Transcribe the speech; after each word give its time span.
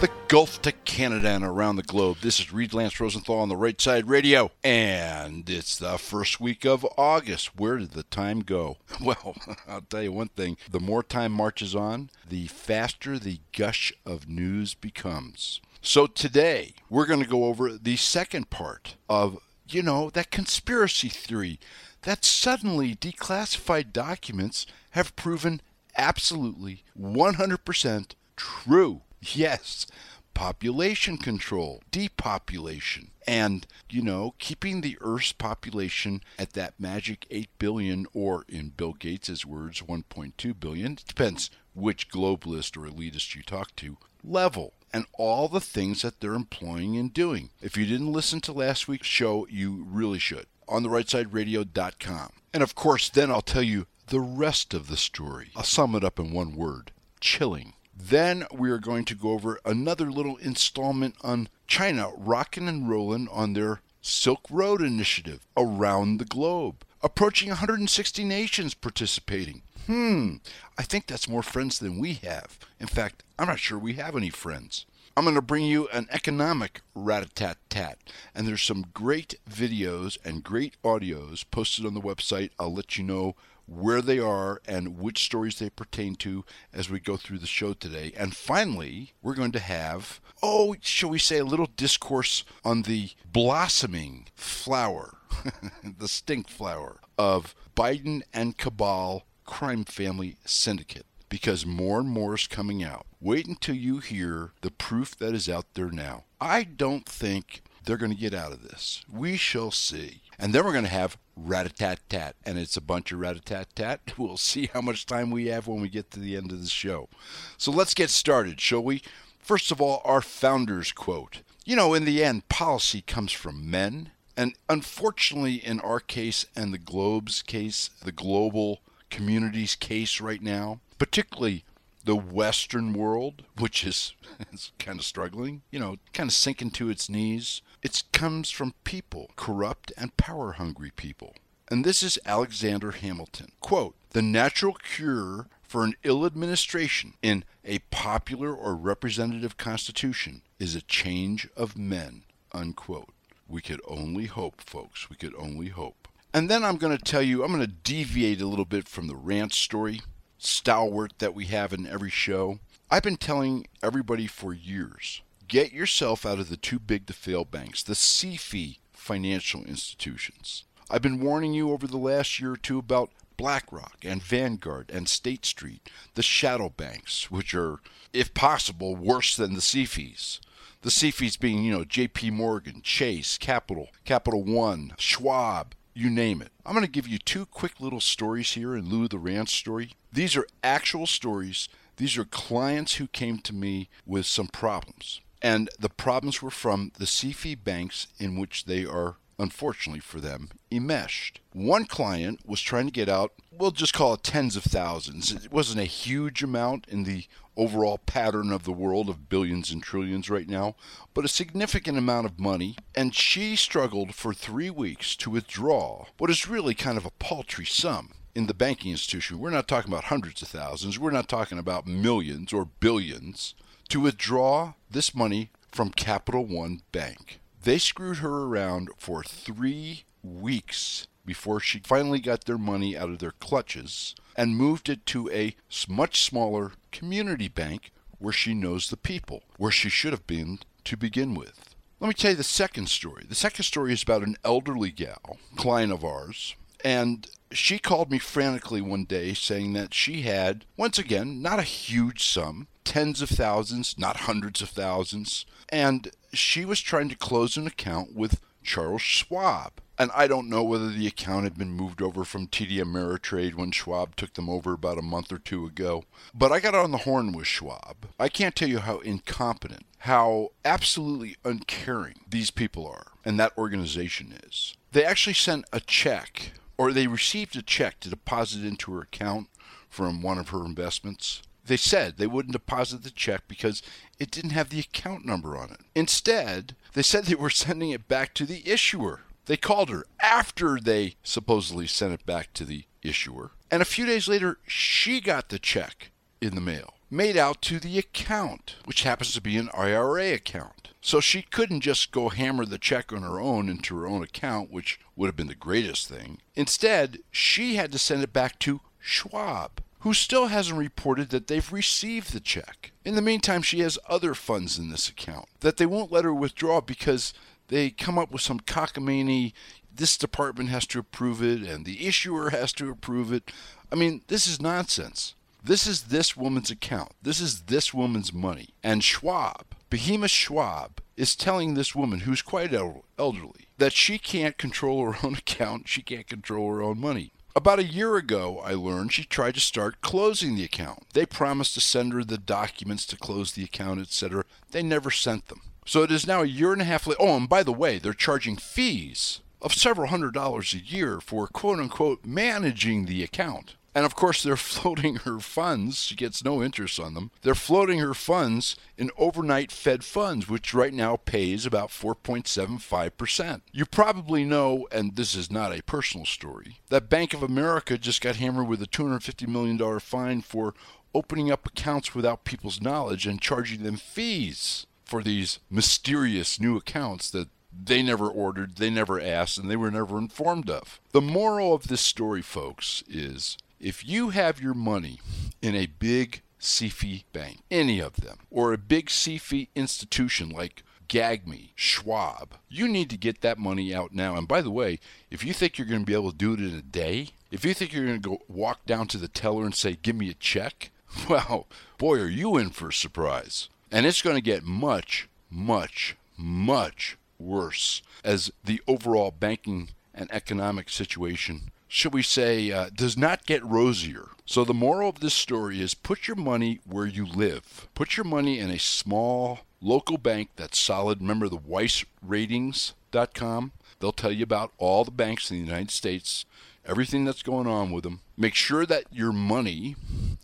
the 0.00 0.10
Gulf 0.28 0.60
to 0.62 0.72
Canada, 0.72 1.28
and 1.28 1.44
around 1.44 1.76
the 1.76 1.82
globe. 1.82 2.18
This 2.20 2.40
is 2.40 2.52
Reed 2.52 2.74
Lance 2.74 2.98
Rosenthal 2.98 3.38
on 3.38 3.48
the 3.48 3.56
Right 3.56 3.80
Side 3.80 4.08
Radio, 4.08 4.50
and 4.62 5.48
it's 5.48 5.76
the 5.76 5.98
first 5.98 6.40
week 6.40 6.64
of 6.64 6.86
August. 6.98 7.58
Where 7.58 7.78
did 7.78 7.92
the 7.92 8.02
time 8.04 8.40
go? 8.40 8.78
Well, 9.00 9.36
I'll 9.68 9.82
tell 9.82 10.02
you 10.02 10.12
one 10.12 10.28
thing 10.28 10.56
the 10.70 10.80
more 10.80 11.02
time 11.02 11.32
marches 11.32 11.74
on, 11.74 12.10
the 12.28 12.46
faster 12.46 13.18
the 13.18 13.40
gush 13.56 13.92
of 14.04 14.28
news 14.28 14.74
becomes. 14.74 15.60
So 15.82 16.06
today, 16.06 16.74
we're 16.88 17.06
going 17.06 17.22
to 17.22 17.28
go 17.28 17.44
over 17.44 17.76
the 17.76 17.96
second 17.96 18.50
part 18.50 18.96
of, 19.08 19.38
you 19.68 19.82
know, 19.82 20.10
that 20.10 20.30
conspiracy 20.30 21.08
theory 21.08 21.60
that 22.02 22.24
suddenly 22.24 22.94
declassified 22.94 23.92
documents 23.92 24.66
have 24.90 25.16
proven 25.16 25.60
absolutely 25.96 26.82
100% 26.98 28.14
true. 28.36 29.02
Yes, 29.32 29.86
population 30.34 31.16
control, 31.16 31.82
depopulation, 31.90 33.10
and, 33.26 33.66
you 33.88 34.02
know, 34.02 34.34
keeping 34.38 34.80
the 34.80 34.98
Earth's 35.00 35.32
population 35.32 36.22
at 36.38 36.52
that 36.52 36.74
magic 36.78 37.26
8 37.30 37.48
billion, 37.58 38.06
or 38.12 38.44
in 38.48 38.70
Bill 38.70 38.92
Gates' 38.92 39.46
words, 39.46 39.80
1.2 39.80 40.58
billion, 40.58 40.92
it 40.92 41.04
depends 41.06 41.50
which 41.74 42.10
globalist 42.10 42.76
or 42.76 42.88
elitist 42.88 43.34
you 43.34 43.42
talk 43.42 43.74
to, 43.76 43.96
level. 44.22 44.74
And 44.92 45.06
all 45.14 45.48
the 45.48 45.60
things 45.60 46.02
that 46.02 46.20
they're 46.20 46.34
employing 46.34 46.96
and 46.96 47.12
doing. 47.12 47.50
If 47.60 47.76
you 47.76 47.84
didn't 47.84 48.12
listen 48.12 48.40
to 48.42 48.52
last 48.52 48.86
week's 48.86 49.08
show, 49.08 49.46
you 49.50 49.84
really 49.88 50.20
should. 50.20 50.46
On 50.68 50.84
the. 50.84 52.30
And 52.52 52.62
of 52.62 52.74
course, 52.76 53.08
then 53.08 53.30
I'll 53.30 53.42
tell 53.42 53.62
you 53.62 53.86
the 54.06 54.20
rest 54.20 54.72
of 54.72 54.86
the 54.86 54.96
story. 54.96 55.50
I'll 55.56 55.64
sum 55.64 55.96
it 55.96 56.04
up 56.04 56.20
in 56.20 56.32
one 56.32 56.54
word 56.54 56.92
chilling. 57.20 57.72
Then 57.96 58.46
we 58.52 58.70
are 58.70 58.78
going 58.78 59.04
to 59.06 59.14
go 59.14 59.30
over 59.30 59.60
another 59.64 60.10
little 60.10 60.36
installment 60.38 61.14
on 61.22 61.48
China 61.66 62.10
rocking 62.16 62.68
and 62.68 62.88
rolling 62.88 63.28
on 63.28 63.52
their 63.52 63.80
Silk 64.02 64.42
Road 64.50 64.82
initiative 64.82 65.46
around 65.56 66.18
the 66.18 66.24
globe, 66.24 66.84
approaching 67.02 67.48
160 67.48 68.24
nations 68.24 68.74
participating. 68.74 69.62
Hmm, 69.86 70.36
I 70.76 70.82
think 70.82 71.06
that's 71.06 71.28
more 71.28 71.42
friends 71.42 71.78
than 71.78 71.98
we 71.98 72.14
have. 72.14 72.58
In 72.80 72.86
fact, 72.86 73.22
I'm 73.38 73.48
not 73.48 73.60
sure 73.60 73.78
we 73.78 73.94
have 73.94 74.16
any 74.16 74.30
friends. 74.30 74.86
I'm 75.16 75.24
going 75.24 75.36
to 75.36 75.42
bring 75.42 75.64
you 75.64 75.86
an 75.88 76.08
economic 76.10 76.80
rat-a-tat-tat, 76.94 77.98
and 78.34 78.48
there's 78.48 78.62
some 78.62 78.86
great 78.92 79.36
videos 79.48 80.18
and 80.24 80.42
great 80.42 80.74
audios 80.82 81.44
posted 81.50 81.86
on 81.86 81.94
the 81.94 82.00
website. 82.00 82.50
I'll 82.58 82.74
let 82.74 82.98
you 82.98 83.04
know 83.04 83.36
where 83.66 84.02
they 84.02 84.18
are 84.18 84.60
and 84.66 84.98
which 84.98 85.24
stories 85.24 85.58
they 85.58 85.70
pertain 85.70 86.14
to 86.16 86.44
as 86.72 86.90
we 86.90 87.00
go 87.00 87.16
through 87.16 87.38
the 87.38 87.46
show 87.46 87.72
today. 87.72 88.12
And 88.16 88.36
finally, 88.36 89.12
we're 89.22 89.34
going 89.34 89.52
to 89.52 89.60
have, 89.60 90.20
oh, 90.42 90.76
shall 90.80 91.10
we 91.10 91.18
say, 91.18 91.38
a 91.38 91.44
little 91.44 91.70
discourse 91.76 92.44
on 92.64 92.82
the 92.82 93.10
blossoming 93.30 94.26
flower, 94.34 95.18
the 95.98 96.08
stink 96.08 96.48
flower 96.48 97.00
of 97.18 97.54
Biden 97.76 98.22
and 98.32 98.56
Cabal 98.56 99.24
crime 99.44 99.84
family 99.84 100.36
syndicate. 100.44 101.06
Because 101.28 101.66
more 101.66 101.98
and 101.98 102.08
more 102.08 102.34
is 102.34 102.46
coming 102.46 102.84
out. 102.84 103.06
Wait 103.20 103.46
until 103.46 103.74
you 103.74 103.98
hear 103.98 104.52
the 104.60 104.70
proof 104.70 105.16
that 105.16 105.34
is 105.34 105.48
out 105.48 105.66
there 105.74 105.90
now. 105.90 106.24
I 106.40 106.62
don't 106.62 107.06
think 107.06 107.62
they're 107.84 107.96
going 107.96 108.12
to 108.12 108.18
get 108.18 108.34
out 108.34 108.52
of 108.52 108.62
this. 108.62 109.04
We 109.12 109.36
shall 109.36 109.70
see. 109.70 110.22
And 110.38 110.52
then 110.52 110.64
we're 110.64 110.72
going 110.72 110.84
to 110.84 110.90
have 110.90 111.18
rat 111.36 111.66
a 111.66 111.70
tat 111.70 112.00
tat, 112.08 112.36
and 112.44 112.58
it's 112.58 112.76
a 112.76 112.80
bunch 112.80 113.12
of 113.12 113.20
rat 113.20 113.36
a 113.36 113.40
tat 113.40 113.68
tat. 113.74 114.00
We'll 114.18 114.36
see 114.36 114.70
how 114.72 114.80
much 114.80 115.06
time 115.06 115.30
we 115.30 115.46
have 115.46 115.66
when 115.66 115.80
we 115.80 115.88
get 115.88 116.10
to 116.12 116.20
the 116.20 116.36
end 116.36 116.52
of 116.52 116.60
the 116.60 116.68
show. 116.68 117.08
So 117.56 117.70
let's 117.70 117.94
get 117.94 118.10
started, 118.10 118.60
shall 118.60 118.82
we? 118.82 119.02
First 119.38 119.70
of 119.70 119.80
all, 119.80 120.00
our 120.04 120.22
founder's 120.22 120.92
quote. 120.92 121.42
You 121.64 121.76
know, 121.76 121.94
in 121.94 122.04
the 122.04 122.22
end, 122.24 122.48
policy 122.48 123.02
comes 123.02 123.32
from 123.32 123.70
men. 123.70 124.10
And 124.36 124.54
unfortunately, 124.68 125.54
in 125.54 125.80
our 125.80 126.00
case 126.00 126.46
and 126.56 126.72
the 126.72 126.78
globe's 126.78 127.42
case, 127.42 127.90
the 128.02 128.12
global 128.12 128.80
community's 129.10 129.76
case 129.76 130.20
right 130.20 130.42
now, 130.42 130.80
particularly 130.98 131.64
the 132.04 132.16
Western 132.16 132.92
world, 132.92 133.44
which 133.58 133.84
is, 133.84 134.14
kind 134.78 134.98
of 134.98 135.04
struggling, 135.04 135.62
you 135.70 135.78
know, 135.78 135.96
kind 136.12 136.28
of 136.28 136.34
sinking 136.34 136.70
to 136.72 136.90
its 136.90 137.08
knees. 137.08 137.62
It 137.82 138.02
comes 138.12 138.50
from 138.50 138.74
people, 138.84 139.30
corrupt 139.36 139.92
and 139.96 140.16
power 140.16 140.52
hungry 140.52 140.92
people. 140.94 141.34
And 141.68 141.84
this 141.84 142.02
is 142.02 142.18
Alexander 142.26 142.92
Hamilton. 142.92 143.52
Quote 143.60 143.94
The 144.10 144.22
natural 144.22 144.74
cure 144.74 145.48
for 145.62 145.84
an 145.84 145.94
ill 146.04 146.26
administration 146.26 147.14
in 147.22 147.44
a 147.64 147.78
popular 147.90 148.54
or 148.54 148.76
representative 148.76 149.56
constitution 149.56 150.42
is 150.58 150.74
a 150.74 150.82
change 150.82 151.48
of 151.56 151.76
men. 151.76 152.22
Unquote. 152.52 153.10
We 153.48 153.60
could 153.60 153.80
only 153.86 154.26
hope, 154.26 154.60
folks. 154.60 155.10
We 155.10 155.16
could 155.16 155.34
only 155.36 155.68
hope. 155.68 156.08
And 156.32 156.50
then 156.50 156.64
I'm 156.64 156.76
going 156.76 156.96
to 156.96 157.02
tell 157.02 157.22
you, 157.22 157.44
I'm 157.44 157.52
going 157.52 157.60
to 157.60 157.66
deviate 157.66 158.40
a 158.40 158.46
little 158.46 158.64
bit 158.64 158.88
from 158.88 159.06
the 159.06 159.16
rant 159.16 159.52
story 159.52 160.00
stalwart 160.44 161.18
that 161.18 161.34
we 161.34 161.46
have 161.46 161.72
in 161.72 161.86
every 161.86 162.10
show. 162.10 162.58
I've 162.90 163.02
been 163.02 163.16
telling 163.16 163.66
everybody 163.82 164.26
for 164.26 164.52
years 164.52 165.22
get 165.48 165.72
yourself 165.72 166.24
out 166.24 166.38
of 166.38 166.48
the 166.48 166.56
too 166.56 166.78
big 166.78 167.06
to 167.06 167.12
fail 167.12 167.44
banks, 167.44 167.82
the 167.82 167.94
CFI 167.94 168.78
financial 168.92 169.62
institutions. 169.64 170.64
I've 170.90 171.02
been 171.02 171.20
warning 171.20 171.54
you 171.54 171.70
over 171.70 171.86
the 171.86 171.96
last 171.96 172.40
year 172.40 172.52
or 172.52 172.56
two 172.56 172.78
about 172.78 173.10
BlackRock 173.36 173.98
and 174.04 174.22
Vanguard 174.22 174.90
and 174.90 175.08
State 175.08 175.44
Street, 175.44 175.90
the 176.14 176.22
shadow 176.22 176.68
banks, 176.68 177.30
which 177.30 177.54
are, 177.54 177.80
if 178.12 178.32
possible, 178.34 178.94
worse 178.94 179.36
than 179.36 179.54
the 179.54 179.60
CFIs. 179.60 180.40
The 180.82 180.90
CFIs 180.90 181.40
being, 181.40 181.64
you 181.64 181.72
know, 181.72 181.84
JP 181.84 182.32
Morgan, 182.32 182.82
Chase, 182.82 183.38
Capital, 183.38 183.88
Capital 184.04 184.44
One, 184.44 184.92
Schwab, 184.98 185.74
you 185.94 186.10
name 186.10 186.42
it. 186.42 186.50
I'm 186.66 186.74
going 186.74 186.84
to 186.84 186.90
give 186.90 187.08
you 187.08 187.18
two 187.18 187.46
quick 187.46 187.80
little 187.80 188.00
stories 188.00 188.52
here 188.52 188.76
in 188.76 188.88
lieu 188.88 189.04
of 189.04 189.10
the 189.10 189.18
rant 189.18 189.48
story. 189.48 189.92
These 190.12 190.36
are 190.36 190.46
actual 190.62 191.06
stories. 191.06 191.68
These 191.96 192.18
are 192.18 192.24
clients 192.24 192.96
who 192.96 193.06
came 193.06 193.38
to 193.38 193.54
me 193.54 193.88
with 194.04 194.26
some 194.26 194.48
problems. 194.48 195.20
And 195.40 195.68
the 195.78 195.90
problems 195.90 196.42
were 196.42 196.50
from 196.50 196.90
the 196.98 197.04
CFI 197.04 197.62
banks 197.62 198.08
in 198.18 198.38
which 198.38 198.64
they 198.64 198.84
are, 198.84 199.16
unfortunately 199.38 200.00
for 200.00 200.20
them, 200.20 200.50
enmeshed. 200.70 201.40
One 201.52 201.84
client 201.84 202.40
was 202.46 202.60
trying 202.60 202.86
to 202.86 202.92
get 202.92 203.08
out, 203.08 203.32
we'll 203.50 203.70
just 203.70 203.94
call 203.94 204.14
it 204.14 204.22
tens 204.22 204.56
of 204.56 204.64
thousands. 204.64 205.32
It 205.32 205.52
wasn't 205.52 205.80
a 205.80 205.84
huge 205.84 206.42
amount 206.42 206.86
in 206.88 207.04
the 207.04 207.26
overall 207.56 207.98
pattern 207.98 208.52
of 208.52 208.64
the 208.64 208.72
world 208.72 209.08
of 209.08 209.28
billions 209.28 209.70
and 209.70 209.82
trillions 209.82 210.28
right 210.28 210.48
now, 210.48 210.74
but 211.12 211.24
a 211.24 211.28
significant 211.28 211.96
amount 211.96 212.26
of 212.26 212.40
money, 212.40 212.76
and 212.94 213.14
she 213.14 213.54
struggled 213.56 214.14
for 214.14 214.34
three 214.34 214.70
weeks 214.70 215.14
to 215.16 215.30
withdraw 215.30 216.06
what 216.18 216.30
is 216.30 216.48
really 216.48 216.74
kind 216.74 216.98
of 216.98 217.06
a 217.06 217.10
paltry 217.10 217.64
sum. 217.64 218.10
In 218.34 218.48
the 218.48 218.54
banking 218.54 218.90
institution, 218.90 219.38
we're 219.38 219.50
not 219.50 219.68
talking 219.68 219.92
about 219.92 220.04
hundreds 220.04 220.42
of 220.42 220.48
thousands, 220.48 220.98
we're 220.98 221.12
not 221.12 221.28
talking 221.28 221.58
about 221.58 221.86
millions 221.86 222.52
or 222.52 222.64
billions. 222.64 223.54
To 223.90 224.00
withdraw 224.00 224.72
this 224.90 225.14
money 225.14 225.50
from 225.70 225.90
Capital 225.90 226.44
One 226.44 226.80
Bank. 226.90 227.38
They 227.64 227.78
screwed 227.78 228.18
her 228.18 228.42
around 228.42 228.90
for 228.98 229.22
three 229.22 230.04
weeks 230.22 231.06
before 231.24 231.60
she 231.60 231.78
finally 231.78 232.20
got 232.20 232.44
their 232.44 232.58
money 232.58 232.94
out 232.94 233.08
of 233.08 233.20
their 233.20 233.30
clutches 233.30 234.14
and 234.36 234.54
moved 234.54 234.90
it 234.90 235.06
to 235.06 235.30
a 235.30 235.56
much 235.88 236.20
smaller 236.20 236.72
community 236.92 237.48
bank 237.48 237.90
where 238.18 238.34
she 238.34 238.52
knows 238.52 238.90
the 238.90 238.98
people, 238.98 239.44
where 239.56 239.70
she 239.70 239.88
should 239.88 240.12
have 240.12 240.26
been 240.26 240.58
to 240.84 240.98
begin 240.98 241.34
with. 241.34 241.74
Let 242.00 242.08
me 242.08 242.14
tell 242.14 242.32
you 242.32 242.36
the 242.36 242.44
second 242.44 242.90
story. 242.90 243.24
The 243.26 243.34
second 243.34 243.64
story 243.64 243.94
is 243.94 244.02
about 244.02 244.26
an 244.26 244.36
elderly 244.44 244.90
gal, 244.90 245.38
client 245.56 245.90
of 245.90 246.04
ours, 246.04 246.56
and 246.84 247.26
she 247.50 247.78
called 247.78 248.10
me 248.10 248.18
frantically 248.18 248.82
one 248.82 249.04
day 249.04 249.32
saying 249.32 249.72
that 249.72 249.94
she 249.94 250.20
had, 250.20 250.66
once 250.76 250.98
again, 250.98 251.40
not 251.40 251.58
a 251.58 251.62
huge 251.62 252.26
sum, 252.26 252.68
tens 252.84 253.22
of 253.22 253.30
thousands, 253.30 253.98
not 253.98 254.18
hundreds 254.18 254.62
of 254.62 254.68
thousands, 254.68 255.46
and 255.68 256.10
she 256.32 256.64
was 256.64 256.80
trying 256.80 257.08
to 257.08 257.16
close 257.16 257.56
an 257.56 257.66
account 257.66 258.14
with 258.14 258.40
Charles 258.62 259.02
Schwab. 259.02 259.72
And 259.96 260.10
I 260.12 260.26
don't 260.26 260.48
know 260.48 260.64
whether 260.64 260.88
the 260.88 261.06
account 261.06 261.44
had 261.44 261.56
been 261.56 261.70
moved 261.70 262.02
over 262.02 262.24
from 262.24 262.48
TD 262.48 262.78
Ameritrade 262.78 263.54
when 263.54 263.70
Schwab 263.70 264.16
took 264.16 264.34
them 264.34 264.50
over 264.50 264.72
about 264.72 264.98
a 264.98 265.02
month 265.02 265.30
or 265.30 265.38
two 265.38 265.64
ago. 265.66 266.02
But 266.34 266.50
I 266.50 266.58
got 266.58 266.74
on 266.74 266.90
the 266.90 266.98
horn 266.98 267.32
with 267.32 267.46
Schwab. 267.46 268.08
I 268.18 268.28
can't 268.28 268.56
tell 268.56 268.68
you 268.68 268.80
how 268.80 268.98
incompetent, 268.98 269.86
how 269.98 270.50
absolutely 270.64 271.36
uncaring 271.44 272.16
these 272.28 272.50
people 272.50 272.88
are 272.88 273.12
and 273.24 273.38
that 273.38 273.56
organization 273.56 274.36
is. 274.44 274.74
They 274.90 275.04
actually 275.04 275.34
sent 275.34 275.64
a 275.72 275.78
check, 275.78 276.52
or 276.76 276.92
they 276.92 277.06
received 277.06 277.56
a 277.56 277.62
check 277.62 278.00
to 278.00 278.10
deposit 278.10 278.64
into 278.64 278.92
her 278.94 279.02
account 279.02 279.48
from 279.88 280.22
one 280.22 280.38
of 280.38 280.48
her 280.48 280.64
investments. 280.64 281.42
They 281.66 281.76
said 281.76 282.16
they 282.16 282.26
wouldn't 282.26 282.52
deposit 282.52 283.02
the 283.02 283.10
check 283.10 283.48
because 283.48 283.82
it 284.18 284.30
didn't 284.30 284.50
have 284.50 284.68
the 284.68 284.80
account 284.80 285.24
number 285.24 285.56
on 285.56 285.70
it. 285.70 285.80
Instead, 285.94 286.76
they 286.92 287.02
said 287.02 287.24
they 287.24 287.34
were 287.34 287.50
sending 287.50 287.90
it 287.90 288.08
back 288.08 288.34
to 288.34 288.44
the 288.44 288.68
issuer. 288.68 289.22
They 289.46 289.56
called 289.56 289.90
her 289.90 290.04
after 290.20 290.78
they 290.80 291.16
supposedly 291.22 291.86
sent 291.86 292.12
it 292.12 292.26
back 292.26 292.52
to 292.54 292.64
the 292.64 292.84
issuer. 293.02 293.52
And 293.70 293.82
a 293.82 293.86
few 293.86 294.06
days 294.06 294.28
later, 294.28 294.58
she 294.66 295.20
got 295.20 295.48
the 295.48 295.58
check 295.58 296.10
in 296.40 296.54
the 296.54 296.60
mail, 296.60 296.94
made 297.10 297.36
out 297.36 297.62
to 297.62 297.78
the 297.78 297.98
account, 297.98 298.76
which 298.84 299.02
happens 299.02 299.32
to 299.34 299.40
be 299.40 299.56
an 299.56 299.70
IRA 299.74 300.32
account. 300.32 300.90
So 301.00 301.20
she 301.20 301.42
couldn't 301.42 301.80
just 301.80 302.12
go 302.12 302.30
hammer 302.30 302.64
the 302.64 302.78
check 302.78 303.12
on 303.12 303.22
her 303.22 303.38
own 303.38 303.68
into 303.68 303.96
her 303.98 304.06
own 304.06 304.22
account, 304.22 304.70
which 304.70 304.98
would 305.16 305.26
have 305.26 305.36
been 305.36 305.48
the 305.48 305.54
greatest 305.54 306.08
thing. 306.08 306.38
Instead, 306.54 307.18
she 307.30 307.76
had 307.76 307.92
to 307.92 307.98
send 307.98 308.22
it 308.22 308.32
back 308.32 308.58
to 308.60 308.80
Schwab, 309.00 309.82
who 310.04 310.12
still 310.12 310.48
hasn't 310.48 310.78
reported 310.78 311.30
that 311.30 311.46
they've 311.46 311.72
received 311.72 312.34
the 312.34 312.40
check. 312.40 312.92
In 313.06 313.14
the 313.14 313.22
meantime, 313.22 313.62
she 313.62 313.80
has 313.80 313.98
other 314.06 314.34
funds 314.34 314.78
in 314.78 314.90
this 314.90 315.08
account 315.08 315.46
that 315.60 315.78
they 315.78 315.86
won't 315.86 316.12
let 316.12 316.24
her 316.24 316.34
withdraw 316.34 316.82
because 316.82 317.32
they 317.68 317.88
come 317.88 318.18
up 318.18 318.30
with 318.30 318.42
some 318.42 318.60
cockamamie. 318.60 319.54
This 319.90 320.18
department 320.18 320.68
has 320.68 320.86
to 320.88 320.98
approve 320.98 321.42
it, 321.42 321.62
and 321.62 321.86
the 321.86 322.06
issuer 322.06 322.50
has 322.50 322.74
to 322.74 322.90
approve 322.90 323.32
it. 323.32 323.50
I 323.90 323.94
mean, 323.94 324.20
this 324.26 324.46
is 324.46 324.60
nonsense. 324.60 325.34
This 325.64 325.86
is 325.86 326.02
this 326.02 326.36
woman's 326.36 326.70
account. 326.70 327.12
This 327.22 327.40
is 327.40 327.62
this 327.62 327.94
woman's 327.94 328.30
money. 328.30 328.74
And 328.82 329.02
Schwab, 329.02 329.74
Behemoth 329.88 330.30
Schwab, 330.30 331.00
is 331.16 331.34
telling 331.34 331.72
this 331.72 331.94
woman, 331.94 332.20
who's 332.20 332.42
quite 332.42 332.74
elderly, 332.74 333.68
that 333.78 333.94
she 333.94 334.18
can't 334.18 334.58
control 334.58 335.10
her 335.10 335.26
own 335.26 335.34
account. 335.38 335.88
She 335.88 336.02
can't 336.02 336.26
control 336.26 336.70
her 336.74 336.82
own 336.82 337.00
money. 337.00 337.32
About 337.56 337.78
a 337.78 337.84
year 337.84 338.16
ago, 338.16 338.60
I 338.64 338.74
learned 338.74 339.12
she 339.12 339.22
tried 339.22 339.54
to 339.54 339.60
start 339.60 340.00
closing 340.00 340.56
the 340.56 340.64
account. 340.64 341.04
They 341.12 341.24
promised 341.24 341.74
to 341.74 341.80
send 341.80 342.12
her 342.12 342.24
the 342.24 342.36
documents 342.36 343.06
to 343.06 343.16
close 343.16 343.52
the 343.52 343.62
account, 343.62 344.00
etc. 344.00 344.44
They 344.72 344.82
never 344.82 345.12
sent 345.12 345.46
them. 345.46 345.60
So 345.86 346.02
it 346.02 346.10
is 346.10 346.26
now 346.26 346.42
a 346.42 346.46
year 346.46 346.72
and 346.72 346.82
a 346.82 346.84
half 346.84 347.06
later. 347.06 347.20
Oh, 347.22 347.36
and 347.36 347.48
by 347.48 347.62
the 347.62 347.72
way, 347.72 347.98
they're 347.98 348.12
charging 348.12 348.56
fees 348.56 349.40
of 349.62 349.72
several 349.72 350.08
hundred 350.08 350.34
dollars 350.34 350.74
a 350.74 350.78
year 350.78 351.20
for 351.20 351.46
quote 351.46 351.78
unquote 351.78 352.24
managing 352.24 353.06
the 353.06 353.22
account. 353.22 353.76
And 353.94 354.04
of 354.04 354.14
course, 354.14 354.42
they're 354.42 354.56
floating 354.74 355.16
her 355.16 355.38
funds. 355.38 356.02
She 356.02 356.14
gets 356.14 356.44
no 356.44 356.62
interest 356.62 356.98
on 356.98 357.14
them. 357.14 357.30
They're 357.42 357.54
floating 357.54 358.00
her 358.00 358.14
funds 358.14 358.76
in 358.96 359.10
overnight 359.16 359.70
Fed 359.70 360.04
funds, 360.04 360.48
which 360.48 360.74
right 360.74 360.92
now 360.92 361.16
pays 361.16 361.64
about 361.64 361.90
4.75%. 361.90 363.60
You 363.72 363.86
probably 363.86 364.44
know, 364.44 364.88
and 364.90 365.16
this 365.16 365.34
is 365.34 365.50
not 365.50 365.76
a 365.76 365.82
personal 365.82 366.26
story, 366.26 366.80
that 366.88 367.08
Bank 367.08 367.34
of 367.34 367.42
America 367.42 367.96
just 367.98 368.20
got 368.20 368.36
hammered 368.36 368.68
with 368.68 368.82
a 368.82 368.86
$250 368.86 369.46
million 369.48 370.00
fine 370.00 370.40
for 370.40 370.74
opening 371.14 371.50
up 371.50 371.66
accounts 371.66 372.14
without 372.14 372.44
people's 372.44 372.80
knowledge 372.80 373.26
and 373.26 373.40
charging 373.40 373.84
them 373.84 373.96
fees 373.96 374.86
for 375.04 375.22
these 375.22 375.60
mysterious 375.70 376.58
new 376.58 376.76
accounts 376.76 377.30
that 377.30 377.48
they 377.82 378.02
never 378.02 378.28
ordered, 378.28 378.76
they 378.76 378.90
never 378.90 379.20
asked, 379.20 379.58
and 379.58 379.70
they 379.70 379.76
were 379.76 379.90
never 379.90 380.18
informed 380.18 380.70
of. 380.70 381.00
The 381.12 381.20
moral 381.20 381.74
of 381.74 381.88
this 381.88 382.00
story, 382.00 382.42
folks, 382.42 383.02
is 383.08 383.58
if 383.80 384.06
you 384.06 384.30
have 384.30 384.60
your 384.60 384.74
money 384.74 385.20
in 385.60 385.74
a 385.74 385.86
big 385.86 386.42
CFI 386.60 387.24
bank, 387.32 387.58
any 387.70 388.00
of 388.00 388.16
them, 388.16 388.38
or 388.50 388.72
a 388.72 388.78
big 388.78 389.06
CFI 389.06 389.68
institution 389.74 390.48
like 390.48 390.82
GAGME, 391.08 391.70
Schwab, 391.74 392.54
you 392.68 392.88
need 392.88 393.10
to 393.10 393.16
get 393.16 393.40
that 393.42 393.58
money 393.58 393.94
out 393.94 394.12
now. 394.12 394.36
And 394.36 394.48
by 394.48 394.62
the 394.62 394.70
way, 394.70 394.98
if 395.30 395.44
you 395.44 395.52
think 395.52 395.76
you're 395.76 395.86
going 395.86 396.00
to 396.00 396.06
be 396.06 396.14
able 396.14 396.30
to 396.30 396.36
do 396.36 396.54
it 396.54 396.60
in 396.60 396.74
a 396.74 396.82
day, 396.82 397.28
if 397.50 397.64
you 397.64 397.74
think 397.74 397.92
you're 397.92 398.06
going 398.06 398.20
to 398.20 398.28
go 398.30 398.42
walk 398.48 398.86
down 398.86 399.06
to 399.08 399.18
the 399.18 399.28
teller 399.28 399.64
and 399.64 399.74
say, 399.74 399.98
give 400.02 400.16
me 400.16 400.30
a 400.30 400.34
check, 400.34 400.90
well, 401.28 401.66
boy, 401.98 402.18
are 402.18 402.28
you 402.28 402.56
in 402.56 402.70
for 402.70 402.88
a 402.88 402.92
surprise. 402.92 403.68
And 403.90 404.06
it's 404.06 404.22
going 404.22 404.36
to 404.36 404.42
get 404.42 404.64
much, 404.64 405.28
much, 405.50 406.16
much 406.36 407.16
worse 407.38 408.02
as 408.24 408.50
the 408.64 408.80
overall 408.88 409.30
banking 409.30 409.90
and 410.14 410.28
economic 410.32 410.88
situation 410.88 411.70
should 411.88 412.14
we 412.14 412.22
say, 412.22 412.70
uh, 412.70 412.90
does 412.94 413.16
not 413.16 413.46
get 413.46 413.64
rosier. 413.64 414.28
So 414.46 414.64
the 414.64 414.74
moral 414.74 415.08
of 415.08 415.20
this 415.20 415.34
story 415.34 415.80
is 415.80 415.94
put 415.94 416.28
your 416.28 416.36
money 416.36 416.80
where 416.84 417.06
you 417.06 417.24
live. 417.24 417.88
Put 417.94 418.16
your 418.16 418.24
money 418.24 418.58
in 418.58 418.70
a 418.70 418.78
small 418.78 419.60
local 419.80 420.18
bank 420.18 420.50
that's 420.56 420.78
solid. 420.78 421.20
Remember 421.20 421.48
the 421.48 421.56
weissratings.com? 421.56 423.72
They'll 424.00 424.12
tell 424.12 424.32
you 424.32 424.42
about 424.42 424.72
all 424.78 425.04
the 425.04 425.10
banks 425.10 425.50
in 425.50 425.56
the 425.56 425.64
United 425.64 425.90
States, 425.90 426.44
everything 426.84 427.24
that's 427.24 427.42
going 427.42 427.66
on 427.66 427.90
with 427.90 428.04
them. 428.04 428.20
Make 428.36 428.54
sure 428.54 428.84
that 428.86 429.04
your 429.10 429.32
money, 429.32 429.96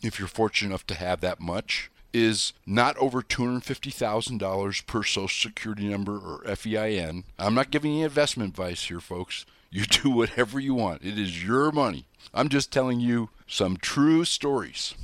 if 0.02 0.18
you're 0.18 0.28
fortunate 0.28 0.70
enough 0.70 0.86
to 0.86 0.94
have 0.94 1.20
that 1.20 1.40
much, 1.40 1.90
is 2.12 2.52
not 2.66 2.96
over 2.96 3.22
$250,000 3.22 4.86
per 4.86 5.02
social 5.02 5.28
security 5.28 5.88
number 5.88 6.16
or 6.16 6.42
FEIN. 6.56 7.24
I'm 7.38 7.54
not 7.54 7.70
giving 7.70 7.94
you 7.94 8.04
investment 8.04 8.50
advice 8.50 8.84
here, 8.84 9.00
folks. 9.00 9.46
You 9.70 9.84
do 9.84 10.10
whatever 10.10 10.58
you 10.58 10.74
want. 10.74 11.02
It 11.04 11.18
is 11.18 11.44
your 11.44 11.70
money. 11.72 12.06
I'm 12.34 12.48
just 12.48 12.72
telling 12.72 13.00
you 13.00 13.30
some 13.46 13.76
true 13.76 14.24
stories 14.24 14.94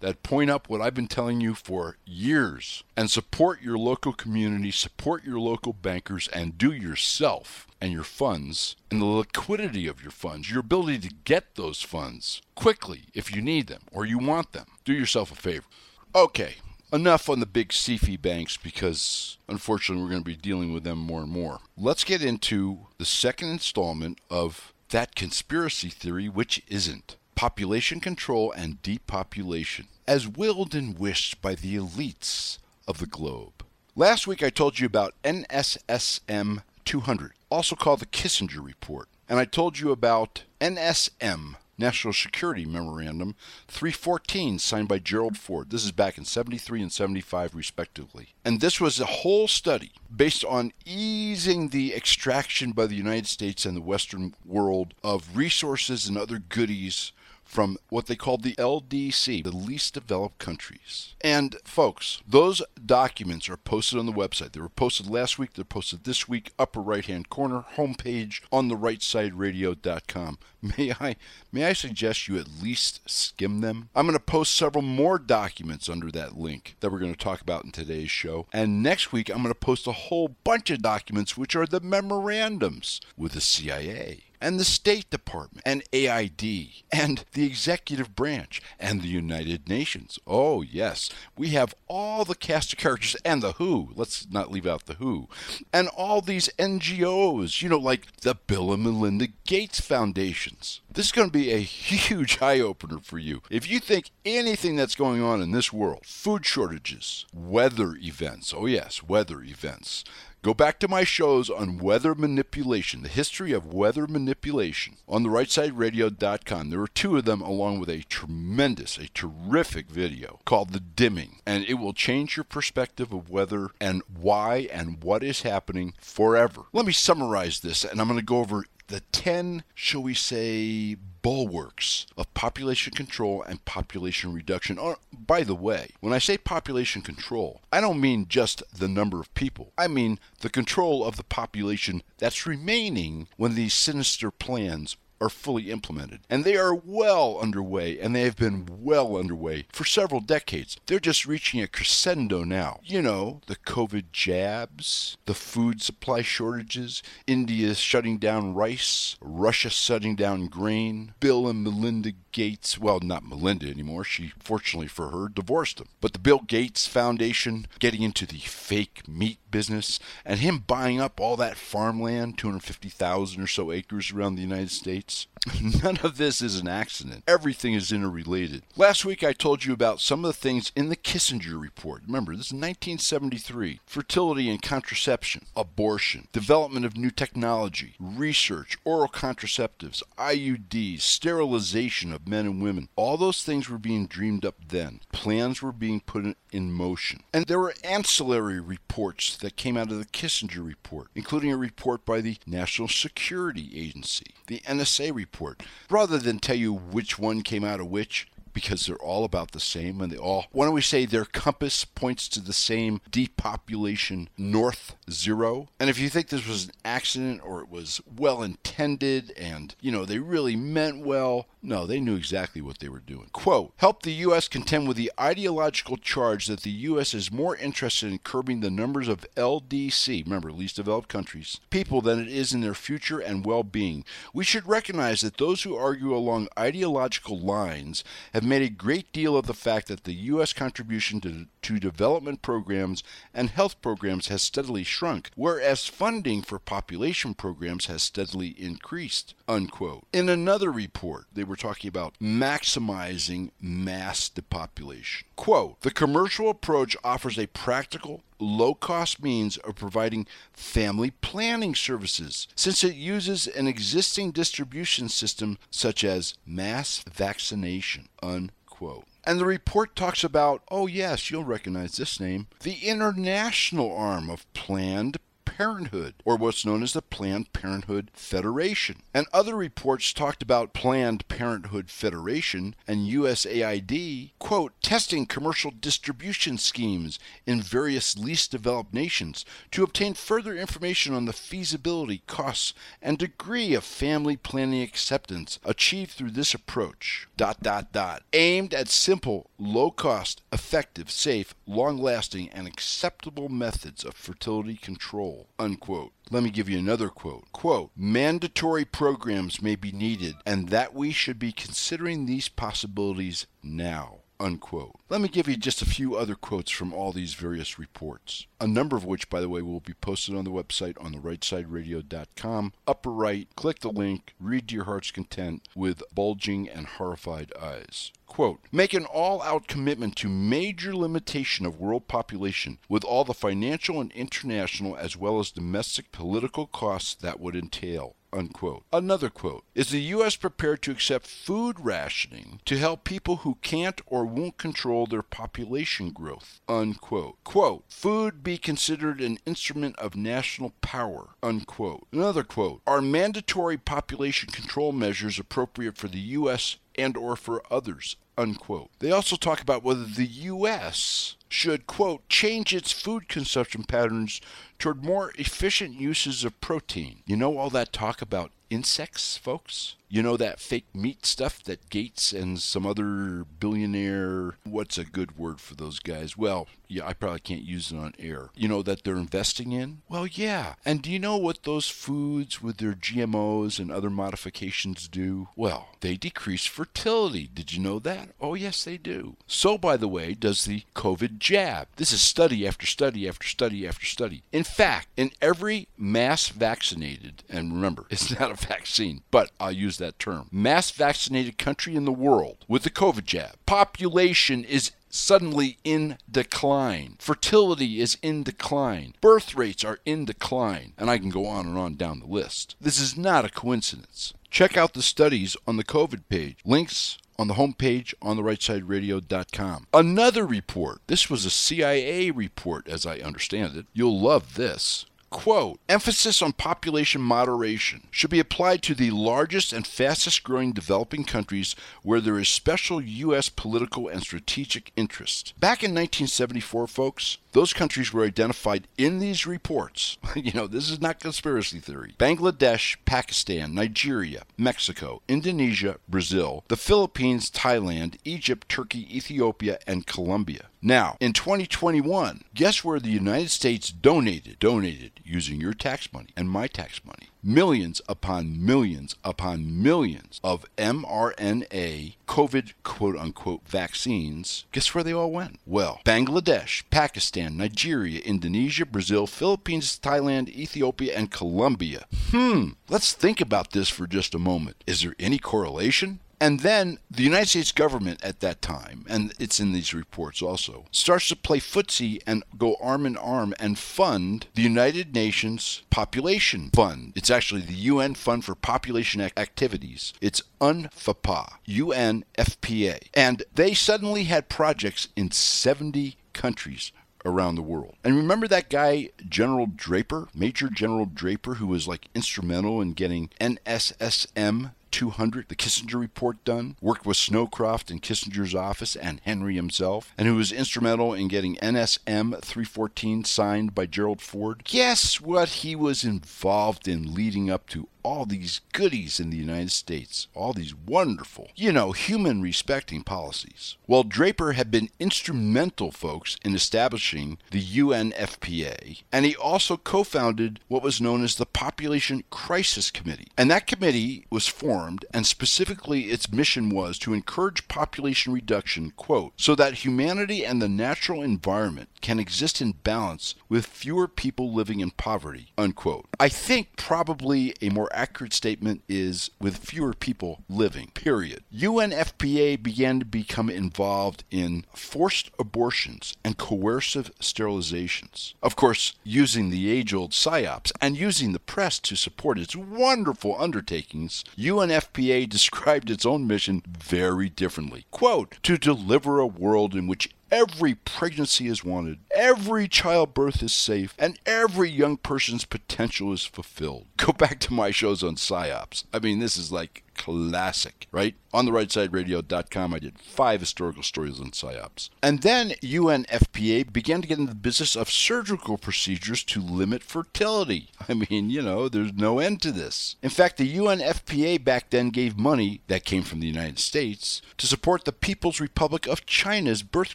that 0.00 0.22
point 0.22 0.50
up 0.50 0.68
what 0.68 0.80
I've 0.80 0.94
been 0.94 1.06
telling 1.06 1.40
you 1.40 1.54
for 1.54 1.96
years 2.04 2.82
and 2.96 3.10
support 3.10 3.62
your 3.62 3.78
local 3.78 4.12
community, 4.12 4.70
support 4.70 5.24
your 5.24 5.38
local 5.38 5.72
bankers, 5.72 6.28
and 6.28 6.58
do 6.58 6.72
yourself 6.72 7.66
and 7.80 7.92
your 7.92 8.02
funds 8.02 8.74
and 8.90 9.00
the 9.00 9.06
liquidity 9.06 9.86
of 9.86 10.02
your 10.02 10.10
funds, 10.10 10.50
your 10.50 10.60
ability 10.60 10.98
to 11.08 11.14
get 11.24 11.54
those 11.54 11.82
funds 11.82 12.42
quickly 12.54 13.04
if 13.14 13.34
you 13.34 13.40
need 13.40 13.68
them 13.68 13.82
or 13.92 14.04
you 14.04 14.18
want 14.18 14.52
them. 14.52 14.66
Do 14.84 14.92
yourself 14.92 15.30
a 15.30 15.36
favor. 15.36 15.66
Okay, 16.14 16.56
enough 16.92 17.28
on 17.28 17.40
the 17.40 17.46
big 17.46 17.70
CFI 17.70 18.20
banks 18.20 18.56
because 18.56 19.38
unfortunately 19.48 20.04
we're 20.04 20.10
going 20.10 20.22
to 20.22 20.30
be 20.30 20.36
dealing 20.36 20.72
with 20.72 20.84
them 20.84 20.98
more 20.98 21.22
and 21.22 21.30
more. 21.30 21.60
Let's 21.76 22.04
get 22.04 22.22
into 22.22 22.86
the 22.98 23.04
second 23.04 23.48
installment 23.48 24.18
of 24.30 24.72
that 24.90 25.14
conspiracy 25.14 25.88
theory, 25.88 26.28
which 26.28 26.62
isn't 26.68 27.16
population 27.34 27.98
control 27.98 28.52
and 28.52 28.82
depopulation, 28.82 29.88
as 30.06 30.28
willed 30.28 30.74
and 30.74 30.98
wished 30.98 31.40
by 31.40 31.54
the 31.54 31.76
elites 31.76 32.58
of 32.86 32.98
the 32.98 33.06
globe. 33.06 33.64
Last 33.96 34.26
week 34.26 34.42
I 34.42 34.50
told 34.50 34.78
you 34.78 34.86
about 34.86 35.14
NSSM 35.24 36.62
200, 36.84 37.32
also 37.50 37.74
called 37.74 38.00
the 38.00 38.06
Kissinger 38.06 38.64
Report, 38.64 39.08
and 39.28 39.38
I 39.38 39.44
told 39.44 39.78
you 39.78 39.90
about 39.90 40.44
NSM 40.60 41.56
National 41.78 42.12
Security 42.12 42.64
Memorandum 42.64 43.34
314, 43.68 44.58
signed 44.58 44.88
by 44.88 44.98
Gerald 44.98 45.38
Ford. 45.38 45.70
This 45.70 45.84
is 45.84 45.92
back 45.92 46.18
in 46.18 46.24
73 46.24 46.82
and 46.82 46.92
75, 46.92 47.54
respectively. 47.54 48.28
And 48.44 48.60
this 48.60 48.80
was 48.80 49.00
a 49.00 49.06
whole 49.06 49.48
study 49.48 49.92
based 50.14 50.44
on 50.44 50.72
easing 50.84 51.68
the 51.68 51.94
extraction 51.94 52.72
by 52.72 52.86
the 52.86 52.94
United 52.94 53.26
States 53.26 53.64
and 53.64 53.76
the 53.76 53.80
Western 53.80 54.34
world 54.44 54.94
of 55.02 55.36
resources 55.36 56.06
and 56.06 56.18
other 56.18 56.38
goodies 56.38 57.12
from 57.52 57.76
what 57.90 58.06
they 58.06 58.16
called 58.16 58.42
the 58.42 58.54
LDC, 58.54 59.44
the 59.44 59.54
least 59.54 59.92
developed 59.92 60.38
countries. 60.38 61.14
And 61.20 61.54
folks, 61.64 62.22
those 62.26 62.62
documents 62.84 63.46
are 63.50 63.58
posted 63.58 63.98
on 63.98 64.06
the 64.06 64.12
website. 64.12 64.52
They 64.52 64.60
were 64.60 64.70
posted 64.70 65.06
last 65.06 65.38
week, 65.38 65.52
they're 65.52 65.64
posted 65.66 66.04
this 66.04 66.26
week, 66.26 66.52
upper 66.58 66.80
right 66.80 67.04
hand 67.04 67.28
corner, 67.28 67.66
homepage 67.76 68.40
on 68.50 68.68
the 68.68 68.76
right 68.76 69.02
side 69.02 69.34
radio.com. 69.34 70.38
May 70.78 70.94
I 70.98 71.16
may 71.50 71.64
I 71.64 71.72
suggest 71.72 72.28
you 72.28 72.38
at 72.38 72.62
least 72.62 73.00
skim 73.10 73.60
them? 73.60 73.90
I'm 73.96 74.06
going 74.06 74.16
to 74.16 74.24
post 74.24 74.54
several 74.54 74.82
more 74.82 75.18
documents 75.18 75.88
under 75.88 76.10
that 76.12 76.38
link 76.38 76.76
that 76.80 76.92
we're 76.92 77.00
going 77.00 77.14
to 77.14 77.18
talk 77.18 77.40
about 77.40 77.64
in 77.64 77.72
today's 77.72 78.12
show. 78.12 78.46
And 78.52 78.82
next 78.82 79.12
week 79.12 79.28
I'm 79.28 79.42
going 79.42 79.48
to 79.48 79.54
post 79.56 79.88
a 79.88 79.92
whole 79.92 80.36
bunch 80.44 80.70
of 80.70 80.80
documents 80.80 81.36
which 81.36 81.56
are 81.56 81.66
the 81.66 81.80
memorandums 81.80 83.00
with 83.16 83.32
the 83.32 83.40
CIA 83.40 84.20
and 84.42 84.58
the 84.58 84.64
State 84.64 85.08
Department 85.10 85.62
and 85.64 85.82
AID 85.92 86.68
and 86.92 87.24
the 87.32 87.46
executive 87.46 88.14
branch 88.16 88.60
and 88.78 89.00
the 89.00 89.08
United 89.08 89.68
Nations. 89.68 90.18
Oh, 90.26 90.62
yes, 90.62 91.10
we 91.36 91.48
have 91.50 91.74
all 91.88 92.24
the 92.24 92.34
cast 92.34 92.72
of 92.72 92.78
characters 92.78 93.16
and 93.24 93.42
the 93.42 93.52
WHO. 93.52 93.90
Let's 93.94 94.26
not 94.30 94.50
leave 94.50 94.66
out 94.66 94.86
the 94.86 94.94
WHO. 94.94 95.28
And 95.72 95.88
all 95.88 96.20
these 96.20 96.48
NGOs, 96.58 97.62
you 97.62 97.68
know, 97.68 97.78
like 97.78 98.16
the 98.22 98.34
Bill 98.34 98.72
and 98.72 98.82
Melinda 98.82 99.28
Gates 99.46 99.80
Foundations. 99.80 100.80
This 100.94 101.06
is 101.06 101.12
going 101.12 101.28
to 101.28 101.32
be 101.32 101.50
a 101.52 101.58
huge 101.60 102.40
eye 102.42 102.60
opener 102.60 102.98
for 103.02 103.18
you. 103.18 103.42
If 103.50 103.68
you 103.68 103.80
think 103.80 104.10
anything 104.24 104.76
that's 104.76 104.94
going 104.94 105.22
on 105.22 105.40
in 105.40 105.52
this 105.52 105.72
world, 105.72 106.04
food 106.04 106.44
shortages, 106.44 107.24
weather 107.32 107.94
events, 107.96 108.52
oh 108.54 108.66
yes, 108.66 109.02
weather 109.02 109.42
events, 109.42 110.04
Go 110.42 110.54
back 110.54 110.80
to 110.80 110.88
my 110.88 111.04
shows 111.04 111.48
on 111.48 111.78
weather 111.78 112.16
manipulation, 112.16 113.02
the 113.02 113.08
history 113.08 113.52
of 113.52 113.72
weather 113.72 114.08
manipulation 114.08 114.96
on 115.06 115.22
the 115.22 115.28
rightsideradio.com. 115.28 116.68
There 116.68 116.80
are 116.80 116.88
two 116.88 117.16
of 117.16 117.24
them 117.24 117.40
along 117.40 117.78
with 117.78 117.88
a 117.88 118.02
tremendous, 118.02 118.98
a 118.98 119.06
terrific 119.10 119.88
video 119.88 120.40
called 120.44 120.72
The 120.72 120.80
Dimming, 120.80 121.38
and 121.46 121.64
it 121.66 121.74
will 121.74 121.92
change 121.92 122.36
your 122.36 122.42
perspective 122.42 123.12
of 123.12 123.30
weather 123.30 123.68
and 123.80 124.02
why 124.12 124.68
and 124.72 125.00
what 125.04 125.22
is 125.22 125.42
happening 125.42 125.94
forever. 126.00 126.62
Let 126.72 126.86
me 126.86 126.92
summarize 126.92 127.60
this, 127.60 127.84
and 127.84 128.00
I'm 128.00 128.08
going 128.08 128.18
to 128.18 128.26
go 128.26 128.38
over 128.38 128.64
the 128.92 129.00
10, 129.10 129.64
shall 129.74 130.02
we 130.02 130.12
say, 130.12 130.96
bulwarks 131.22 132.06
of 132.14 132.32
population 132.34 132.92
control 132.92 133.42
and 133.42 133.64
population 133.64 134.34
reduction. 134.34 134.78
Oh, 134.78 134.96
by 135.12 135.44
the 135.44 135.54
way, 135.54 135.92
when 136.00 136.12
I 136.12 136.18
say 136.18 136.36
population 136.36 137.00
control, 137.00 137.62
I 137.72 137.80
don't 137.80 138.02
mean 138.02 138.26
just 138.28 138.62
the 138.76 138.88
number 138.88 139.18
of 139.18 139.32
people. 139.32 139.72
I 139.78 139.88
mean 139.88 140.18
the 140.40 140.50
control 140.50 141.06
of 141.06 141.16
the 141.16 141.24
population 141.24 142.02
that's 142.18 142.46
remaining 142.46 143.28
when 143.38 143.54
these 143.54 143.72
sinister 143.72 144.30
plans 144.30 144.96
are 145.22 145.28
fully 145.28 145.70
implemented. 145.70 146.20
And 146.28 146.44
they 146.44 146.56
are 146.56 146.74
well 146.74 147.38
underway, 147.40 147.98
and 147.98 148.14
they 148.14 148.22
have 148.22 148.36
been 148.36 148.66
well 148.68 149.16
underway 149.16 149.66
for 149.72 149.84
several 149.84 150.20
decades. 150.20 150.76
They're 150.86 150.98
just 150.98 151.26
reaching 151.26 151.60
a 151.60 151.68
crescendo 151.68 152.42
now. 152.42 152.80
You 152.82 153.02
know, 153.02 153.40
the 153.46 153.56
COVID 153.56 154.06
jabs, 154.12 155.16
the 155.26 155.34
food 155.34 155.80
supply 155.80 156.22
shortages, 156.22 157.02
India 157.26 157.74
shutting 157.74 158.18
down 158.18 158.54
rice, 158.54 159.16
Russia 159.20 159.70
shutting 159.70 160.16
down 160.16 160.46
grain, 160.46 161.14
Bill 161.20 161.48
and 161.48 161.62
Melinda 161.62 162.12
Gates, 162.32 162.78
well, 162.78 162.98
not 163.00 163.24
Melinda 163.24 163.68
anymore, 163.68 164.04
she, 164.04 164.32
fortunately 164.38 164.88
for 164.88 165.10
her, 165.10 165.28
divorced 165.28 165.80
him. 165.80 165.88
But 166.00 166.14
the 166.14 166.18
Bill 166.18 166.40
Gates 166.40 166.86
Foundation 166.86 167.66
getting 167.78 168.02
into 168.02 168.26
the 168.26 168.38
fake 168.38 169.06
meat 169.06 169.38
business 169.52 170.00
and 170.24 170.40
him 170.40 170.64
buying 170.66 171.00
up 171.00 171.20
all 171.20 171.36
that 171.36 171.56
farmland, 171.56 172.38
250,000 172.38 173.40
or 173.40 173.46
so 173.46 173.70
acres 173.70 174.10
around 174.10 174.34
the 174.34 174.42
United 174.42 174.72
States. 174.72 175.28
None 175.82 175.98
of 176.04 176.18
this 176.18 176.40
is 176.40 176.60
an 176.60 176.68
accident. 176.68 177.24
Everything 177.26 177.74
is 177.74 177.90
interrelated. 177.90 178.62
Last 178.76 179.04
week 179.04 179.24
I 179.24 179.32
told 179.32 179.64
you 179.64 179.72
about 179.72 180.00
some 180.00 180.24
of 180.24 180.28
the 180.28 180.40
things 180.40 180.70
in 180.76 180.88
the 180.88 180.96
Kissinger 180.96 181.60
report. 181.60 182.02
Remember, 182.06 182.32
this 182.32 182.46
is 182.46 182.52
1973. 182.52 183.80
Fertility 183.84 184.48
and 184.48 184.62
contraception, 184.62 185.46
abortion, 185.56 186.28
development 186.32 186.86
of 186.86 186.96
new 186.96 187.10
technology, 187.10 187.94
research, 187.98 188.78
oral 188.84 189.08
contraceptives, 189.08 190.02
IUDs, 190.16 191.00
sterilization 191.00 192.12
of 192.12 192.28
men 192.28 192.46
and 192.46 192.62
women. 192.62 192.88
All 192.94 193.16
those 193.16 193.42
things 193.42 193.68
were 193.68 193.78
being 193.78 194.06
dreamed 194.06 194.44
up 194.44 194.54
then. 194.68 195.00
Plans 195.12 195.60
were 195.60 195.72
being 195.72 196.00
put 196.00 196.36
in 196.52 196.72
motion. 196.72 197.22
And 197.32 197.46
there 197.46 197.58
were 197.58 197.74
ancillary 197.82 198.60
reports 198.60 199.36
that 199.42 199.56
came 199.56 199.76
out 199.76 199.90
of 199.90 199.98
the 199.98 200.06
Kissinger 200.06 200.64
report, 200.64 201.08
including 201.14 201.52
a 201.52 201.56
report 201.56 202.06
by 202.06 202.20
the 202.20 202.36
National 202.46 202.88
Security 202.88 203.70
Agency, 203.76 204.34
the 204.46 204.60
NSA 204.60 205.14
report. 205.14 205.62
Rather 205.90 206.16
than 206.16 206.38
tell 206.38 206.56
you 206.56 206.72
which 206.72 207.18
one 207.18 207.42
came 207.42 207.64
out 207.64 207.80
of 207.80 207.88
which, 207.88 208.28
because 208.52 208.86
they're 208.86 208.96
all 208.96 209.24
about 209.24 209.52
the 209.52 209.60
same 209.60 210.00
and 210.00 210.12
they 210.12 210.16
all 210.16 210.46
why 210.52 210.64
don't 210.64 210.74
we 210.74 210.80
say 210.80 211.04
their 211.04 211.24
compass 211.24 211.84
points 211.84 212.28
to 212.28 212.40
the 212.40 212.52
same 212.52 213.00
depopulation 213.10 214.28
north 214.36 214.96
zero? 215.10 215.68
And 215.80 215.90
if 215.90 215.98
you 215.98 216.08
think 216.08 216.28
this 216.28 216.46
was 216.46 216.66
an 216.66 216.72
accident 216.84 217.40
or 217.44 217.60
it 217.60 217.68
was 217.68 218.00
well 218.16 218.42
intended 218.42 219.32
and 219.32 219.74
you 219.80 219.90
know 219.90 220.04
they 220.04 220.18
really 220.18 220.56
meant 220.56 221.04
well 221.04 221.46
no 221.62 221.86
they 221.86 222.00
knew 222.00 222.16
exactly 222.16 222.60
what 222.60 222.78
they 222.78 222.88
were 222.88 223.00
doing. 223.00 223.28
Quote 223.32 223.72
help 223.76 224.02
the 224.02 224.12
us 224.12 224.48
contend 224.48 224.88
with 224.88 224.96
the 224.96 225.12
ideological 225.18 225.96
charge 225.96 226.46
that 226.46 226.60
the 226.60 226.70
us 226.70 227.14
is 227.14 227.32
more 227.32 227.56
interested 227.56 228.10
in 228.10 228.18
curbing 228.18 228.60
the 228.60 228.70
numbers 228.70 229.08
of 229.08 229.26
ldc 229.36 230.24
remember 230.24 230.52
least 230.52 230.76
developed 230.76 231.08
countries 231.08 231.60
people 231.70 232.00
than 232.00 232.20
it 232.20 232.28
is 232.28 232.52
in 232.52 232.60
their 232.60 232.74
future 232.74 233.20
and 233.20 233.44
well-being. 233.44 234.04
We 234.32 234.44
should 234.44 234.66
recognize 234.66 235.20
that 235.22 235.38
those 235.38 235.62
who 235.62 235.76
argue 235.76 236.14
along 236.14 236.48
ideological 236.58 237.38
lines 237.38 238.04
have 238.32 238.41
made 238.44 238.62
a 238.62 238.70
great 238.70 239.12
deal 239.12 239.36
of 239.36 239.46
the 239.46 239.54
fact 239.54 239.88
that 239.88 240.04
the 240.04 240.14
U.S. 240.14 240.52
contribution 240.52 241.20
to, 241.20 241.46
to 241.62 241.78
development 241.78 242.42
programs 242.42 243.02
and 243.34 243.50
health 243.50 243.80
programs 243.82 244.28
has 244.28 244.42
steadily 244.42 244.84
shrunk, 244.84 245.30
whereas 245.34 245.86
funding 245.86 246.42
for 246.42 246.58
population 246.58 247.34
programs 247.34 247.86
has 247.86 248.02
steadily 248.02 248.48
increased. 248.48 249.34
Unquote. 249.48 250.04
In 250.12 250.28
another 250.28 250.70
report, 250.70 251.26
they 251.32 251.44
were 251.44 251.56
talking 251.56 251.88
about 251.88 252.14
maximizing 252.20 253.50
mass 253.60 254.28
depopulation. 254.28 255.26
Quote 255.36 255.80
The 255.80 255.90
commercial 255.90 256.48
approach 256.48 256.96
offers 257.04 257.38
a 257.38 257.46
practical, 257.48 258.22
low 258.42 258.74
cost 258.74 259.22
means 259.22 259.56
of 259.58 259.76
providing 259.76 260.26
family 260.52 261.10
planning 261.10 261.74
services 261.74 262.48
since 262.54 262.84
it 262.84 262.94
uses 262.94 263.46
an 263.46 263.66
existing 263.66 264.32
distribution 264.32 265.08
system 265.08 265.58
such 265.70 266.04
as 266.04 266.34
mass 266.46 267.04
vaccination. 267.10 268.08
Unquote. 268.22 269.04
And 269.24 269.38
the 269.38 269.46
report 269.46 269.94
talks 269.94 270.24
about, 270.24 270.62
oh, 270.68 270.88
yes, 270.88 271.30
you'll 271.30 271.44
recognize 271.44 271.96
this 271.96 272.18
name, 272.18 272.48
the 272.60 272.78
international 272.80 273.94
arm 273.94 274.28
of 274.28 274.52
Planned 274.52 275.16
Parenthood, 275.58 276.14
or 276.24 276.36
what's 276.36 276.64
known 276.64 276.82
as 276.82 276.94
the 276.94 277.02
Planned 277.02 277.52
Parenthood 277.52 278.10
Federation. 278.14 279.02
And 279.12 279.26
other 279.34 279.54
reports 279.54 280.14
talked 280.14 280.42
about 280.42 280.72
Planned 280.72 281.28
Parenthood 281.28 281.90
Federation 281.90 282.74
and 282.88 283.06
USAID, 283.06 284.30
quote, 284.38 284.72
testing 284.80 285.26
commercial 285.26 285.70
distribution 285.70 286.56
schemes 286.56 287.18
in 287.46 287.60
various 287.60 288.16
least 288.16 288.50
developed 288.50 288.94
nations 288.94 289.44
to 289.72 289.84
obtain 289.84 290.14
further 290.14 290.56
information 290.56 291.12
on 291.12 291.26
the 291.26 291.34
feasibility, 291.34 292.22
costs, 292.26 292.72
and 293.02 293.18
degree 293.18 293.74
of 293.74 293.84
family 293.84 294.38
planning 294.38 294.80
acceptance 294.80 295.58
achieved 295.66 296.12
through 296.12 296.30
this 296.30 296.54
approach. 296.54 297.28
Dot, 297.36 297.62
dot, 297.62 297.92
dot. 297.92 298.22
Aimed 298.32 298.72
at 298.72 298.88
simple, 298.88 299.50
low 299.58 299.90
cost, 299.90 300.40
effective, 300.50 301.10
safe, 301.10 301.54
long 301.66 301.98
lasting, 301.98 302.48
and 302.48 302.66
acceptable 302.66 303.50
methods 303.50 304.02
of 304.02 304.14
fertility 304.14 304.76
control 304.76 305.41
unquote. 305.58 306.12
Let 306.30 306.42
me 306.42 306.50
give 306.50 306.68
you 306.68 306.78
another 306.78 307.08
quote. 307.08 307.50
Quote, 307.52 307.90
mandatory 307.96 308.84
programs 308.84 309.60
may 309.60 309.76
be 309.76 309.92
needed 309.92 310.36
and 310.46 310.68
that 310.70 310.94
we 310.94 311.12
should 311.12 311.38
be 311.38 311.52
considering 311.52 312.26
these 312.26 312.48
possibilities 312.48 313.46
now. 313.62 314.21
Unquote. 314.42 314.96
Let 315.08 315.20
me 315.20 315.28
give 315.28 315.46
you 315.46 315.56
just 315.56 315.82
a 315.82 315.86
few 315.86 316.16
other 316.16 316.34
quotes 316.34 316.72
from 316.72 316.92
all 316.92 317.12
these 317.12 317.34
various 317.34 317.78
reports, 317.78 318.48
a 318.60 318.66
number 318.66 318.96
of 318.96 319.04
which, 319.04 319.30
by 319.30 319.40
the 319.40 319.48
way, 319.48 319.62
will 319.62 319.78
be 319.78 319.94
posted 319.94 320.34
on 320.34 320.44
the 320.44 320.50
website 320.50 321.00
on 321.00 321.12
the 321.12 321.18
rightsideradio.com. 321.18 322.72
Upper 322.84 323.10
right, 323.12 323.46
click 323.54 323.78
the 323.78 323.92
link, 323.92 324.34
read 324.40 324.66
to 324.66 324.74
your 324.74 324.86
heart's 324.86 325.12
content 325.12 325.68
with 325.76 326.02
bulging 326.12 326.68
and 326.68 326.86
horrified 326.86 327.52
eyes. 327.56 328.10
Quote, 328.26 328.58
make 328.72 328.94
an 328.94 329.04
all 329.04 329.42
out 329.42 329.68
commitment 329.68 330.16
to 330.16 330.28
major 330.28 330.96
limitation 330.96 331.64
of 331.64 331.78
world 331.78 332.08
population 332.08 332.78
with 332.88 333.04
all 333.04 333.22
the 333.22 333.34
financial 333.34 334.00
and 334.00 334.10
international 334.10 334.96
as 334.96 335.16
well 335.16 335.38
as 335.38 335.52
domestic 335.52 336.10
political 336.10 336.66
costs 336.66 337.14
that 337.14 337.38
would 337.38 337.54
entail. 337.54 338.16
Unquote. 338.32 338.84
Another 338.92 339.28
quote 339.28 339.64
Is 339.74 339.90
the 339.90 340.00
U.S. 340.00 340.36
prepared 340.36 340.82
to 340.82 340.90
accept 340.90 341.26
food 341.26 341.78
rationing 341.78 342.60
to 342.64 342.78
help 342.78 343.04
people 343.04 343.36
who 343.36 343.58
can't 343.62 344.00
or 344.06 344.24
won't 344.24 344.56
control 344.56 345.06
their 345.06 345.22
population 345.22 346.10
growth? 346.10 346.60
Unquote. 346.68 347.42
Quote 347.44 347.84
Food 347.88 348.42
be 348.42 348.56
considered 348.56 349.20
an 349.20 349.38
instrument 349.44 349.98
of 349.98 350.16
national 350.16 350.70
power. 350.80 351.30
Unquote. 351.42 352.06
Another 352.12 352.42
quote 352.42 352.80
Are 352.86 353.02
mandatory 353.02 353.76
population 353.76 354.50
control 354.50 354.92
measures 354.92 355.38
appropriate 355.38 355.98
for 355.98 356.08
the 356.08 356.20
U.S. 356.20 356.76
and 356.96 357.16
or 357.16 357.36
for 357.36 357.62
others? 357.70 358.16
Unquote. 358.38 358.90
They 358.98 359.10
also 359.10 359.36
talk 359.36 359.60
about 359.60 359.82
whether 359.82 360.04
the 360.04 360.26
U.S. 360.26 361.36
should, 361.52 361.86
quote, 361.86 362.28
change 362.28 362.74
its 362.74 362.90
food 362.92 363.28
consumption 363.28 363.84
patterns 363.84 364.40
toward 364.78 365.04
more 365.04 365.32
efficient 365.36 365.94
uses 365.94 366.44
of 366.44 366.60
protein. 366.60 367.18
You 367.26 367.36
know 367.36 367.58
all 367.58 367.70
that 367.70 367.92
talk 367.92 368.22
about 368.22 368.52
insects, 368.70 369.36
folks? 369.36 369.96
You 370.12 370.22
know 370.22 370.36
that 370.36 370.60
fake 370.60 370.94
meat 370.94 371.24
stuff 371.24 371.62
that 371.62 371.88
Gates 371.88 372.34
and 372.34 372.60
some 372.60 372.84
other 372.84 373.46
billionaire, 373.58 374.58
what's 374.62 374.98
a 374.98 375.06
good 375.06 375.38
word 375.38 375.58
for 375.58 375.74
those 375.74 376.00
guys? 376.00 376.36
Well, 376.36 376.68
yeah, 376.86 377.06
I 377.06 377.14
probably 377.14 377.40
can't 377.40 377.62
use 377.62 377.90
it 377.90 377.96
on 377.96 378.12
air. 378.18 378.50
You 378.54 378.68
know 378.68 378.82
that 378.82 379.04
they're 379.04 379.16
investing 379.16 379.72
in? 379.72 380.02
Well, 380.10 380.26
yeah. 380.26 380.74
And 380.84 381.00
do 381.00 381.10
you 381.10 381.18
know 381.18 381.38
what 381.38 381.62
those 381.62 381.88
foods 381.88 382.60
with 382.60 382.76
their 382.76 382.92
GMOs 382.92 383.78
and 383.78 383.90
other 383.90 384.10
modifications 384.10 385.08
do? 385.08 385.48
Well, 385.56 385.88
they 386.00 386.18
decrease 386.18 386.66
fertility. 386.66 387.48
Did 387.52 387.72
you 387.72 387.80
know 387.80 387.98
that? 388.00 388.28
Oh, 388.38 388.52
yes, 388.52 388.84
they 388.84 388.98
do. 388.98 389.36
So, 389.46 389.78
by 389.78 389.96
the 389.96 390.08
way, 390.08 390.34
does 390.34 390.66
the 390.66 390.82
COVID 390.94 391.38
jab. 391.38 391.88
This 391.96 392.12
is 392.12 392.20
study 392.20 392.66
after 392.66 392.84
study 392.84 393.26
after 393.26 393.46
study 393.46 393.88
after 393.88 394.04
study. 394.04 394.42
In 394.52 394.64
fact, 394.64 395.08
in 395.16 395.30
every 395.40 395.88
mass 395.96 396.48
vaccinated, 396.48 397.44
and 397.48 397.72
remember, 397.72 398.04
it's 398.10 398.38
not 398.38 398.50
a 398.50 398.66
vaccine, 398.66 399.22
but 399.30 399.50
I'll 399.58 399.72
use 399.72 399.96
that 400.02 400.18
term. 400.18 400.48
Mass 400.52 400.90
vaccinated 400.90 401.58
country 401.58 401.96
in 401.96 402.04
the 402.04 402.12
world 402.12 402.64
with 402.68 402.82
the 402.82 402.90
COVID 402.90 403.24
jab. 403.24 403.56
Population 403.66 404.64
is 404.64 404.92
suddenly 405.08 405.78
in 405.84 406.18
decline. 406.30 407.16
Fertility 407.18 408.00
is 408.00 408.18
in 408.22 408.42
decline. 408.42 409.14
Birth 409.20 409.54
rates 409.54 409.84
are 409.84 410.00
in 410.04 410.24
decline. 410.24 410.94
And 410.98 411.10
I 411.10 411.18
can 411.18 411.30
go 411.30 411.46
on 411.46 411.66
and 411.66 411.78
on 411.78 411.94
down 411.94 412.20
the 412.20 412.26
list. 412.26 412.76
This 412.80 412.98
is 412.98 413.16
not 413.16 413.44
a 413.44 413.50
coincidence. 413.50 414.34
Check 414.50 414.76
out 414.76 414.94
the 414.94 415.02
studies 415.02 415.56
on 415.66 415.76
the 415.76 415.84
COVID 415.84 416.22
page. 416.28 416.58
Links 416.64 417.18
on 417.38 417.48
the 417.48 417.54
homepage 417.54 418.14
on 418.20 418.36
the 418.36 418.42
rightsideradio.com. 418.42 419.86
Another 419.92 420.46
report. 420.46 421.00
This 421.06 421.30
was 421.30 421.44
a 421.44 421.50
CIA 421.50 422.30
report, 422.30 422.88
as 422.88 423.06
I 423.06 423.18
understand 423.18 423.76
it. 423.76 423.86
You'll 423.92 424.20
love 424.20 424.54
this. 424.54 425.06
Quote, 425.32 425.80
emphasis 425.88 426.42
on 426.42 426.52
population 426.52 427.22
moderation 427.22 428.06
should 428.10 428.28
be 428.28 428.38
applied 428.38 428.82
to 428.82 428.94
the 428.94 429.10
largest 429.10 429.72
and 429.72 429.86
fastest 429.86 430.44
growing 430.44 430.72
developing 430.72 431.24
countries 431.24 431.74
where 432.02 432.20
there 432.20 432.38
is 432.38 432.48
special 432.48 433.00
U.S. 433.00 433.48
political 433.48 434.08
and 434.08 434.20
strategic 434.20 434.92
interest. 434.94 435.54
Back 435.58 435.82
in 435.82 435.92
1974, 435.92 436.86
folks, 436.86 437.38
those 437.52 437.72
countries 437.72 438.12
were 438.12 438.24
identified 438.24 438.86
in 438.98 439.20
these 439.20 439.46
reports. 439.46 440.18
you 440.36 440.52
know, 440.52 440.66
this 440.66 440.90
is 440.90 441.00
not 441.00 441.18
conspiracy 441.18 441.80
theory. 441.80 442.14
Bangladesh, 442.18 442.98
Pakistan, 443.06 443.74
Nigeria, 443.74 444.42
Mexico, 444.58 445.22
Indonesia, 445.28 445.96
Brazil, 446.06 446.62
the 446.68 446.76
Philippines, 446.76 447.50
Thailand, 447.50 448.16
Egypt, 448.24 448.68
Turkey, 448.68 449.08
Ethiopia, 449.16 449.78
and 449.86 450.06
Colombia. 450.06 450.66
Now, 450.84 451.16
in 451.20 451.32
2021, 451.32 452.42
guess 452.54 452.82
where 452.82 452.98
the 452.98 453.08
United 453.08 453.52
States 453.52 453.90
donated, 453.90 454.58
donated 454.58 455.12
using 455.24 455.60
your 455.60 455.74
tax 455.74 456.12
money 456.12 456.30
and 456.36 456.50
my 456.50 456.66
tax 456.66 457.04
money? 457.04 457.28
Millions 457.40 458.00
upon 458.08 458.64
millions 458.64 459.14
upon 459.24 459.80
millions 459.80 460.40
of 460.42 460.64
mRNA 460.76 462.16
COVID 462.26 462.72
quote 462.82 463.16
unquote 463.16 463.60
vaccines. 463.68 464.64
Guess 464.72 464.92
where 464.92 465.04
they 465.04 465.12
all 465.12 465.30
went? 465.30 465.60
Well, 465.66 466.00
Bangladesh, 466.04 466.82
Pakistan, 466.90 467.56
Nigeria, 467.56 468.20
Indonesia, 468.20 468.84
Brazil, 468.84 469.28
Philippines, 469.28 470.00
Thailand, 470.02 470.48
Ethiopia, 470.48 471.16
and 471.16 471.30
Colombia. 471.30 472.06
Hmm, 472.30 472.70
let's 472.88 473.12
think 473.12 473.40
about 473.40 473.70
this 473.70 473.88
for 473.88 474.08
just 474.08 474.34
a 474.34 474.40
moment. 474.40 474.82
Is 474.86 475.02
there 475.02 475.14
any 475.20 475.38
correlation? 475.38 476.18
And 476.42 476.58
then 476.58 476.98
the 477.08 477.22
United 477.22 477.50
States 477.50 477.70
government 477.70 478.24
at 478.24 478.40
that 478.40 478.60
time, 478.60 479.06
and 479.08 479.32
it's 479.38 479.60
in 479.60 479.72
these 479.72 479.94
reports 479.94 480.42
also, 480.42 480.86
starts 480.90 481.28
to 481.28 481.36
play 481.36 481.60
footsie 481.60 482.20
and 482.26 482.42
go 482.58 482.74
arm 482.82 483.06
in 483.06 483.16
arm 483.16 483.54
and 483.60 483.78
fund 483.78 484.48
the 484.54 484.62
United 484.62 485.14
Nations 485.14 485.82
Population 485.88 486.70
Fund. 486.74 487.12
It's 487.14 487.30
actually 487.30 487.60
the 487.60 487.74
UN 487.74 488.16
Fund 488.16 488.44
for 488.44 488.56
Population 488.56 489.20
Activities. 489.20 490.14
It's 490.20 490.42
UNFPA, 490.60 491.58
UNFPA. 491.68 493.08
And 493.14 493.44
they 493.54 493.72
suddenly 493.72 494.24
had 494.24 494.48
projects 494.48 495.10
in 495.14 495.30
70 495.30 496.16
countries 496.32 496.90
around 497.24 497.54
the 497.54 497.62
world. 497.62 497.94
And 498.02 498.16
remember 498.16 498.48
that 498.48 498.68
guy, 498.68 499.10
General 499.28 499.66
Draper, 499.66 500.26
Major 500.34 500.68
General 500.68 501.06
Draper, 501.06 501.54
who 501.54 501.68
was 501.68 501.86
like 501.86 502.08
instrumental 502.16 502.80
in 502.80 502.94
getting 502.94 503.30
NSSM 503.40 504.72
200, 504.92 505.48
the 505.48 505.56
Kissinger 505.56 505.98
report 505.98 506.44
done, 506.44 506.76
worked 506.80 507.04
with 507.04 507.16
Scowcroft 507.16 507.90
in 507.90 507.98
Kissinger's 507.98 508.54
office 508.54 508.94
and 508.94 509.20
Henry 509.24 509.56
himself, 509.56 510.12
and 510.16 510.28
who 510.28 510.36
was 510.36 510.52
instrumental 510.52 511.14
in 511.14 511.28
getting 511.28 511.56
NSM 511.56 512.40
314 512.40 513.24
signed 513.24 513.74
by 513.74 513.86
Gerald 513.86 514.20
Ford. 514.20 514.62
Guess 514.64 515.20
what 515.20 515.48
he 515.48 515.74
was 515.74 516.04
involved 516.04 516.86
in 516.86 517.14
leading 517.14 517.50
up 517.50 517.68
to 517.70 517.88
all 518.02 518.26
these 518.26 518.60
goodies 518.72 519.20
in 519.20 519.30
the 519.30 519.36
United 519.36 519.70
States, 519.70 520.28
all 520.34 520.52
these 520.52 520.74
wonderful, 520.74 521.48
you 521.56 521.72
know, 521.72 521.92
human 521.92 522.42
respecting 522.42 523.02
policies. 523.02 523.76
Well, 523.86 524.04
Draper 524.04 524.52
had 524.52 524.70
been 524.70 524.90
instrumental, 524.98 525.90
folks, 525.90 526.36
in 526.44 526.54
establishing 526.54 527.38
the 527.50 527.62
UNFPA, 527.62 529.02
and 529.12 529.24
he 529.24 529.36
also 529.36 529.76
co 529.76 530.04
founded 530.04 530.60
what 530.68 530.82
was 530.82 531.00
known 531.00 531.22
as 531.24 531.36
the 531.36 531.46
Population 531.46 532.24
Crisis 532.30 532.90
Committee. 532.90 533.28
And 533.36 533.50
that 533.50 533.66
committee 533.66 534.26
was 534.30 534.48
formed, 534.48 535.04
and 535.12 535.26
specifically 535.26 536.04
its 536.04 536.32
mission 536.32 536.70
was 536.70 536.98
to 536.98 537.14
encourage 537.14 537.68
population 537.68 538.32
reduction, 538.32 538.92
quote, 538.96 539.32
so 539.36 539.54
that 539.54 539.84
humanity 539.84 540.44
and 540.44 540.60
the 540.60 540.68
natural 540.68 541.22
environment 541.22 541.88
can 542.00 542.18
exist 542.18 542.60
in 542.60 542.72
balance 542.72 543.34
with 543.48 543.66
fewer 543.66 544.08
people 544.08 544.52
living 544.52 544.80
in 544.80 544.90
poverty, 544.90 545.52
unquote. 545.56 546.06
I 546.18 546.28
think 546.28 546.76
probably 546.76 547.54
a 547.60 547.68
more 547.68 547.91
accurate 547.94 548.32
statement 548.32 548.82
is 548.88 549.30
with 549.40 549.58
fewer 549.58 549.92
people 549.92 550.42
living, 550.48 550.90
period. 550.94 551.44
UNFPA 551.54 552.62
began 552.62 552.98
to 553.00 553.04
become 553.04 553.48
involved 553.50 554.24
in 554.30 554.64
forced 554.74 555.30
abortions 555.38 556.16
and 556.24 556.38
coercive 556.38 557.10
sterilizations. 557.20 558.34
Of 558.42 558.56
course, 558.56 558.94
using 559.04 559.50
the 559.50 559.70
age 559.70 559.92
old 559.94 560.12
psyops 560.12 560.72
and 560.80 560.96
using 560.96 561.32
the 561.32 561.38
press 561.38 561.78
to 561.80 561.96
support 561.96 562.38
its 562.38 562.56
wonderful 562.56 563.36
undertakings, 563.38 564.24
UNFPA 564.36 565.28
described 565.28 565.90
its 565.90 566.06
own 566.06 566.26
mission 566.26 566.62
very 566.66 567.28
differently. 567.28 567.86
Quote, 567.90 568.38
to 568.42 568.58
deliver 568.58 569.18
a 569.18 569.26
world 569.26 569.74
in 569.74 569.86
which 569.86 570.10
Every 570.32 570.74
pregnancy 570.76 571.46
is 571.46 571.62
wanted, 571.62 571.98
every 572.10 572.66
childbirth 572.66 573.42
is 573.42 573.52
safe, 573.52 573.94
and 573.98 574.18
every 574.24 574.70
young 574.70 574.96
person's 574.96 575.44
potential 575.44 576.10
is 576.10 576.24
fulfilled. 576.24 576.86
Go 576.96 577.12
back 577.12 577.38
to 577.40 577.52
my 577.52 577.70
shows 577.70 578.02
on 578.02 578.14
PSYOPs. 578.16 578.84
I 578.94 578.98
mean, 578.98 579.18
this 579.18 579.36
is 579.36 579.52
like 579.52 579.84
classic, 579.94 580.86
right? 580.92 581.14
On 581.34 581.46
the 581.46 581.52
rightsideradio.com, 581.52 582.74
I 582.74 582.78
did 582.78 582.98
five 582.98 583.40
historical 583.40 583.82
stories 583.82 584.20
on 584.20 584.32
PSYOPs. 584.32 584.90
And 585.02 585.22
then 585.22 585.50
UNFPA 585.62 586.72
began 586.72 587.00
to 587.00 587.08
get 587.08 587.18
into 587.18 587.30
the 587.30 587.38
business 587.38 587.74
of 587.74 587.90
surgical 587.90 588.58
procedures 588.58 589.24
to 589.24 589.40
limit 589.40 589.82
fertility. 589.82 590.68
I 590.88 590.94
mean, 590.94 591.30
you 591.30 591.42
know, 591.42 591.68
there's 591.68 591.92
no 591.92 592.18
end 592.18 592.42
to 592.42 592.52
this. 592.52 592.96
In 593.02 593.10
fact, 593.10 593.36
the 593.36 593.56
UNFPA 593.56 594.44
back 594.44 594.70
then 594.70 594.90
gave 594.90 595.18
money 595.18 595.62
that 595.68 595.84
came 595.84 596.02
from 596.02 596.20
the 596.20 596.26
United 596.26 596.58
States 596.58 597.22
to 597.38 597.46
support 597.46 597.84
the 597.84 597.92
People's 597.92 598.40
Republic 598.40 598.86
of 598.86 599.06
China's 599.06 599.62
birth 599.62 599.94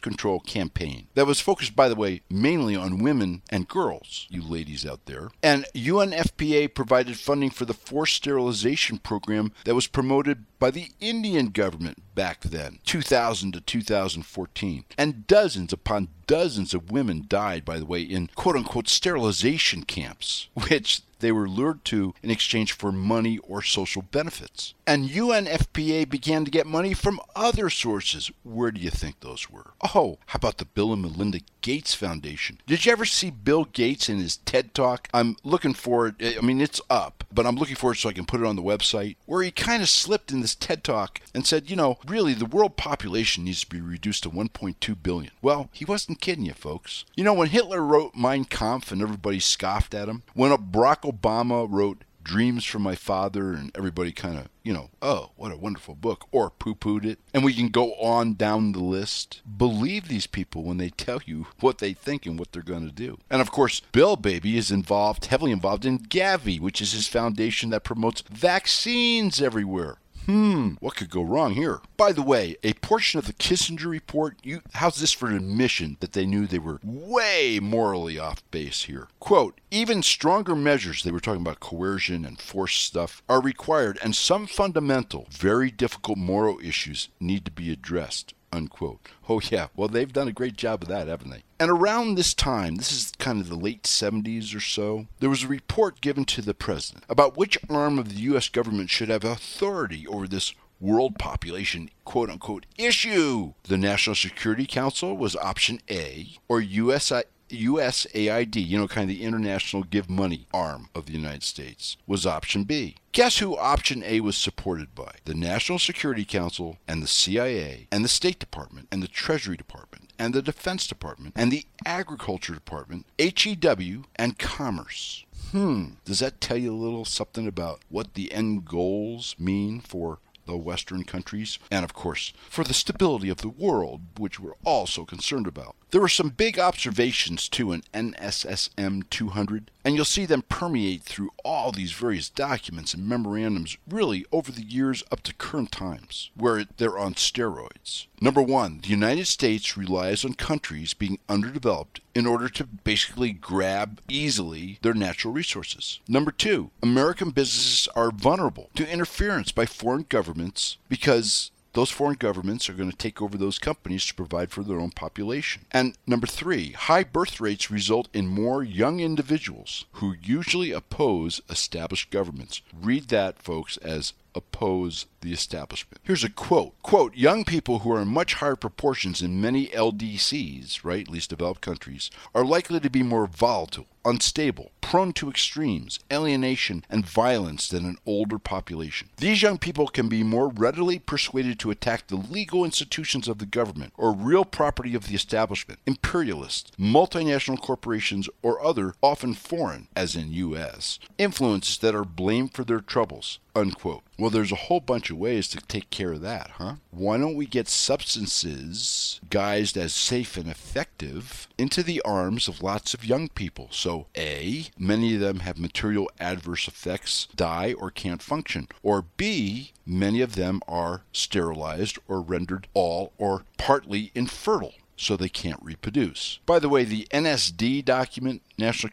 control 0.00 0.40
campaign. 0.40 1.06
That 1.14 1.26
was 1.26 1.40
focused, 1.40 1.76
by 1.76 1.88
the 1.88 1.94
way, 1.94 2.22
mainly 2.30 2.74
on 2.74 3.02
women 3.02 3.42
and 3.50 3.68
girls, 3.68 4.26
you 4.30 4.42
ladies 4.42 4.84
out 4.84 5.06
there. 5.06 5.30
And 5.42 5.66
UNFPA 5.74 6.74
provided 6.74 7.18
funding 7.18 7.50
for 7.50 7.64
the 7.64 7.74
forced 7.74 8.16
sterilization 8.16 8.98
program 8.98 9.52
that 9.64 9.74
was 9.74 9.86
promoted 9.88 10.44
by 10.58 10.70
the 10.70 10.90
Indian 11.00 11.46
government 11.48 12.02
back 12.14 12.40
then, 12.42 12.80
2000 12.84 13.52
to 13.52 13.60
2014. 13.60 14.84
And 14.96 15.26
dozens 15.26 15.72
upon 15.72 16.08
dozens 16.26 16.74
of 16.74 16.90
women 16.90 17.24
died, 17.28 17.64
by 17.64 17.78
the 17.78 17.86
way, 17.86 18.02
in 18.02 18.28
quote 18.34 18.56
unquote 18.56 18.88
sterilization 18.88 19.82
camps, 19.82 20.48
which 20.68 21.02
they 21.20 21.32
were 21.32 21.48
lured 21.48 21.84
to 21.86 22.14
in 22.22 22.30
exchange 22.30 22.72
for 22.72 22.92
money 22.92 23.38
or 23.38 23.62
social 23.62 24.02
benefits. 24.02 24.74
And 24.86 25.08
UNFPA 25.08 26.08
began 26.08 26.44
to 26.44 26.50
get 26.50 26.66
money 26.66 26.94
from 26.94 27.20
other 27.34 27.70
sources. 27.70 28.30
Where 28.44 28.70
do 28.70 28.80
you 28.80 28.90
think 28.90 29.20
those 29.20 29.50
were? 29.50 29.72
Oh, 29.94 30.18
how 30.26 30.36
about 30.36 30.58
the 30.58 30.64
Bill 30.64 30.92
and 30.92 31.02
Melinda 31.02 31.40
Gates 31.60 31.94
Foundation? 31.94 32.60
Did 32.66 32.86
you 32.86 32.92
ever 32.92 33.04
see 33.04 33.30
Bill 33.30 33.64
Gates 33.64 34.08
in 34.08 34.18
his 34.18 34.36
TED 34.38 34.74
Talk? 34.74 35.08
I'm 35.12 35.36
looking 35.42 35.74
for 35.74 36.08
it. 36.08 36.38
I 36.38 36.40
mean, 36.40 36.60
it's 36.60 36.80
up, 36.88 37.24
but 37.32 37.46
I'm 37.46 37.56
looking 37.56 37.76
for 37.76 37.92
it 37.92 37.96
so 37.96 38.08
I 38.08 38.12
can 38.12 38.24
put 38.24 38.40
it 38.40 38.46
on 38.46 38.56
the 38.56 38.62
website, 38.62 39.16
where 39.26 39.42
he 39.42 39.50
kind 39.50 39.82
of 39.82 39.88
slipped 39.88 40.30
in 40.30 40.40
this 40.48 40.54
TED 40.54 40.82
Talk 40.82 41.20
and 41.34 41.46
said, 41.46 41.68
you 41.68 41.76
know, 41.76 41.98
really, 42.06 42.32
the 42.32 42.46
world 42.46 42.78
population 42.78 43.44
needs 43.44 43.60
to 43.60 43.68
be 43.68 43.82
reduced 43.82 44.22
to 44.22 44.30
1.2 44.30 44.96
billion. 45.02 45.30
Well, 45.42 45.68
he 45.72 45.84
wasn't 45.84 46.22
kidding 46.22 46.46
you, 46.46 46.54
folks. 46.54 47.04
You 47.16 47.24
know, 47.24 47.34
when 47.34 47.48
Hitler 47.48 47.82
wrote 47.82 48.14
Mein 48.16 48.46
Kampf 48.46 48.90
and 48.90 49.02
everybody 49.02 49.40
scoffed 49.40 49.94
at 49.94 50.08
him, 50.08 50.22
when 50.32 50.50
Barack 50.52 51.02
Obama 51.02 51.66
wrote 51.68 52.04
Dreams 52.22 52.64
from 52.64 52.82
My 52.82 52.94
Father 52.94 53.52
and 53.52 53.70
everybody 53.74 54.12
kind 54.12 54.38
of, 54.38 54.48
you 54.62 54.72
know, 54.72 54.90
oh, 55.00 55.30
what 55.36 55.52
a 55.52 55.56
wonderful 55.56 55.94
book, 55.94 56.26
or 56.30 56.50
poo 56.50 56.74
pooed 56.74 57.06
it, 57.06 57.18
and 57.32 57.42
we 57.42 57.54
can 57.54 57.68
go 57.68 57.94
on 57.94 58.34
down 58.34 58.72
the 58.72 58.80
list. 58.80 59.40
Believe 59.56 60.08
these 60.08 60.26
people 60.26 60.62
when 60.62 60.76
they 60.76 60.90
tell 60.90 61.20
you 61.24 61.46
what 61.60 61.78
they 61.78 61.94
think 61.94 62.26
and 62.26 62.38
what 62.38 62.52
they're 62.52 62.62
going 62.62 62.86
to 62.86 62.92
do. 62.92 63.18
And 63.30 63.40
of 63.40 63.50
course, 63.50 63.80
Bill 63.92 64.16
Baby 64.16 64.58
is 64.58 64.70
involved, 64.70 65.26
heavily 65.26 65.52
involved 65.52 65.86
in 65.86 66.00
Gavi, 66.00 66.60
which 66.60 66.82
is 66.82 66.92
his 66.92 67.08
foundation 67.08 67.70
that 67.70 67.84
promotes 67.84 68.22
vaccines 68.30 69.40
everywhere. 69.40 69.96
Hmm, 70.28 70.72
what 70.80 70.94
could 70.94 71.08
go 71.08 71.22
wrong 71.22 71.54
here? 71.54 71.80
By 71.96 72.12
the 72.12 72.20
way, 72.20 72.58
a 72.62 72.74
portion 72.74 73.18
of 73.18 73.26
the 73.26 73.32
Kissinger 73.32 73.86
report, 73.86 74.36
you, 74.42 74.60
how's 74.74 75.00
this 75.00 75.14
for 75.14 75.30
an 75.30 75.36
admission 75.36 75.96
that 76.00 76.12
they 76.12 76.26
knew 76.26 76.46
they 76.46 76.58
were 76.58 76.80
way 76.84 77.58
morally 77.62 78.18
off 78.18 78.42
base 78.50 78.82
here? 78.82 79.08
Quote, 79.20 79.58
even 79.70 80.02
stronger 80.02 80.54
measures, 80.54 81.02
they 81.02 81.10
were 81.10 81.18
talking 81.18 81.40
about 81.40 81.60
coercion 81.60 82.26
and 82.26 82.38
force 82.38 82.74
stuff, 82.74 83.22
are 83.26 83.40
required, 83.40 83.98
and 84.02 84.14
some 84.14 84.46
fundamental, 84.46 85.28
very 85.30 85.70
difficult 85.70 86.18
moral 86.18 86.58
issues 86.62 87.08
need 87.18 87.46
to 87.46 87.50
be 87.50 87.72
addressed. 87.72 88.34
Unquote. 88.52 89.00
Oh, 89.28 89.40
yeah, 89.50 89.68
well, 89.76 89.88
they've 89.88 90.12
done 90.12 90.28
a 90.28 90.32
great 90.32 90.56
job 90.56 90.82
of 90.82 90.88
that, 90.88 91.08
haven't 91.08 91.30
they? 91.30 91.42
And 91.60 91.70
around 91.70 92.14
this 92.14 92.34
time, 92.34 92.76
this 92.76 92.92
is 92.92 93.12
kind 93.18 93.40
of 93.40 93.48
the 93.48 93.56
late 93.56 93.82
70s 93.82 94.54
or 94.54 94.60
so, 94.60 95.06
there 95.20 95.30
was 95.30 95.44
a 95.44 95.48
report 95.48 96.00
given 96.00 96.24
to 96.26 96.42
the 96.42 96.54
president 96.54 97.04
about 97.08 97.36
which 97.36 97.58
arm 97.68 97.98
of 97.98 98.08
the 98.08 98.20
U.S. 98.22 98.48
government 98.48 98.90
should 98.90 99.08
have 99.08 99.24
authority 99.24 100.06
over 100.06 100.28
this 100.28 100.54
world 100.80 101.18
population 101.18 101.90
quote 102.04 102.30
unquote 102.30 102.66
issue. 102.76 103.52
The 103.64 103.78
National 103.78 104.14
Security 104.14 104.66
Council 104.66 105.16
was 105.16 105.36
option 105.36 105.80
A, 105.90 106.36
or 106.48 106.60
USI, 106.60 107.22
USAID, 107.48 108.66
you 108.66 108.78
know, 108.78 108.88
kind 108.88 109.10
of 109.10 109.16
the 109.16 109.24
international 109.24 109.82
give 109.82 110.08
money 110.10 110.46
arm 110.52 110.88
of 110.94 111.06
the 111.06 111.12
United 111.12 111.42
States, 111.42 111.96
was 112.06 112.26
option 112.26 112.64
B. 112.64 112.96
Guess 113.12 113.38
who 113.38 113.56
option 113.56 114.02
A 114.04 114.20
was 114.20 114.36
supported 114.36 114.94
by? 114.94 115.12
The 115.24 115.34
National 115.34 115.78
Security 115.78 116.24
Council 116.24 116.78
and 116.86 117.02
the 117.02 117.08
CIA 117.08 117.88
and 117.90 118.04
the 118.04 118.08
State 118.08 118.38
Department 118.38 118.88
and 118.92 119.02
the 119.02 119.08
Treasury 119.08 119.56
Department 119.56 120.10
and 120.18 120.34
the 120.34 120.42
Defense 120.42 120.86
Department 120.86 121.34
and 121.36 121.50
the 121.50 121.64
Agriculture 121.86 122.54
Department, 122.54 123.06
HEW, 123.18 124.04
and 124.16 124.38
Commerce. 124.38 125.24
Hmm, 125.52 125.92
does 126.04 126.18
that 126.18 126.40
tell 126.40 126.58
you 126.58 126.72
a 126.72 126.76
little 126.76 127.04
something 127.04 127.46
about 127.46 127.80
what 127.88 128.14
the 128.14 128.32
end 128.32 128.66
goals 128.66 129.34
mean 129.38 129.80
for 129.80 130.18
the 130.48 130.56
Western 130.56 131.04
countries, 131.04 131.58
and 131.70 131.84
of 131.84 131.92
course, 131.92 132.32
for 132.48 132.64
the 132.64 132.74
stability 132.74 133.28
of 133.28 133.38
the 133.38 133.48
world, 133.48 134.00
which 134.18 134.40
we're 134.40 134.54
all 134.64 134.86
so 134.86 135.04
concerned 135.04 135.46
about. 135.46 135.76
There 135.90 136.02
were 136.02 136.08
some 136.08 136.28
big 136.28 136.58
observations 136.58 137.48
too 137.48 137.72
in 137.72 137.82
NSSM 137.94 139.08
200, 139.08 139.70
and 139.84 139.94
you'll 139.94 140.04
see 140.04 140.26
them 140.26 140.42
permeate 140.42 141.02
through 141.02 141.30
all 141.46 141.72
these 141.72 141.92
various 141.92 142.28
documents 142.28 142.92
and 142.92 143.08
memorandums 143.08 143.78
really 143.88 144.26
over 144.30 144.52
the 144.52 144.64
years 144.64 145.02
up 145.10 145.22
to 145.22 145.34
current 145.34 145.72
times, 145.72 146.30
where 146.36 146.66
they're 146.76 146.98
on 146.98 147.14
steroids. 147.14 148.06
Number 148.20 148.42
one, 148.42 148.80
the 148.82 148.88
United 148.88 149.28
States 149.28 149.78
relies 149.78 150.26
on 150.26 150.34
countries 150.34 150.92
being 150.92 151.20
underdeveloped 151.26 152.00
in 152.14 152.26
order 152.26 152.50
to 152.50 152.64
basically 152.64 153.32
grab 153.32 154.02
easily 154.08 154.78
their 154.82 154.92
natural 154.92 155.32
resources. 155.32 156.00
Number 156.06 156.32
two, 156.32 156.70
American 156.82 157.30
businesses 157.30 157.88
are 157.96 158.10
vulnerable 158.10 158.68
to 158.74 158.90
interference 158.90 159.52
by 159.52 159.64
foreign 159.64 160.04
governments 160.08 160.76
because 160.90 161.50
those 161.78 161.90
foreign 161.90 162.16
governments 162.16 162.68
are 162.68 162.72
going 162.72 162.90
to 162.90 162.96
take 162.96 163.22
over 163.22 163.38
those 163.38 163.60
companies 163.60 164.04
to 164.04 164.14
provide 164.14 164.50
for 164.50 164.64
their 164.64 164.80
own 164.80 164.90
population. 164.90 165.64
And 165.70 165.94
number 166.08 166.26
three, 166.26 166.72
high 166.72 167.04
birth 167.04 167.40
rates 167.40 167.70
result 167.70 168.08
in 168.12 168.26
more 168.26 168.64
young 168.64 168.98
individuals 168.98 169.84
who 169.92 170.16
usually 170.20 170.72
oppose 170.72 171.40
established 171.48 172.10
governments. 172.10 172.62
Read 172.74 173.10
that, 173.10 173.40
folks, 173.40 173.76
as 173.76 174.12
oppose 174.34 175.06
the 175.20 175.32
establishment. 175.32 176.00
Here's 176.02 176.24
a 176.24 176.30
quote. 176.30 176.74
Quote, 176.82 177.14
young 177.14 177.44
people 177.44 177.80
who 177.80 177.92
are 177.92 178.02
in 178.02 178.08
much 178.08 178.34
higher 178.34 178.56
proportions 178.56 179.22
in 179.22 179.40
many 179.40 179.68
LDCs, 179.68 180.84
right, 180.84 181.08
least 181.08 181.30
developed 181.30 181.60
countries, 181.60 182.10
are 182.34 182.44
likely 182.44 182.80
to 182.80 182.90
be 182.90 183.02
more 183.04 183.26
volatile, 183.26 183.86
unstable, 184.08 184.72
prone 184.80 185.12
to 185.12 185.28
extremes, 185.28 185.98
alienation, 186.10 186.84
and 186.88 187.04
violence 187.04 187.68
than 187.68 187.84
an 187.84 187.98
older 188.06 188.38
population. 188.38 189.08
These 189.18 189.42
young 189.42 189.58
people 189.58 189.86
can 189.86 190.08
be 190.08 190.22
more 190.22 190.48
readily 190.48 190.98
persuaded 190.98 191.58
to 191.60 191.70
attack 191.70 192.06
the 192.06 192.16
legal 192.16 192.64
institutions 192.64 193.28
of 193.28 193.38
the 193.38 193.46
government 193.46 193.92
or 193.96 194.12
real 194.12 194.44
property 194.44 194.94
of 194.94 195.06
the 195.06 195.14
establishment, 195.14 195.80
imperialists, 195.86 196.72
multinational 196.78 197.60
corporations, 197.60 198.28
or 198.42 198.64
other, 198.64 198.94
often 199.02 199.34
foreign, 199.34 199.88
as 199.94 200.16
in 200.16 200.32
U.S., 200.32 200.98
influences 201.18 201.78
that 201.78 201.94
are 201.94 202.04
blamed 202.04 202.54
for 202.54 202.64
their 202.64 202.80
troubles. 202.80 203.38
Unquote. 203.54 204.02
Well, 204.18 204.30
there's 204.30 204.52
a 204.52 204.66
whole 204.66 204.80
bunch 204.80 205.10
of 205.10 205.16
ways 205.16 205.48
to 205.48 205.58
take 205.58 205.90
care 205.90 206.12
of 206.12 206.20
that, 206.22 206.50
huh? 206.58 206.74
Why 206.90 207.18
don't 207.18 207.34
we 207.34 207.46
get 207.46 207.68
substances 207.68 209.20
guised 209.28 209.76
as 209.76 209.92
safe 209.92 210.36
and 210.36 210.48
effective 210.48 211.48
into 211.58 211.82
the 211.82 212.00
arms 212.02 212.46
of 212.46 212.62
lots 212.62 212.94
of 212.94 213.04
young 213.04 213.28
people? 213.28 213.68
So, 213.70 213.97
A, 214.16 214.66
many 214.78 215.14
of 215.14 215.20
them 215.20 215.40
have 215.40 215.58
material 215.58 216.10
adverse 216.20 216.68
effects, 216.68 217.26
die, 217.34 217.72
or 217.72 217.90
can't 217.90 218.22
function. 218.22 218.68
Or 218.82 219.02
B, 219.16 219.72
many 219.84 220.20
of 220.20 220.34
them 220.34 220.60
are 220.68 221.02
sterilized 221.12 221.98
or 222.06 222.20
rendered 222.20 222.68
all 222.74 223.12
or 223.18 223.44
partly 223.56 224.12
infertile 224.14 224.74
so 224.98 225.16
they 225.16 225.28
can't 225.28 225.62
reproduce. 225.62 226.40
By 226.44 226.58
the 226.58 226.68
way, 226.68 226.84
the 226.84 227.06
NSD 227.12 227.84
document, 227.84 228.42
National 228.58 228.92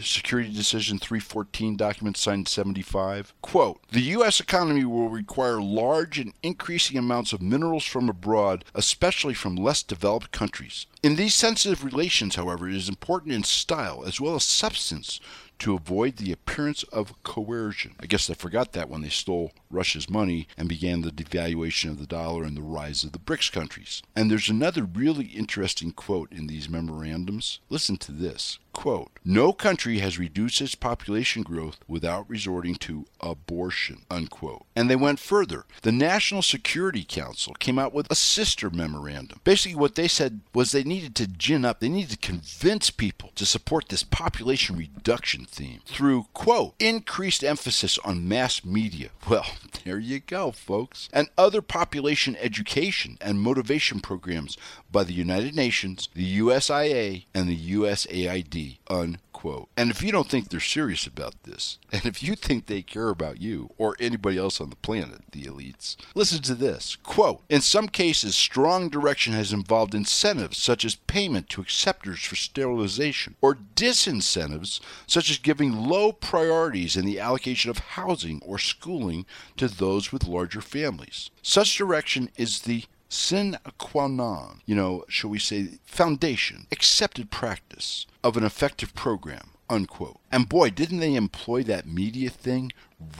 Security, 0.00 0.52
Decision 0.52 0.98
314 0.98 1.76
document 1.76 2.16
signed 2.16 2.48
75, 2.48 3.34
quote, 3.42 3.82
"The 3.90 4.00
US 4.02 4.40
economy 4.40 4.84
will 4.84 5.08
require 5.08 5.60
large 5.60 6.18
and 6.18 6.32
increasing 6.42 6.96
amounts 6.96 7.32
of 7.32 7.42
minerals 7.42 7.84
from 7.84 8.08
abroad, 8.08 8.64
especially 8.74 9.34
from 9.34 9.56
less 9.56 9.82
developed 9.82 10.30
countries. 10.30 10.86
In 11.02 11.16
these 11.16 11.34
sensitive 11.34 11.84
relations, 11.84 12.36
however, 12.36 12.68
it 12.68 12.76
is 12.76 12.88
important 12.88 13.34
in 13.34 13.44
style 13.44 14.04
as 14.06 14.20
well 14.20 14.36
as 14.36 14.44
substance 14.44 15.20
to 15.58 15.74
avoid 15.74 16.16
the 16.16 16.32
appearance 16.32 16.82
of 16.84 17.22
coercion. 17.22 17.94
I 18.00 18.06
guess 18.06 18.26
they 18.26 18.34
forgot 18.34 18.72
that 18.72 18.88
when 18.88 19.02
they 19.02 19.10
stole 19.10 19.52
Russia's 19.70 20.10
money 20.10 20.48
and 20.56 20.68
began 20.68 21.00
the 21.02 21.10
devaluation 21.10 21.90
of 21.90 21.98
the 21.98 22.06
dollar 22.06 22.44
and 22.44 22.56
the 22.56 22.62
rise 22.62 23.04
of 23.04 23.12
the 23.12 23.18
BRICS 23.18 23.52
countries. 23.52 24.02
And 24.16 24.30
there's 24.30 24.48
another 24.48 24.82
really 24.84 25.26
interesting 25.26 25.92
quote 25.92 26.32
in 26.32 26.46
these 26.46 26.68
memorandums. 26.68 27.60
Listen 27.68 27.96
to 27.98 28.12
this. 28.12 28.58
Quote, 28.72 29.10
no 29.24 29.52
country 29.52 29.98
has 29.98 30.18
reduced 30.18 30.60
its 30.60 30.76
population 30.76 31.42
growth 31.42 31.78
without 31.88 32.30
resorting 32.30 32.76
to 32.76 33.04
abortion, 33.20 34.02
unquote. 34.08 34.64
And 34.76 34.88
they 34.88 34.96
went 34.96 35.18
further. 35.18 35.64
The 35.82 35.90
National 35.90 36.40
Security 36.40 37.04
Council 37.04 37.54
came 37.54 37.80
out 37.80 37.92
with 37.92 38.06
a 38.10 38.14
sister 38.14 38.70
memorandum. 38.70 39.40
Basically, 39.42 39.74
what 39.74 39.96
they 39.96 40.06
said 40.06 40.40
was 40.54 40.70
they 40.70 40.84
needed 40.84 41.16
to 41.16 41.26
gin 41.26 41.64
up, 41.64 41.80
they 41.80 41.88
needed 41.88 42.12
to 42.12 42.26
convince 42.28 42.90
people 42.90 43.32
to 43.34 43.44
support 43.44 43.88
this 43.88 44.04
population 44.04 44.76
reduction 44.76 45.46
theme 45.46 45.80
through, 45.84 46.26
quote, 46.32 46.74
increased 46.78 47.42
emphasis 47.42 47.98
on 47.98 48.28
mass 48.28 48.64
media. 48.64 49.10
Well, 49.28 49.46
there 49.84 49.98
you 49.98 50.20
go, 50.20 50.50
folks. 50.50 51.08
And 51.12 51.28
other 51.36 51.62
population 51.62 52.36
education 52.36 53.18
and 53.20 53.40
motivation 53.40 54.00
programs 54.00 54.56
by 54.90 55.04
the 55.04 55.12
United 55.12 55.54
Nations, 55.54 56.08
the 56.14 56.38
USIA, 56.38 57.24
and 57.34 57.48
the 57.48 57.72
USAID, 57.72 58.78
unquote. 58.88 59.68
And 59.76 59.90
if 59.90 60.02
you 60.02 60.12
don't 60.12 60.28
think 60.28 60.48
they're 60.48 60.60
serious 60.60 61.06
about 61.06 61.42
this, 61.44 61.78
and 61.92 62.04
if 62.04 62.22
you 62.22 62.34
think 62.34 62.66
they 62.66 62.82
care 62.82 63.08
about 63.08 63.40
you 63.40 63.70
or 63.78 63.96
anybody 64.00 64.38
else 64.38 64.60
on 64.60 64.70
the 64.70 64.76
planet, 64.76 65.20
the 65.32 65.44
elites, 65.44 65.96
listen 66.14 66.42
to 66.42 66.54
this. 66.54 66.96
Quote, 66.96 67.42
in 67.48 67.60
some 67.60 67.88
cases, 67.88 68.34
strong 68.34 68.88
direction 68.88 69.32
has 69.32 69.52
involved 69.52 69.94
incentives 69.94 70.58
such 70.58 70.84
as 70.84 70.94
payment 70.94 71.48
to 71.50 71.60
acceptors 71.60 72.20
for 72.20 72.36
sterilization, 72.36 73.36
or 73.40 73.56
disincentives 73.74 74.80
such 75.06 75.30
as 75.30 75.38
giving 75.38 75.88
low 75.88 76.12
priorities 76.12 76.96
in 76.96 77.04
the 77.04 77.20
allocation 77.20 77.70
of 77.70 77.78
housing 77.78 78.40
or 78.44 78.58
schooling 78.58 79.26
to 79.60 79.68
those 79.68 80.10
with 80.10 80.26
larger 80.26 80.62
families. 80.62 81.30
Such 81.42 81.76
direction 81.76 82.30
is 82.38 82.60
the 82.60 82.84
sine 83.10 83.58
qua 83.76 84.06
non, 84.06 84.62
you 84.64 84.74
know, 84.74 85.04
shall 85.06 85.28
we 85.28 85.38
say, 85.38 85.80
foundation, 85.84 86.66
accepted 86.72 87.30
practice 87.30 88.06
of 88.24 88.38
an 88.38 88.44
effective 88.44 88.94
program, 88.94 89.50
unquote. 89.68 90.18
And 90.32 90.48
boy, 90.48 90.70
didn't 90.70 91.00
they 91.00 91.14
employ 91.14 91.62
that 91.64 91.86
media 91.86 92.30
thing 92.30 92.72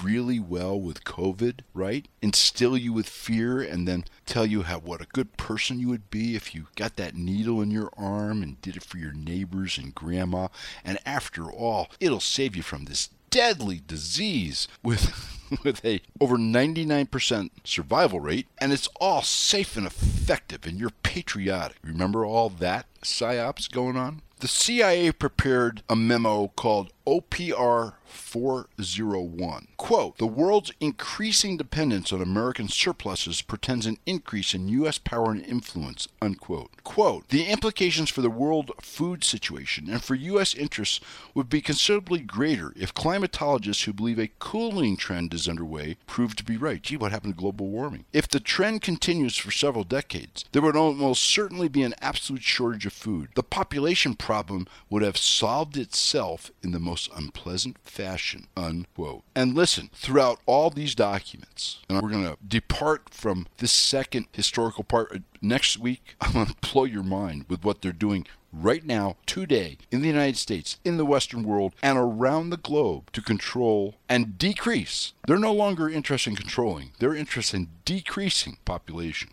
really 0.03 0.41
well 0.41 0.81
with 0.81 1.05
COVID, 1.05 1.61
right? 1.75 2.09
Instill 2.23 2.79
you 2.79 2.95
with 2.95 3.07
fear 3.07 3.61
and 3.61 3.87
then 3.87 4.07
tell 4.25 4.47
you 4.47 4.63
how 4.63 4.79
what 4.79 5.03
a 5.03 5.13
good 5.13 5.37
person 5.37 5.79
you 5.79 5.89
would 5.89 6.09
be 6.09 6.37
if 6.37 6.55
you 6.55 6.69
got 6.75 6.97
that 6.97 7.15
needle 7.15 7.61
in 7.61 7.71
your 7.71 7.91
arm 7.99 8.43
and 8.43 8.63
did 8.63 8.77
it 8.77 8.83
for 8.83 8.97
your 8.97 9.13
neighbors 9.13 9.77
and 9.77 9.95
grandma. 9.95 10.49
And 10.87 10.99
after 11.05 11.53
all, 11.53 11.91
it'll 12.01 12.19
save 12.19 12.57
you 12.57 12.63
from 12.63 12.87
this 12.87 13.11
deadly 13.29 13.81
disease 13.87 14.69
with 14.83 15.30
with 15.65 15.85
a 15.85 16.01
over 16.21 16.37
99% 16.37 17.51
survival 17.65 18.21
rate 18.21 18.47
and 18.59 18.73
it's 18.73 18.89
all 19.01 19.23
safe 19.23 19.77
and 19.77 19.87
effective 19.87 20.67
and 20.67 20.79
you're 20.79 20.91
patriotic. 21.03 21.77
Remember 21.83 22.25
all 22.25 22.49
that 22.49 22.87
psyops 23.03 23.71
going 23.71 23.97
on? 23.97 24.23
The 24.41 24.49
CIA 24.49 25.13
prepared 25.13 25.83
a 25.89 25.97
memo 25.97 26.49
called 26.57 26.93
OPR 27.11 27.95
401. 28.05 29.69
Quote, 29.77 30.19
the 30.19 30.27
world's 30.27 30.73
increasing 30.79 31.57
dependence 31.57 32.13
on 32.13 32.21
American 32.21 32.69
surpluses 32.69 33.43
portends 33.43 33.87
an 33.87 33.99
increase 34.07 34.55
in 34.55 34.69
U.S. 34.69 34.99
power 34.99 35.31
and 35.33 35.45
influence, 35.45 36.07
unquote. 36.21 36.71
Quote, 36.85 37.29
the 37.29 37.47
implications 37.47 38.11
for 38.11 38.21
the 38.21 38.31
world 38.31 38.73
food 38.81 39.25
situation 39.25 39.89
and 39.89 40.05
for 40.05 40.15
U.S. 40.15 40.55
interests 40.55 41.01
would 41.35 41.49
be 41.49 41.61
considerably 41.61 42.21
greater 42.21 42.73
if 42.77 42.95
climatologists 42.95 43.85
who 43.85 43.93
believe 43.93 44.19
a 44.19 44.31
cooling 44.39 44.97
trend 44.97 45.33
is 45.33 45.49
underway 45.49 45.97
prove 46.07 46.37
to 46.37 46.45
be 46.45 46.57
right. 46.57 46.83
Gee, 46.83 46.97
what 46.97 47.13
happened 47.13 47.35
to 47.37 47.41
global 47.41 47.69
warming? 47.69 48.05
If 48.13 48.29
the 48.29 48.41
trend 48.41 48.83
continues 48.83 49.37
for 49.37 49.51
several 49.51 49.85
decades, 49.85 50.45
there 50.53 50.63
would 50.63 50.77
almost 50.77 51.23
certainly 51.23 51.69
be 51.69 51.83
an 51.83 51.95
absolute 52.01 52.43
shortage 52.43 52.87
of 52.87 52.93
food. 52.93 53.31
The 53.35 53.43
population 53.43 54.15
problem 54.15 54.67
would 54.89 55.03
have 55.03 55.17
solved 55.17 55.77
itself 55.77 56.51
in 56.63 56.73
the 56.73 56.79
most 56.79 57.00
most 57.01 57.19
unpleasant 57.19 57.79
fashion, 57.83 58.49
unquote. 58.57 59.23
And 59.35 59.55
listen, 59.55 59.91
throughout 59.95 60.41
all 60.47 60.71
these 60.71 60.95
documents, 60.95 61.81
and 61.89 62.01
we're 62.01 62.11
going 62.11 62.25
to 62.25 62.37
depart 62.47 63.15
from 63.15 63.47
this 63.59 63.73
second 63.73 64.27
historical 64.33 64.85
part 64.85 65.11
uh, 65.15 65.19
next 65.41 65.79
week, 65.79 66.17
I'm 66.21 66.33
going 66.33 66.47
to 66.47 66.73
blow 66.73 66.85
your 66.85 67.03
mind 67.03 67.47
with 67.49 67.65
what 67.65 67.81
they're 67.81 67.93
doing 67.93 68.27
right 68.53 68.85
now, 68.85 69.17
today, 69.27 69.79
in 69.93 70.03
the 70.03 70.09
United 70.09 70.37
States, 70.37 70.79
in 70.85 70.97
the 70.97 71.05
Western 71.05 71.45
world, 71.45 71.73
and 71.83 71.97
around 71.97 72.51
the 72.51 72.57
globe 72.57 73.13
to 73.13 73.23
control 73.23 73.95
and 74.09 74.37
decrease. 74.37 75.13
They're 75.27 75.39
no 75.39 75.53
longer 75.53 75.89
interested 75.89 76.31
in 76.31 76.37
controlling, 76.37 76.93
they're 76.99 77.15
interested 77.15 77.57
in 77.57 77.69
decreasing 77.85 78.59
population. 78.65 79.31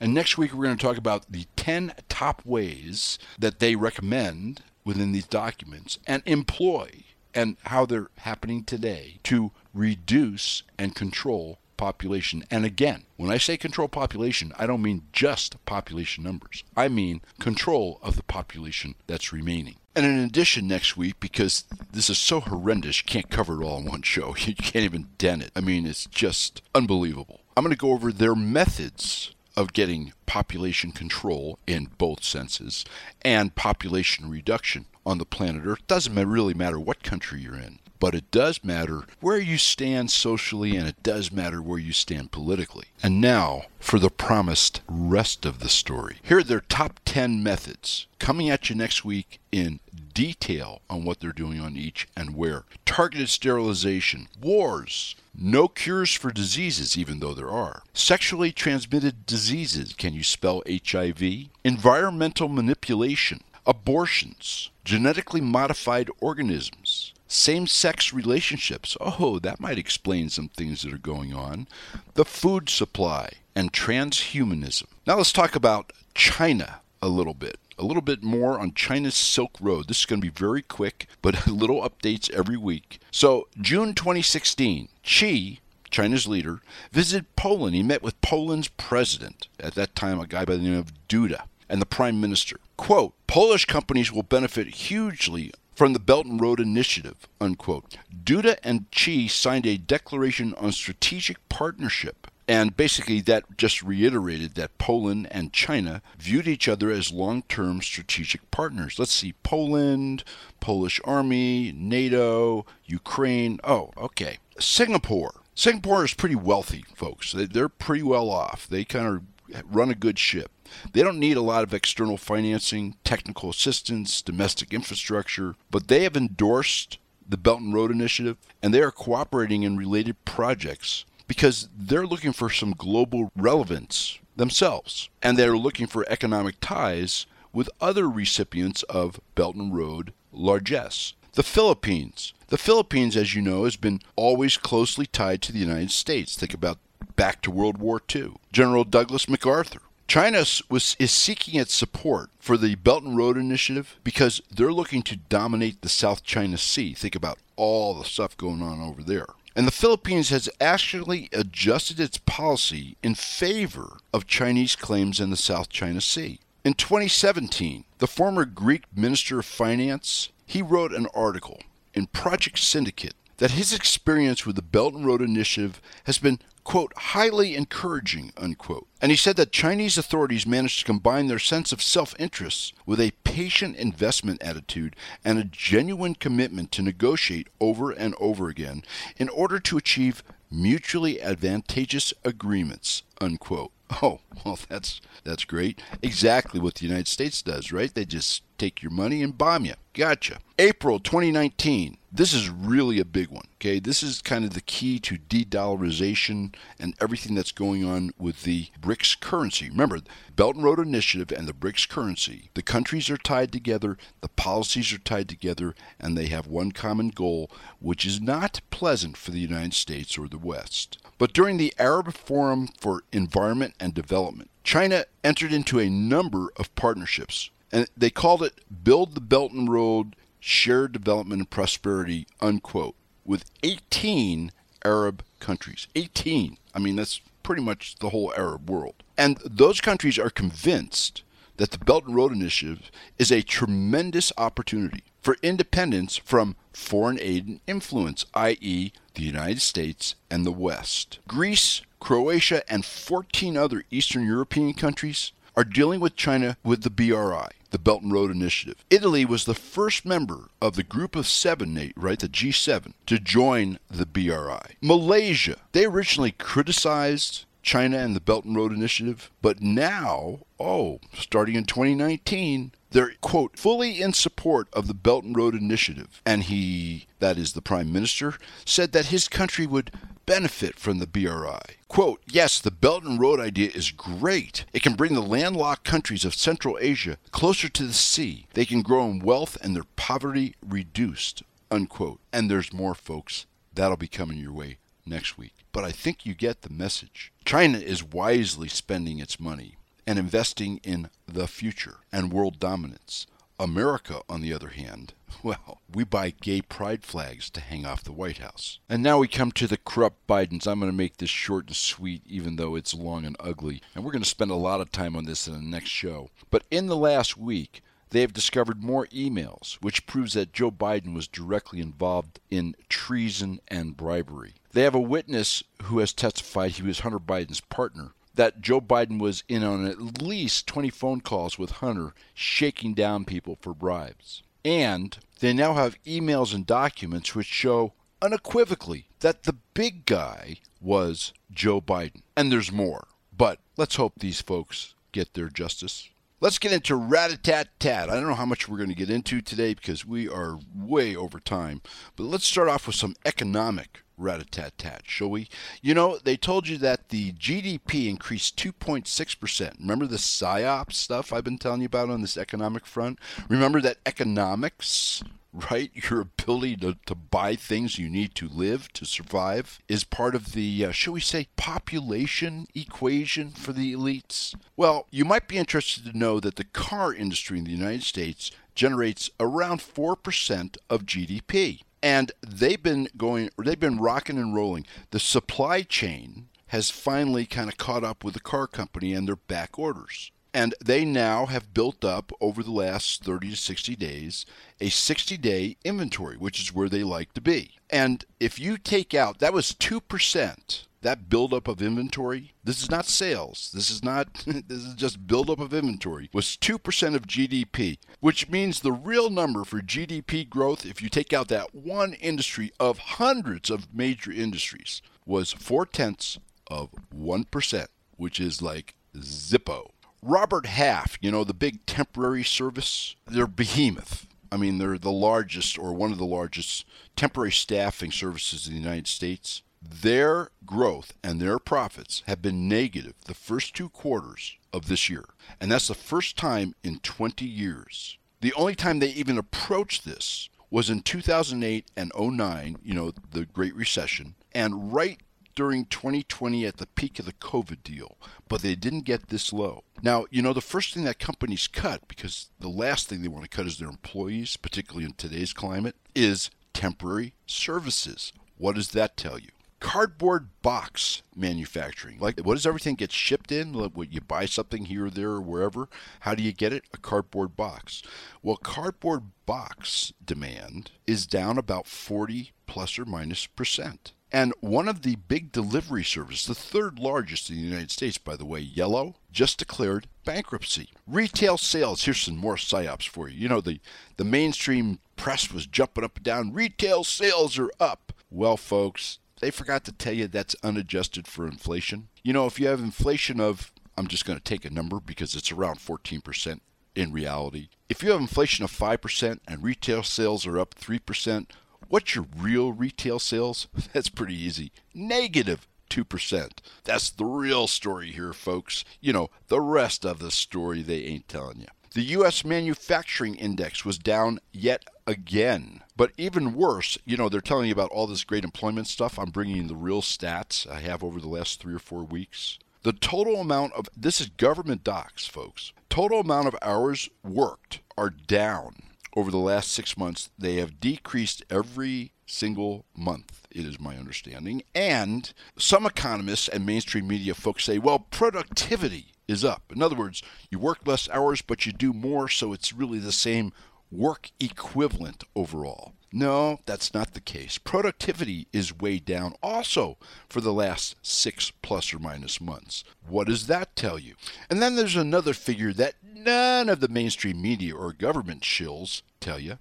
And 0.00 0.14
next 0.14 0.36
week, 0.36 0.52
we're 0.52 0.64
going 0.64 0.76
to 0.76 0.84
talk 0.84 0.96
about 0.96 1.30
the 1.30 1.46
10 1.54 1.92
top 2.08 2.42
ways 2.44 3.18
that 3.38 3.60
they 3.60 3.76
recommend 3.76 4.62
within 4.84 5.12
these 5.12 5.26
documents 5.26 5.98
and 6.06 6.22
employ 6.26 7.04
and 7.34 7.56
how 7.64 7.86
they're 7.86 8.10
happening 8.18 8.62
today 8.64 9.18
to 9.24 9.52
reduce 9.72 10.62
and 10.78 10.94
control 10.94 11.58
population. 11.76 12.44
And 12.50 12.64
again, 12.64 13.04
when 13.16 13.30
I 13.30 13.38
say 13.38 13.56
control 13.56 13.88
population, 13.88 14.52
I 14.56 14.66
don't 14.66 14.82
mean 14.82 15.02
just 15.12 15.64
population 15.64 16.22
numbers. 16.22 16.62
I 16.76 16.88
mean 16.88 17.22
control 17.40 17.98
of 18.02 18.16
the 18.16 18.22
population 18.22 18.94
that's 19.06 19.32
remaining. 19.32 19.76
And 19.94 20.06
in 20.06 20.18
addition, 20.20 20.68
next 20.68 20.96
week, 20.96 21.20
because 21.20 21.64
this 21.92 22.08
is 22.08 22.18
so 22.18 22.40
horrendous, 22.40 23.02
you 23.02 23.04
can't 23.04 23.28
cover 23.28 23.60
it 23.60 23.64
all 23.64 23.78
in 23.78 23.84
one 23.84 24.02
show. 24.02 24.34
You 24.46 24.54
can't 24.54 24.84
even 24.84 25.08
dent 25.18 25.42
it. 25.42 25.50
I 25.56 25.60
mean, 25.60 25.86
it's 25.86 26.06
just 26.06 26.62
unbelievable. 26.74 27.40
I'm 27.56 27.64
going 27.64 27.74
to 27.74 27.78
go 27.78 27.92
over 27.92 28.12
their 28.12 28.34
methods 28.34 29.34
of 29.56 29.72
getting 29.72 30.12
population 30.26 30.92
control 30.92 31.58
in 31.66 31.88
both 31.98 32.22
senses 32.24 32.84
and 33.22 33.54
population 33.54 34.28
reduction 34.28 34.86
on 35.04 35.18
the 35.18 35.26
planet 35.26 35.62
Earth. 35.66 35.86
Doesn't 35.86 36.14
really 36.28 36.54
matter 36.54 36.78
what 36.78 37.02
country 37.02 37.40
you're 37.40 37.56
in, 37.56 37.78
but 38.02 38.16
it 38.16 38.32
does 38.32 38.64
matter 38.64 39.04
where 39.20 39.38
you 39.38 39.56
stand 39.56 40.10
socially 40.10 40.74
and 40.76 40.88
it 40.88 41.00
does 41.04 41.30
matter 41.30 41.62
where 41.62 41.78
you 41.78 41.92
stand 41.92 42.32
politically. 42.32 42.86
And 43.00 43.20
now 43.20 43.66
for 43.78 44.00
the 44.00 44.10
promised 44.10 44.80
rest 44.88 45.46
of 45.46 45.60
the 45.60 45.68
story. 45.68 46.16
Here 46.20 46.38
are 46.38 46.42
their 46.42 46.62
top 46.62 46.98
10 47.04 47.44
methods 47.44 48.08
coming 48.18 48.50
at 48.50 48.68
you 48.68 48.74
next 48.74 49.04
week 49.04 49.38
in 49.52 49.78
detail 50.14 50.80
on 50.90 51.04
what 51.04 51.20
they're 51.20 51.30
doing 51.30 51.60
on 51.60 51.76
each 51.76 52.08
and 52.16 52.34
where. 52.34 52.64
Targeted 52.84 53.28
sterilization, 53.28 54.26
wars, 54.42 55.14
no 55.32 55.68
cures 55.68 56.12
for 56.12 56.32
diseases, 56.32 56.98
even 56.98 57.20
though 57.20 57.34
there 57.34 57.50
are. 57.50 57.84
Sexually 57.94 58.50
transmitted 58.50 59.26
diseases, 59.26 59.92
can 59.92 60.12
you 60.12 60.24
spell 60.24 60.64
HIV? 60.68 61.22
Environmental 61.62 62.48
manipulation, 62.48 63.42
abortions, 63.64 64.70
genetically 64.84 65.40
modified 65.40 66.10
organisms, 66.20 67.12
same 67.26 67.66
sex 67.66 68.12
relationships. 68.12 68.96
Oh, 69.00 69.38
that 69.38 69.60
might 69.60 69.78
explain 69.78 70.28
some 70.28 70.48
things 70.48 70.82
that 70.82 70.92
are 70.92 70.98
going 70.98 71.32
on. 71.32 71.66
The 72.14 72.24
food 72.24 72.68
supply 72.68 73.30
and 73.54 73.72
transhumanism. 73.72 74.86
Now 75.06 75.16
let's 75.16 75.32
talk 75.32 75.54
about 75.54 75.92
China 76.14 76.80
a 77.00 77.08
little 77.08 77.34
bit 77.34 77.58
a 77.78 77.84
little 77.84 78.02
bit 78.02 78.22
more 78.22 78.58
on 78.58 78.74
China's 78.74 79.14
Silk 79.14 79.56
Road. 79.60 79.88
This 79.88 80.00
is 80.00 80.06
going 80.06 80.20
to 80.20 80.26
be 80.26 80.32
very 80.32 80.62
quick, 80.62 81.06
but 81.20 81.46
little 81.46 81.82
updates 81.82 82.30
every 82.30 82.56
week. 82.56 83.00
So, 83.10 83.48
June 83.60 83.94
2016, 83.94 84.88
Xi, 85.02 85.60
China's 85.90 86.26
leader, 86.26 86.60
visited 86.92 87.34
Poland. 87.36 87.74
He 87.74 87.82
met 87.82 88.02
with 88.02 88.20
Poland's 88.20 88.68
president, 88.68 89.48
at 89.58 89.74
that 89.74 89.94
time 89.94 90.20
a 90.20 90.26
guy 90.26 90.44
by 90.44 90.56
the 90.56 90.62
name 90.62 90.78
of 90.78 90.92
Duda, 91.08 91.42
and 91.68 91.80
the 91.80 91.86
prime 91.86 92.20
minister. 92.20 92.58
Quote, 92.76 93.14
Polish 93.26 93.64
companies 93.64 94.12
will 94.12 94.22
benefit 94.22 94.68
hugely 94.68 95.52
from 95.74 95.92
the 95.92 95.98
Belt 95.98 96.26
and 96.26 96.40
Road 96.40 96.60
Initiative, 96.60 97.28
unquote. 97.40 97.96
Duda 98.24 98.58
and 98.62 98.86
Xi 98.92 99.28
signed 99.28 99.66
a 99.66 99.78
declaration 99.78 100.54
on 100.54 100.72
strategic 100.72 101.48
partnership 101.48 102.26
and 102.48 102.76
basically, 102.76 103.20
that 103.22 103.56
just 103.56 103.82
reiterated 103.82 104.54
that 104.54 104.76
Poland 104.76 105.28
and 105.30 105.52
China 105.52 106.02
viewed 106.18 106.48
each 106.48 106.68
other 106.68 106.90
as 106.90 107.12
long 107.12 107.42
term 107.42 107.80
strategic 107.80 108.50
partners. 108.50 108.98
Let's 108.98 109.14
see 109.14 109.34
Poland, 109.42 110.24
Polish 110.60 111.00
Army, 111.04 111.72
NATO, 111.74 112.66
Ukraine. 112.84 113.60
Oh, 113.62 113.92
okay. 113.96 114.38
Singapore. 114.58 115.40
Singapore 115.54 116.04
is 116.04 116.14
pretty 116.14 116.34
wealthy, 116.34 116.84
folks. 116.94 117.32
They're 117.32 117.68
pretty 117.68 118.02
well 118.02 118.28
off. 118.28 118.66
They 118.68 118.84
kind 118.84 119.06
of 119.06 119.64
run 119.70 119.90
a 119.90 119.94
good 119.94 120.18
ship. 120.18 120.50
They 120.92 121.02
don't 121.02 121.18
need 121.18 121.36
a 121.36 121.42
lot 121.42 121.62
of 121.62 121.74
external 121.74 122.16
financing, 122.16 122.96
technical 123.04 123.50
assistance, 123.50 124.22
domestic 124.22 124.72
infrastructure, 124.72 125.54
but 125.70 125.88
they 125.88 126.02
have 126.04 126.16
endorsed 126.16 126.98
the 127.28 127.36
Belt 127.36 127.60
and 127.60 127.72
Road 127.72 127.90
Initiative 127.90 128.36
and 128.62 128.72
they 128.72 128.82
are 128.82 128.90
cooperating 128.90 129.62
in 129.62 129.76
related 129.76 130.24
projects 130.24 131.04
because 131.26 131.68
they're 131.76 132.06
looking 132.06 132.32
for 132.32 132.50
some 132.50 132.74
global 132.76 133.30
relevance 133.36 134.18
themselves 134.36 135.08
and 135.22 135.36
they're 135.36 135.56
looking 135.56 135.86
for 135.86 136.04
economic 136.08 136.56
ties 136.60 137.26
with 137.52 137.70
other 137.80 138.08
recipients 138.08 138.82
of 138.84 139.20
Belt 139.34 139.54
and 139.54 139.74
Road 139.74 140.12
largesse. 140.32 141.14
The 141.34 141.42
Philippines. 141.42 142.34
The 142.48 142.58
Philippines, 142.58 143.16
as 143.16 143.34
you 143.34 143.40
know, 143.40 143.64
has 143.64 143.76
been 143.76 144.00
always 144.16 144.58
closely 144.58 145.06
tied 145.06 145.40
to 145.42 145.52
the 145.52 145.58
United 145.58 145.90
States. 145.90 146.36
Think 146.36 146.52
about 146.52 146.78
back 147.16 147.40
to 147.42 147.50
World 147.50 147.78
War 147.78 148.00
II. 148.14 148.34
General 148.52 148.84
Douglas 148.84 149.28
MacArthur. 149.28 149.80
China 150.12 150.44
was, 150.68 150.94
is 150.98 151.10
seeking 151.10 151.58
its 151.58 151.74
support 151.74 152.28
for 152.38 152.58
the 152.58 152.74
Belt 152.74 153.02
and 153.02 153.16
Road 153.16 153.38
Initiative 153.38 153.98
because 154.04 154.42
they're 154.50 154.70
looking 154.70 155.00
to 155.04 155.16
dominate 155.16 155.80
the 155.80 155.88
South 155.88 156.22
China 156.22 156.58
Sea. 156.58 156.92
Think 156.92 157.16
about 157.16 157.38
all 157.56 157.94
the 157.94 158.04
stuff 158.04 158.36
going 158.36 158.60
on 158.60 158.78
over 158.78 159.02
there. 159.02 159.24
And 159.56 159.66
the 159.66 159.70
Philippines 159.70 160.28
has 160.28 160.50
actually 160.60 161.30
adjusted 161.32 161.98
its 161.98 162.18
policy 162.18 162.98
in 163.02 163.14
favor 163.14 163.96
of 164.12 164.26
Chinese 164.26 164.76
claims 164.76 165.18
in 165.18 165.30
the 165.30 165.34
South 165.34 165.70
China 165.70 166.02
Sea. 166.02 166.40
In 166.62 166.74
2017, 166.74 167.86
the 167.96 168.06
former 168.06 168.44
Greek 168.44 168.84
Minister 168.94 169.38
of 169.38 169.46
Finance, 169.46 170.28
he 170.44 170.60
wrote 170.60 170.92
an 170.92 171.06
article 171.14 171.62
in 171.94 172.06
Project 172.08 172.58
Syndicate 172.58 173.14
that 173.38 173.52
his 173.52 173.72
experience 173.72 174.44
with 174.44 174.56
the 174.56 174.62
Belt 174.62 174.92
and 174.92 175.06
Road 175.06 175.22
Initiative 175.22 175.80
has 176.04 176.18
been 176.18 176.38
quote, 176.64 176.92
highly 176.96 177.54
encouraging, 177.56 178.32
unquote. 178.36 178.86
And 179.00 179.10
he 179.10 179.16
said 179.16 179.36
that 179.36 179.52
Chinese 179.52 179.98
authorities 179.98 180.46
managed 180.46 180.80
to 180.80 180.84
combine 180.84 181.26
their 181.26 181.38
sense 181.38 181.72
of 181.72 181.82
self 181.82 182.14
interest 182.18 182.74
with 182.86 183.00
a 183.00 183.12
patient 183.24 183.76
investment 183.76 184.42
attitude 184.42 184.96
and 185.24 185.38
a 185.38 185.44
genuine 185.44 186.14
commitment 186.14 186.72
to 186.72 186.82
negotiate 186.82 187.48
over 187.60 187.90
and 187.90 188.14
over 188.20 188.48
again 188.48 188.82
in 189.16 189.28
order 189.28 189.58
to 189.60 189.76
achieve 189.76 190.22
mutually 190.50 191.20
advantageous 191.20 192.12
agreements, 192.24 193.02
unquote. 193.20 193.72
Oh, 194.00 194.20
well, 194.42 194.58
that's 194.70 195.02
that's 195.22 195.44
great. 195.44 195.82
Exactly 196.00 196.58
what 196.58 196.76
the 196.76 196.86
United 196.86 197.08
States 197.08 197.42
does, 197.42 197.72
right? 197.72 197.92
They 197.92 198.06
just 198.06 198.42
take 198.58 198.82
your 198.82 198.92
money 198.92 199.22
and 199.22 199.36
bomb 199.36 199.64
you. 199.64 199.74
Gotcha. 199.94 200.38
April 200.58 200.98
2019. 200.98 201.98
This 202.10 202.32
is 202.32 202.48
really 202.48 202.98
a 202.98 203.04
big 203.04 203.28
one. 203.28 203.46
Okay, 203.56 203.78
this 203.78 204.02
is 204.02 204.22
kind 204.22 204.44
of 204.44 204.52
the 204.52 204.60
key 204.60 204.98
to 205.00 205.16
de-dollarization 205.16 206.54
and 206.78 206.94
everything 207.00 207.34
that's 207.34 207.52
going 207.52 207.84
on 207.84 208.10
with 208.18 208.42
the 208.42 208.68
BRICS 208.80 209.20
currency. 209.20 209.70
Remember, 209.70 210.00
Belt 210.36 210.56
and 210.56 210.64
Road 210.64 210.78
Initiative 210.78 211.36
and 211.36 211.48
the 211.48 211.54
BRICS 211.54 211.88
currency. 211.88 212.50
The 212.54 212.62
countries 212.62 213.08
are 213.08 213.16
tied 213.16 213.50
together, 213.50 213.96
the 214.20 214.28
policies 214.28 214.92
are 214.92 214.98
tied 214.98 215.28
together, 215.28 215.74
and 215.98 216.16
they 216.16 216.26
have 216.26 216.46
one 216.46 216.72
common 216.72 217.08
goal, 217.08 217.50
which 217.80 218.04
is 218.04 218.20
not 218.20 218.60
pleasant 218.70 219.16
for 219.16 219.30
the 219.30 219.40
United 219.40 219.74
States 219.74 220.18
or 220.18 220.28
the 220.28 220.38
West. 220.38 220.98
But 221.18 221.32
during 221.32 221.56
the 221.56 221.74
Arab 221.78 222.12
Forum 222.12 222.68
for 222.78 223.04
Environment 223.12 223.74
and 223.80 223.94
Development, 223.94 224.50
China 224.64 225.06
entered 225.24 225.52
into 225.52 225.78
a 225.78 225.88
number 225.88 226.52
of 226.56 226.74
partnerships 226.74 227.50
and 227.72 227.88
they 227.96 228.10
called 228.10 228.42
it 228.42 228.60
Build 228.84 229.14
the 229.14 229.20
Belt 229.20 229.52
and 229.52 229.68
Road, 229.68 230.14
Shared 230.38 230.92
Development 230.92 231.40
and 231.40 231.50
Prosperity, 231.50 232.26
unquote, 232.40 232.94
with 233.24 233.50
18 233.62 234.52
Arab 234.84 235.24
countries. 235.40 235.88
18. 235.94 236.58
I 236.74 236.78
mean, 236.78 236.96
that's 236.96 237.20
pretty 237.42 237.62
much 237.62 237.96
the 237.96 238.10
whole 238.10 238.32
Arab 238.36 238.68
world. 238.68 239.02
And 239.16 239.38
those 239.44 239.80
countries 239.80 240.18
are 240.18 240.30
convinced 240.30 241.22
that 241.56 241.70
the 241.70 241.78
Belt 241.78 242.06
and 242.06 242.14
Road 242.16 242.32
Initiative 242.32 242.90
is 243.18 243.30
a 243.30 243.42
tremendous 243.42 244.32
opportunity 244.36 245.04
for 245.20 245.36
independence 245.42 246.16
from 246.16 246.56
foreign 246.72 247.18
aid 247.20 247.46
and 247.46 247.60
influence, 247.66 248.24
i.e., 248.34 248.92
the 249.14 249.22
United 249.22 249.60
States 249.60 250.14
and 250.30 250.44
the 250.44 250.52
West. 250.52 251.20
Greece, 251.28 251.82
Croatia, 252.00 252.68
and 252.70 252.84
14 252.84 253.56
other 253.56 253.84
Eastern 253.90 254.26
European 254.26 254.74
countries 254.74 255.32
are 255.56 255.64
dealing 255.64 256.00
with 256.00 256.16
China 256.16 256.56
with 256.64 256.82
the 256.82 256.90
BRI, 256.90 257.48
the 257.70 257.78
Belt 257.78 258.02
and 258.02 258.12
Road 258.12 258.30
Initiative. 258.30 258.84
Italy 258.90 259.24
was 259.24 259.44
the 259.44 259.54
first 259.54 260.04
member 260.04 260.48
of 260.60 260.76
the 260.76 260.82
group 260.82 261.16
of 261.16 261.26
seven, 261.26 261.74
Nate, 261.74 261.94
right, 261.96 262.18
the 262.18 262.28
G7, 262.28 262.92
to 263.06 263.18
join 263.18 263.78
the 263.90 264.06
BRI. 264.06 264.76
Malaysia, 264.80 265.56
they 265.72 265.84
originally 265.84 266.32
criticized 266.32 267.44
China 267.62 267.98
and 267.98 268.16
the 268.16 268.20
Belt 268.20 268.44
and 268.44 268.56
Road 268.56 268.72
Initiative, 268.72 269.30
but 269.40 269.60
now, 269.60 270.40
oh, 270.58 271.00
starting 271.14 271.54
in 271.54 271.64
2019, 271.64 272.72
They're, 272.92 273.14
quote, 273.20 273.58
fully 273.58 274.00
in 274.00 274.12
support 274.12 274.68
of 274.72 274.86
the 274.86 274.94
Belt 274.94 275.24
and 275.24 275.36
Road 275.36 275.54
Initiative. 275.54 276.20
And 276.26 276.44
he, 276.44 277.06
that 277.20 277.38
is 277.38 277.54
the 277.54 277.62
Prime 277.62 277.92
Minister, 277.92 278.34
said 278.64 278.92
that 278.92 279.06
his 279.06 279.28
country 279.28 279.66
would 279.66 279.90
benefit 280.26 280.78
from 280.78 280.98
the 280.98 281.06
BRI. 281.06 281.76
Quote, 281.88 282.22
yes, 282.26 282.60
the 282.60 282.70
Belt 282.70 283.04
and 283.04 283.18
Road 283.18 283.40
idea 283.40 283.70
is 283.74 283.90
great. 283.90 284.64
It 284.72 284.82
can 284.82 284.94
bring 284.94 285.14
the 285.14 285.22
landlocked 285.22 285.84
countries 285.84 286.24
of 286.24 286.34
Central 286.34 286.78
Asia 286.80 287.16
closer 287.30 287.68
to 287.70 287.86
the 287.86 287.92
sea. 287.92 288.46
They 288.54 288.64
can 288.64 288.82
grow 288.82 289.08
in 289.08 289.20
wealth 289.20 289.56
and 289.62 289.74
their 289.74 289.86
poverty 289.96 290.54
reduced, 290.66 291.42
unquote. 291.70 292.20
And 292.32 292.50
there's 292.50 292.72
more, 292.72 292.94
folks. 292.94 293.46
That'll 293.74 293.96
be 293.96 294.08
coming 294.08 294.38
your 294.38 294.52
way 294.52 294.78
next 295.06 295.38
week. 295.38 295.54
But 295.72 295.84
I 295.84 295.92
think 295.92 296.26
you 296.26 296.34
get 296.34 296.62
the 296.62 296.70
message. 296.70 297.32
China 297.44 297.78
is 297.78 298.04
wisely 298.04 298.68
spending 298.68 299.18
its 299.18 299.40
money 299.40 299.76
and 300.06 300.18
investing 300.18 300.80
in 300.84 301.10
the 301.26 301.46
future 301.46 301.98
and 302.12 302.32
world 302.32 302.58
dominance. 302.58 303.26
America, 303.58 304.22
on 304.28 304.40
the 304.40 304.52
other 304.52 304.70
hand, 304.70 305.14
well, 305.42 305.80
we 305.92 306.04
buy 306.04 306.30
gay 306.30 306.60
pride 306.60 307.04
flags 307.04 307.48
to 307.50 307.60
hang 307.60 307.86
off 307.86 308.02
the 308.02 308.12
White 308.12 308.38
House. 308.38 308.80
And 308.88 309.02
now 309.02 309.18
we 309.18 309.28
come 309.28 309.52
to 309.52 309.66
the 309.66 309.76
corrupt 309.76 310.26
Bidens. 310.26 310.66
I'm 310.66 310.80
going 310.80 310.90
to 310.90 310.96
make 310.96 311.18
this 311.18 311.30
short 311.30 311.68
and 311.68 311.76
sweet, 311.76 312.22
even 312.26 312.56
though 312.56 312.74
it's 312.74 312.94
long 312.94 313.24
and 313.24 313.36
ugly. 313.38 313.80
And 313.94 314.04
we're 314.04 314.12
going 314.12 314.24
to 314.24 314.28
spend 314.28 314.50
a 314.50 314.56
lot 314.56 314.80
of 314.80 314.90
time 314.90 315.14
on 315.14 315.26
this 315.26 315.46
in 315.46 315.54
the 315.54 315.60
next 315.60 315.90
show. 315.90 316.30
But 316.50 316.64
in 316.70 316.86
the 316.86 316.96
last 316.96 317.36
week, 317.36 317.82
they 318.10 318.20
have 318.20 318.32
discovered 318.32 318.82
more 318.82 319.06
emails, 319.06 319.74
which 319.80 320.06
proves 320.06 320.34
that 320.34 320.52
Joe 320.52 320.70
Biden 320.70 321.14
was 321.14 321.26
directly 321.26 321.80
involved 321.80 322.40
in 322.50 322.74
treason 322.88 323.60
and 323.68 323.96
bribery. 323.96 324.54
They 324.72 324.82
have 324.82 324.94
a 324.94 325.00
witness 325.00 325.62
who 325.84 325.98
has 325.98 326.12
testified 326.12 326.72
he 326.72 326.82
was 326.82 327.00
Hunter 327.00 327.18
Biden's 327.18 327.60
partner 327.60 328.12
that 328.34 328.60
Joe 328.60 328.80
Biden 328.80 329.18
was 329.18 329.44
in 329.48 329.62
on 329.62 329.86
at 329.86 330.22
least 330.22 330.66
20 330.66 330.90
phone 330.90 331.20
calls 331.20 331.58
with 331.58 331.72
Hunter 331.72 332.14
shaking 332.34 332.94
down 332.94 333.24
people 333.24 333.58
for 333.60 333.74
bribes. 333.74 334.42
And 334.64 335.18
they 335.40 335.52
now 335.52 335.74
have 335.74 336.02
emails 336.04 336.54
and 336.54 336.66
documents 336.66 337.34
which 337.34 337.46
show 337.46 337.92
unequivocally 338.20 339.08
that 339.20 339.42
the 339.42 339.56
big 339.74 340.06
guy 340.06 340.58
was 340.80 341.32
Joe 341.50 341.80
Biden. 341.80 342.22
And 342.36 342.50
there's 342.50 342.72
more. 342.72 343.08
But 343.36 343.58
let's 343.76 343.96
hope 343.96 344.14
these 344.18 344.40
folks 344.40 344.94
get 345.10 345.34
their 345.34 345.48
justice. 345.48 346.08
Let's 346.40 346.58
get 346.58 346.72
into 346.72 346.96
rat-a-tat-tat. 346.96 348.10
I 348.10 348.14
don't 348.14 348.26
know 348.26 348.34
how 348.34 348.46
much 348.46 348.68
we're 348.68 348.76
going 348.76 348.88
to 348.88 348.96
get 348.96 349.10
into 349.10 349.40
today 349.40 349.74
because 349.74 350.04
we 350.04 350.28
are 350.28 350.58
way 350.74 351.14
over 351.14 351.38
time. 351.38 351.82
But 352.16 352.24
let's 352.24 352.46
start 352.46 352.68
off 352.68 352.86
with 352.86 352.96
some 352.96 353.14
economic 353.24 354.02
rat-a-tat-tat, 354.22 355.02
shall 355.06 355.30
we? 355.30 355.48
You 355.80 355.94
know, 355.94 356.18
they 356.22 356.36
told 356.36 356.68
you 356.68 356.78
that 356.78 357.08
the 357.10 357.32
GDP 357.32 358.08
increased 358.08 358.56
2.6%. 358.56 359.80
Remember 359.80 360.06
the 360.06 360.16
PSYOP 360.16 360.92
stuff 360.92 361.32
I've 361.32 361.44
been 361.44 361.58
telling 361.58 361.80
you 361.80 361.86
about 361.86 362.10
on 362.10 362.20
this 362.20 362.36
economic 362.36 362.86
front? 362.86 363.18
Remember 363.48 363.80
that 363.80 363.98
economics 364.06 365.22
right? 365.70 365.90
Your 366.10 366.20
ability 366.20 366.76
to, 366.76 366.96
to 367.06 367.14
buy 367.14 367.56
things 367.56 367.98
you 367.98 368.08
need 368.08 368.34
to 368.36 368.48
live, 368.48 368.92
to 368.94 369.04
survive, 369.04 369.80
is 369.88 370.04
part 370.04 370.34
of 370.34 370.52
the, 370.52 370.86
uh, 370.86 370.92
shall 370.92 371.12
we 371.12 371.20
say, 371.20 371.48
population 371.56 372.66
equation 372.74 373.50
for 373.50 373.72
the 373.72 373.92
elites? 373.92 374.54
Well, 374.76 375.06
you 375.10 375.24
might 375.24 375.48
be 375.48 375.58
interested 375.58 376.04
to 376.04 376.18
know 376.18 376.40
that 376.40 376.56
the 376.56 376.64
car 376.64 377.12
industry 377.14 377.58
in 377.58 377.64
the 377.64 377.70
United 377.70 378.02
States 378.02 378.50
generates 378.74 379.30
around 379.38 379.80
4% 379.80 380.76
of 380.88 381.04
GDP 381.04 381.82
and 382.02 382.32
they've 382.46 382.82
been 382.82 383.08
going 383.16 383.50
they've 383.64 383.78
been 383.78 384.00
rocking 384.00 384.38
and 384.38 384.54
rolling. 384.54 384.86
The 385.10 385.20
supply 385.20 385.82
chain 385.82 386.48
has 386.68 386.90
finally 386.90 387.46
kind 387.46 387.70
of 387.70 387.76
caught 387.76 388.02
up 388.02 388.24
with 388.24 388.34
the 388.34 388.40
car 388.40 388.66
company 388.66 389.12
and 389.12 389.28
their 389.28 389.36
back 389.36 389.78
orders 389.78 390.31
and 390.54 390.74
they 390.84 391.04
now 391.04 391.46
have 391.46 391.74
built 391.74 392.04
up 392.04 392.32
over 392.40 392.62
the 392.62 392.70
last 392.70 393.24
30 393.24 393.50
to 393.50 393.56
60 393.56 393.96
days 393.96 394.46
a 394.80 394.88
60 394.88 395.36
day 395.36 395.76
inventory 395.84 396.36
which 396.36 396.60
is 396.60 396.74
where 396.74 396.88
they 396.88 397.02
like 397.02 397.32
to 397.32 397.40
be 397.40 397.76
and 397.90 398.24
if 398.40 398.58
you 398.58 398.76
take 398.76 399.14
out 399.14 399.38
that 399.38 399.52
was 399.52 399.72
2% 399.72 400.86
that 401.02 401.28
buildup 401.28 401.68
of 401.68 401.82
inventory, 401.82 402.52
this 402.64 402.82
is 402.82 402.90
not 402.90 403.06
sales. 403.06 403.70
This 403.74 403.90
is 403.90 404.02
not, 404.02 404.32
this 404.46 404.84
is 404.84 404.94
just 404.94 405.26
buildup 405.26 405.58
of 405.58 405.74
inventory, 405.74 406.30
was 406.32 406.56
2% 406.56 407.14
of 407.14 407.26
GDP, 407.26 407.98
which 408.20 408.48
means 408.48 408.80
the 408.80 408.92
real 408.92 409.28
number 409.28 409.64
for 409.64 409.80
GDP 409.80 410.48
growth, 410.48 410.86
if 410.86 411.02
you 411.02 411.08
take 411.08 411.32
out 411.32 411.48
that 411.48 411.74
one 411.74 412.14
industry 412.14 412.72
of 412.80 412.98
hundreds 412.98 413.68
of 413.68 413.92
major 413.94 414.32
industries, 414.32 415.02
was 415.26 415.52
four 415.52 415.84
tenths 415.84 416.38
of 416.68 416.90
1%, 417.14 417.86
which 418.16 418.40
is 418.40 418.62
like 418.62 418.94
Zippo. 419.16 419.90
Robert 420.22 420.66
Half, 420.66 421.18
you 421.20 421.32
know, 421.32 421.42
the 421.42 421.52
big 421.52 421.84
temporary 421.84 422.44
service, 422.44 423.16
they're 423.26 423.48
behemoth. 423.48 424.28
I 424.52 424.56
mean, 424.56 424.78
they're 424.78 424.98
the 424.98 425.10
largest 425.10 425.78
or 425.78 425.92
one 425.92 426.12
of 426.12 426.18
the 426.18 426.24
largest 426.24 426.84
temporary 427.16 427.50
staffing 427.50 428.12
services 428.12 428.68
in 428.68 428.74
the 428.74 428.80
United 428.80 429.08
States. 429.08 429.62
Their 429.82 430.50
growth 430.64 431.14
and 431.24 431.40
their 431.40 431.58
profits 431.58 432.22
have 432.28 432.40
been 432.40 432.68
negative 432.68 433.14
the 433.24 433.34
first 433.34 433.74
two 433.74 433.88
quarters 433.88 434.56
of 434.72 434.86
this 434.86 435.10
year. 435.10 435.24
And 435.60 435.72
that's 435.72 435.88
the 435.88 435.94
first 435.94 436.36
time 436.36 436.74
in 436.84 437.00
20 437.00 437.44
years. 437.44 438.16
The 438.40 438.52
only 438.54 438.76
time 438.76 439.00
they 439.00 439.08
even 439.08 439.38
approached 439.38 440.04
this 440.04 440.48
was 440.70 440.88
in 440.88 441.00
2008 441.00 441.90
and 441.96 442.12
09, 442.16 442.76
you 442.82 442.94
know, 442.94 443.12
the 443.32 443.46
Great 443.46 443.74
Recession, 443.74 444.34
and 444.54 444.92
right 444.92 445.18
during 445.54 445.86
2020 445.86 446.66
at 446.66 446.78
the 446.78 446.86
peak 446.86 447.18
of 447.18 447.26
the 447.26 447.32
COVID 447.32 447.82
deal, 447.82 448.16
but 448.48 448.62
they 448.62 448.74
didn't 448.74 449.02
get 449.04 449.28
this 449.28 449.52
low. 449.52 449.84
Now, 450.02 450.26
you 450.30 450.42
know, 450.42 450.52
the 450.52 450.60
first 450.60 450.94
thing 450.94 451.04
that 451.04 451.18
companies 451.18 451.68
cut, 451.68 452.08
because 452.08 452.50
the 452.58 452.68
last 452.68 453.08
thing 453.08 453.22
they 453.22 453.28
want 453.28 453.44
to 453.44 453.54
cut 453.56 453.66
is 453.66 453.78
their 453.78 453.88
employees, 453.88 454.56
particularly 454.56 455.04
in 455.04 455.14
today's 455.14 455.52
climate, 455.52 455.96
is 456.14 456.50
temporary 456.72 457.34
services. 457.46 458.32
What 458.56 458.76
does 458.76 458.90
that 458.90 459.16
tell 459.16 459.38
you? 459.38 459.50
cardboard 459.82 460.48
box 460.62 461.22
manufacturing. 461.34 462.18
Like, 462.20 462.38
what 462.40 462.54
does 462.54 462.66
everything 462.66 462.94
get 462.94 463.10
shipped 463.10 463.50
in? 463.50 463.72
Like, 463.72 463.96
what, 463.96 464.12
you 464.12 464.20
buy 464.20 464.46
something 464.46 464.84
here 464.84 465.06
or 465.06 465.10
there 465.10 465.30
or 465.30 465.40
wherever? 465.40 465.88
How 466.20 466.36
do 466.36 466.42
you 466.42 466.52
get 466.52 466.72
it? 466.72 466.84
A 466.94 466.98
cardboard 466.98 467.56
box. 467.56 468.00
Well, 468.42 468.56
cardboard 468.56 469.24
box 469.44 470.12
demand 470.24 470.92
is 471.06 471.26
down 471.26 471.58
about 471.58 471.88
40 471.88 472.52
plus 472.66 472.96
or 472.96 473.04
minus 473.04 473.46
percent. 473.46 474.12
And 474.32 474.54
one 474.60 474.88
of 474.88 475.02
the 475.02 475.16
big 475.16 475.52
delivery 475.52 476.02
services, 476.02 476.46
the 476.46 476.54
third 476.54 476.98
largest 476.98 477.50
in 477.50 477.56
the 477.56 477.62
United 477.62 477.90
States, 477.90 478.16
by 478.16 478.34
the 478.34 478.46
way, 478.46 478.60
Yellow, 478.60 479.16
just 479.30 479.58
declared 479.58 480.08
bankruptcy. 480.24 480.88
Retail 481.06 481.58
sales, 481.58 482.04
here's 482.04 482.22
some 482.22 482.38
more 482.38 482.56
psyops 482.56 483.06
for 483.06 483.28
you. 483.28 483.38
You 483.38 483.48
know, 483.50 483.60
the, 483.60 483.78
the 484.16 484.24
mainstream 484.24 485.00
press 485.16 485.52
was 485.52 485.66
jumping 485.66 486.02
up 486.02 486.16
and 486.16 486.24
down. 486.24 486.54
Retail 486.54 487.04
sales 487.04 487.58
are 487.58 487.70
up. 487.78 488.14
Well, 488.30 488.56
folks, 488.56 489.18
they 489.40 489.50
forgot 489.50 489.84
to 489.84 489.92
tell 489.92 490.14
you 490.14 490.28
that's 490.28 490.56
unadjusted 490.62 491.26
for 491.26 491.46
inflation. 491.46 492.08
You 492.22 492.32
know, 492.32 492.46
if 492.46 492.58
you 492.58 492.68
have 492.68 492.80
inflation 492.80 493.38
of, 493.38 493.70
I'm 493.98 494.06
just 494.06 494.24
going 494.24 494.38
to 494.38 494.44
take 494.44 494.64
a 494.64 494.70
number 494.70 494.98
because 494.98 495.34
it's 495.36 495.52
around 495.52 495.78
14% 495.78 496.60
in 496.94 497.12
reality. 497.12 497.68
If 497.88 498.02
you 498.02 498.10
have 498.12 498.20
inflation 498.20 498.64
of 498.64 498.70
5% 498.70 499.40
and 499.46 499.62
retail 499.62 500.02
sales 500.02 500.46
are 500.46 500.58
up 500.58 500.74
3%, 500.74 501.46
what's 501.92 502.14
your 502.14 502.24
real 502.38 502.72
retail 502.72 503.18
sales? 503.18 503.68
That's 503.92 504.08
pretty 504.08 504.34
easy. 504.34 504.72
Negative 504.94 505.68
2%. 505.90 506.50
That's 506.84 507.10
the 507.10 507.26
real 507.26 507.66
story 507.66 508.12
here, 508.12 508.32
folks. 508.32 508.82
You 509.02 509.12
know, 509.12 509.28
the 509.48 509.60
rest 509.60 510.06
of 510.06 510.18
the 510.18 510.30
story 510.30 510.80
they 510.80 511.04
ain't 511.04 511.28
telling 511.28 511.60
you. 511.60 511.66
The 511.92 512.02
U.S. 512.16 512.46
manufacturing 512.46 513.34
index 513.34 513.84
was 513.84 513.98
down 513.98 514.38
yet 514.52 514.84
again. 515.06 515.82
But 515.94 516.12
even 516.16 516.54
worse, 516.54 516.96
you 517.04 517.18
know, 517.18 517.28
they're 517.28 517.42
telling 517.42 517.66
you 517.66 517.74
about 517.74 517.90
all 517.90 518.06
this 518.06 518.24
great 518.24 518.44
employment 518.44 518.86
stuff. 518.86 519.18
I'm 519.18 519.28
bringing 519.28 519.66
the 519.66 519.76
real 519.76 520.00
stats 520.00 520.66
I 520.66 520.80
have 520.80 521.04
over 521.04 521.20
the 521.20 521.28
last 521.28 521.60
three 521.60 521.74
or 521.74 521.78
four 521.78 522.04
weeks. 522.04 522.58
The 522.84 522.94
total 522.94 523.38
amount 523.38 523.74
of 523.74 523.90
this 523.94 524.18
is 524.18 524.30
government 524.30 524.82
docs, 524.82 525.26
folks. 525.26 525.74
Total 525.90 526.20
amount 526.20 526.48
of 526.48 526.56
hours 526.62 527.10
worked 527.22 527.80
are 527.98 528.08
down 528.08 528.76
over 529.14 529.30
the 529.30 529.38
last 529.38 529.70
six 529.70 529.96
months. 529.96 530.30
They 530.38 530.56
have 530.56 530.80
decreased 530.80 531.42
every 531.50 532.12
single 532.26 532.86
month, 532.96 533.46
it 533.50 533.64
is 533.64 533.78
my 533.78 533.96
understanding. 533.96 534.62
And 534.74 535.32
some 535.58 535.84
economists 535.84 536.48
and 536.48 536.64
mainstream 536.64 537.06
media 537.06 537.34
folks 537.34 537.64
say, 537.64 537.78
well, 537.78 537.98
productivity 537.98 539.06
is 539.28 539.44
up. 539.44 539.70
In 539.74 539.82
other 539.82 539.96
words, 539.96 540.22
you 540.50 540.58
work 540.58 540.78
less 540.86 541.08
hours, 541.10 541.42
but 541.42 541.66
you 541.66 541.72
do 541.72 541.92
more, 541.92 542.28
so 542.28 542.52
it's 542.52 542.72
really 542.72 542.98
the 542.98 543.12
same 543.12 543.52
work 543.90 544.30
equivalent 544.40 545.24
overall. 545.36 545.92
No, 546.14 546.60
that's 546.66 546.92
not 546.92 547.14
the 547.14 547.20
case. 547.20 547.56
Productivity 547.56 548.46
is 548.52 548.78
way 548.78 548.98
down 548.98 549.34
also 549.42 549.96
for 550.28 550.42
the 550.42 550.52
last 550.52 550.94
six 551.00 551.50
plus 551.62 551.94
or 551.94 551.98
minus 551.98 552.38
months. 552.38 552.84
What 553.06 553.28
does 553.28 553.46
that 553.46 553.74
tell 553.76 553.98
you? 553.98 554.14
And 554.50 554.60
then 554.60 554.76
there's 554.76 554.96
another 554.96 555.32
figure 555.32 555.72
that 555.72 555.94
none 556.24 556.68
of 556.68 556.80
the 556.80 556.88
mainstream 556.88 557.40
media 557.40 557.74
or 557.74 557.92
government 557.92 558.42
shills 558.42 559.02
tell 559.20 559.38
you. 559.38 559.58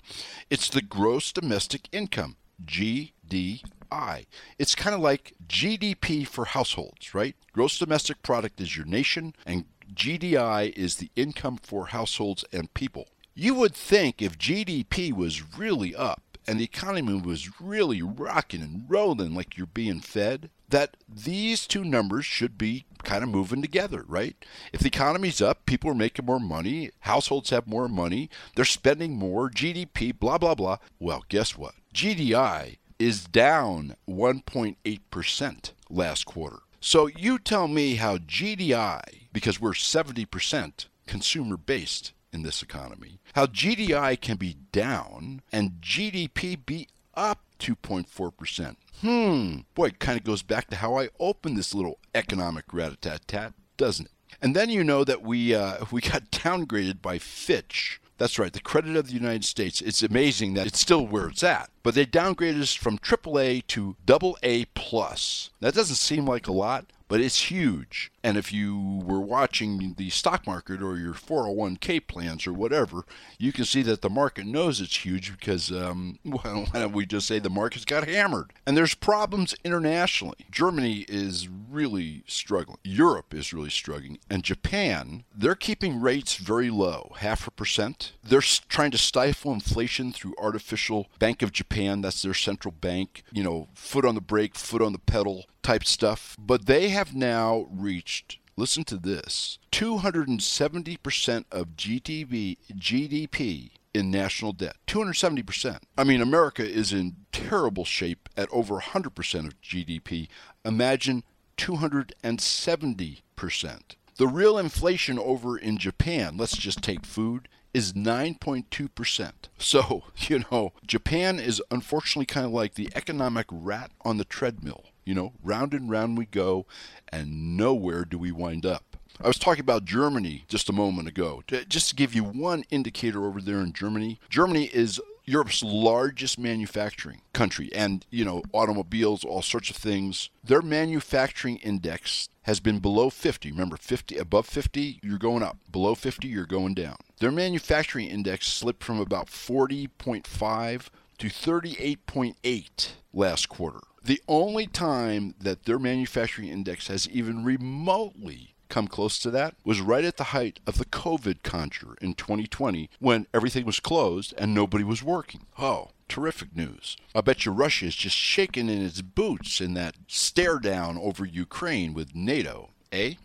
It's 0.49 0.69
the 0.69 0.81
gross 0.81 1.31
domestic 1.31 1.87
income, 1.91 2.37
GDI. 2.65 4.25
It's 4.59 4.75
kind 4.75 4.95
of 4.95 5.01
like 5.01 5.33
GDP 5.47 6.27
for 6.27 6.45
households, 6.45 7.13
right? 7.13 7.35
Gross 7.53 7.77
domestic 7.77 8.21
product 8.21 8.61
is 8.61 8.75
your 8.75 8.85
nation, 8.85 9.33
and 9.45 9.65
GDI 9.93 10.71
is 10.73 10.95
the 10.95 11.11
income 11.15 11.57
for 11.61 11.87
households 11.87 12.45
and 12.53 12.73
people. 12.73 13.07
You 13.33 13.55
would 13.55 13.75
think 13.75 14.21
if 14.21 14.37
GDP 14.37 15.13
was 15.13 15.57
really 15.57 15.95
up 15.95 16.30
and 16.51 16.59
the 16.59 16.65
economy 16.65 17.13
was 17.13 17.61
really 17.61 18.01
rocking 18.01 18.61
and 18.61 18.83
rolling 18.89 19.33
like 19.33 19.55
you're 19.55 19.67
being 19.67 20.01
fed, 20.01 20.49
that 20.67 20.97
these 21.07 21.65
two 21.65 21.85
numbers 21.85 22.25
should 22.25 22.57
be 22.57 22.83
kind 23.03 23.23
of 23.23 23.29
moving 23.29 23.61
together, 23.61 24.03
right? 24.05 24.35
If 24.73 24.81
the 24.81 24.89
economy's 24.89 25.41
up, 25.41 25.65
people 25.65 25.89
are 25.91 25.95
making 25.95 26.25
more 26.25 26.41
money, 26.41 26.91
households 26.99 27.51
have 27.51 27.67
more 27.67 27.87
money, 27.87 28.29
they're 28.57 28.65
spending 28.65 29.17
more, 29.17 29.49
GDP, 29.49 30.13
blah, 30.19 30.37
blah, 30.37 30.53
blah. 30.53 30.79
Well, 30.99 31.23
guess 31.29 31.57
what? 31.57 31.75
GDI 31.95 32.79
is 32.99 33.23
down 33.23 33.95
1.8% 34.09 35.71
last 35.89 36.25
quarter. 36.25 36.59
So 36.81 37.07
you 37.07 37.39
tell 37.39 37.69
me 37.69 37.95
how 37.95 38.17
GDI, 38.17 39.29
because 39.31 39.61
we're 39.61 39.71
70% 39.71 40.87
consumer 41.07 41.55
based 41.55 42.11
in 42.31 42.43
this 42.43 42.61
economy, 42.61 43.19
how 43.33 43.45
GDI 43.45 44.19
can 44.21 44.37
be 44.37 44.55
down 44.71 45.41
and 45.51 45.81
GDP 45.81 46.57
be 46.65 46.87
up 47.13 47.41
2.4%. 47.59 48.75
Hmm, 49.01 49.59
boy, 49.75 49.87
it 49.87 49.99
kind 49.99 50.17
of 50.17 50.23
goes 50.23 50.41
back 50.41 50.69
to 50.69 50.77
how 50.77 50.97
I 50.97 51.09
opened 51.19 51.57
this 51.57 51.73
little 51.73 51.99
economic 52.15 52.65
rat-a-tat-tat, 52.71 53.53
doesn't 53.77 54.05
it? 54.05 54.11
And 54.41 54.55
then 54.55 54.69
you 54.69 54.83
know 54.83 55.03
that 55.03 55.21
we 55.21 55.53
uh, 55.53 55.85
we 55.91 56.01
got 56.01 56.31
downgraded 56.31 57.01
by 57.01 57.19
Fitch 57.19 58.01
that's 58.21 58.37
right, 58.37 58.53
the 58.53 58.59
credit 58.59 58.95
of 58.95 59.07
the 59.07 59.15
United 59.15 59.43
States. 59.43 59.81
It's 59.81 60.03
amazing 60.03 60.53
that 60.53 60.67
it's 60.67 60.79
still 60.79 61.07
where 61.07 61.29
it's 61.29 61.41
at. 61.41 61.71
But 61.81 61.95
they 61.95 62.05
downgraded 62.05 62.61
us 62.61 62.75
from 62.75 62.99
AAA 62.99 63.65
to 63.69 63.95
AA 64.07 64.65
plus. 64.75 65.49
That 65.59 65.73
doesn't 65.73 65.95
seem 65.95 66.27
like 66.27 66.45
a 66.45 66.51
lot, 66.51 66.85
but 67.07 67.19
it's 67.19 67.49
huge. 67.49 68.11
And 68.23 68.37
if 68.37 68.53
you 68.53 69.01
were 69.03 69.19
watching 69.19 69.95
the 69.97 70.09
stock 70.09 70.45
market 70.45 70.81
or 70.81 70.97
your 70.97 71.13
401k 71.13 72.05
plans 72.07 72.45
or 72.45 72.53
whatever, 72.53 73.05
you 73.37 73.51
can 73.51 73.65
see 73.65 73.81
that 73.83 74.01
the 74.01 74.09
market 74.09 74.45
knows 74.45 74.79
it's 74.79 75.05
huge 75.05 75.31
because, 75.31 75.71
um, 75.71 76.19
well, 76.25 76.67
why 76.71 76.79
don't 76.79 76.93
we 76.93 77.05
just 77.05 77.27
say 77.27 77.39
the 77.39 77.49
market's 77.49 77.85
got 77.85 78.07
hammered? 78.07 78.53
And 78.65 78.77
there's 78.77 78.93
problems 78.93 79.55
internationally. 79.63 80.45
Germany 80.51 81.05
is 81.07 81.47
really 81.47 82.23
struggling. 82.27 82.77
Europe 82.83 83.33
is 83.33 83.53
really 83.53 83.69
struggling. 83.69 84.19
And 84.29 84.43
Japan, 84.43 85.23
they're 85.35 85.55
keeping 85.55 86.01
rates 86.01 86.35
very 86.35 86.69
low, 86.69 87.13
half 87.17 87.47
a 87.47 87.51
percent. 87.51 88.13
They're 88.23 88.41
trying 88.41 88.91
to 88.91 88.97
stifle 88.97 89.53
inflation 89.53 90.11
through 90.11 90.35
artificial 90.37 91.07
Bank 91.19 91.41
of 91.41 91.51
Japan, 91.51 92.01
that's 92.01 92.21
their 92.21 92.33
central 92.33 92.73
bank, 92.79 93.23
you 93.31 93.43
know, 93.43 93.67
foot 93.73 94.05
on 94.05 94.15
the 94.15 94.21
brake, 94.21 94.55
foot 94.55 94.81
on 94.81 94.91
the 94.91 94.99
pedal 94.99 95.45
type 95.61 95.85
stuff. 95.85 96.35
But 96.39 96.65
they 96.65 96.89
have 96.89 97.15
now 97.15 97.67
reached 97.71 98.10
listen 98.57 98.83
to 98.85 98.97
this 98.97 99.59
270% 99.71 101.45
of 101.51 101.75
GDP, 101.75 102.57
GDP 102.73 103.71
in 103.93 104.09
national 104.11 104.53
debt. 104.53 104.77
270%. 104.87 105.79
I 105.97 106.03
mean, 106.03 106.21
America 106.21 106.67
is 106.67 106.93
in 106.93 107.15
terrible 107.31 107.85
shape 107.85 108.29
at 108.37 108.49
over 108.51 108.79
100% 108.79 109.47
of 109.47 109.61
GDP. 109.61 110.27
Imagine 110.63 111.23
270%. 111.57 113.81
The 114.17 114.27
real 114.27 114.57
inflation 114.57 115.17
over 115.17 115.57
in 115.57 115.77
Japan, 115.77 116.35
let's 116.37 116.57
just 116.57 116.81
take 116.81 117.05
food, 117.05 117.47
is 117.73 117.93
9.2%. 117.93 119.31
So, 119.57 120.03
you 120.17 120.43
know, 120.51 120.73
Japan 120.85 121.39
is 121.39 121.61
unfortunately 121.71 122.25
kind 122.25 122.45
of 122.45 122.51
like 122.51 122.75
the 122.75 122.89
economic 122.95 123.45
rat 123.49 123.91
on 124.03 124.17
the 124.17 124.25
treadmill. 124.25 124.90
You 125.05 125.15
know, 125.15 125.33
round 125.43 125.73
and 125.73 125.89
round 125.89 126.17
we 126.17 126.25
go, 126.25 126.65
and 127.09 127.57
nowhere 127.57 128.05
do 128.05 128.17
we 128.17 128.31
wind 128.31 128.65
up. 128.65 128.97
I 129.19 129.27
was 129.27 129.37
talking 129.37 129.61
about 129.61 129.85
Germany 129.85 130.45
just 130.47 130.69
a 130.69 130.73
moment 130.73 131.07
ago. 131.07 131.43
Just 131.67 131.89
to 131.89 131.95
give 131.95 132.15
you 132.15 132.23
one 132.23 132.63
indicator 132.71 133.25
over 133.25 133.41
there 133.41 133.59
in 133.59 133.73
Germany, 133.73 134.19
Germany 134.29 134.65
is 134.73 134.99
Europe's 135.25 135.61
largest 135.61 136.39
manufacturing 136.39 137.21
country 137.31 137.69
and, 137.73 138.05
you 138.09 138.25
know, 138.25 138.41
automobiles, 138.53 139.23
all 139.23 139.41
sorts 139.41 139.69
of 139.69 139.75
things. 139.75 140.29
Their 140.43 140.61
manufacturing 140.61 141.57
index 141.57 142.29
has 142.43 142.59
been 142.59 142.79
below 142.79 143.11
50. 143.11 143.51
Remember, 143.51 143.77
50 143.77 144.17
above 144.17 144.47
50, 144.47 144.99
you're 145.03 145.19
going 145.19 145.43
up. 145.43 145.57
Below 145.71 145.93
50, 145.93 146.27
you're 146.27 146.45
going 146.45 146.73
down. 146.73 146.97
Their 147.19 147.31
manufacturing 147.31 148.07
index 148.07 148.47
slipped 148.47 148.83
from 148.83 148.99
about 148.99 149.27
40.5 149.27 150.87
to 151.19 151.27
38.8 151.27 152.87
last 153.13 153.47
quarter. 153.47 153.81
The 154.03 154.21
only 154.27 154.65
time 154.65 155.35
that 155.39 155.65
their 155.65 155.77
manufacturing 155.77 156.47
index 156.47 156.87
has 156.87 157.07
even 157.09 157.43
remotely 157.43 158.55
come 158.67 158.87
close 158.87 159.19
to 159.19 159.29
that 159.29 159.53
was 159.63 159.81
right 159.81 160.05
at 160.05 160.17
the 160.17 160.25
height 160.25 160.59
of 160.65 160.77
the 160.77 160.85
COVID 160.85 161.43
conjure 161.43 161.95
in 162.01 162.15
2020 162.15 162.89
when 162.99 163.27
everything 163.33 163.65
was 163.65 163.79
closed 163.79 164.33
and 164.37 164.53
nobody 164.55 164.83
was 164.83 165.03
working. 165.03 165.45
Oh, 165.59 165.89
terrific 166.07 166.55
news. 166.55 166.97
I 167.13 167.21
bet 167.21 167.45
you 167.45 167.51
Russia 167.51 167.85
is 167.85 167.95
just 167.95 168.15
shaking 168.15 168.69
in 168.69 168.81
its 168.81 169.01
boots 169.01 169.61
in 169.61 169.75
that 169.75 169.95
stare 170.07 170.57
down 170.57 170.97
over 170.97 171.25
Ukraine 171.25 171.93
with 171.93 172.15
NATO, 172.15 172.71
eh? 172.91 173.15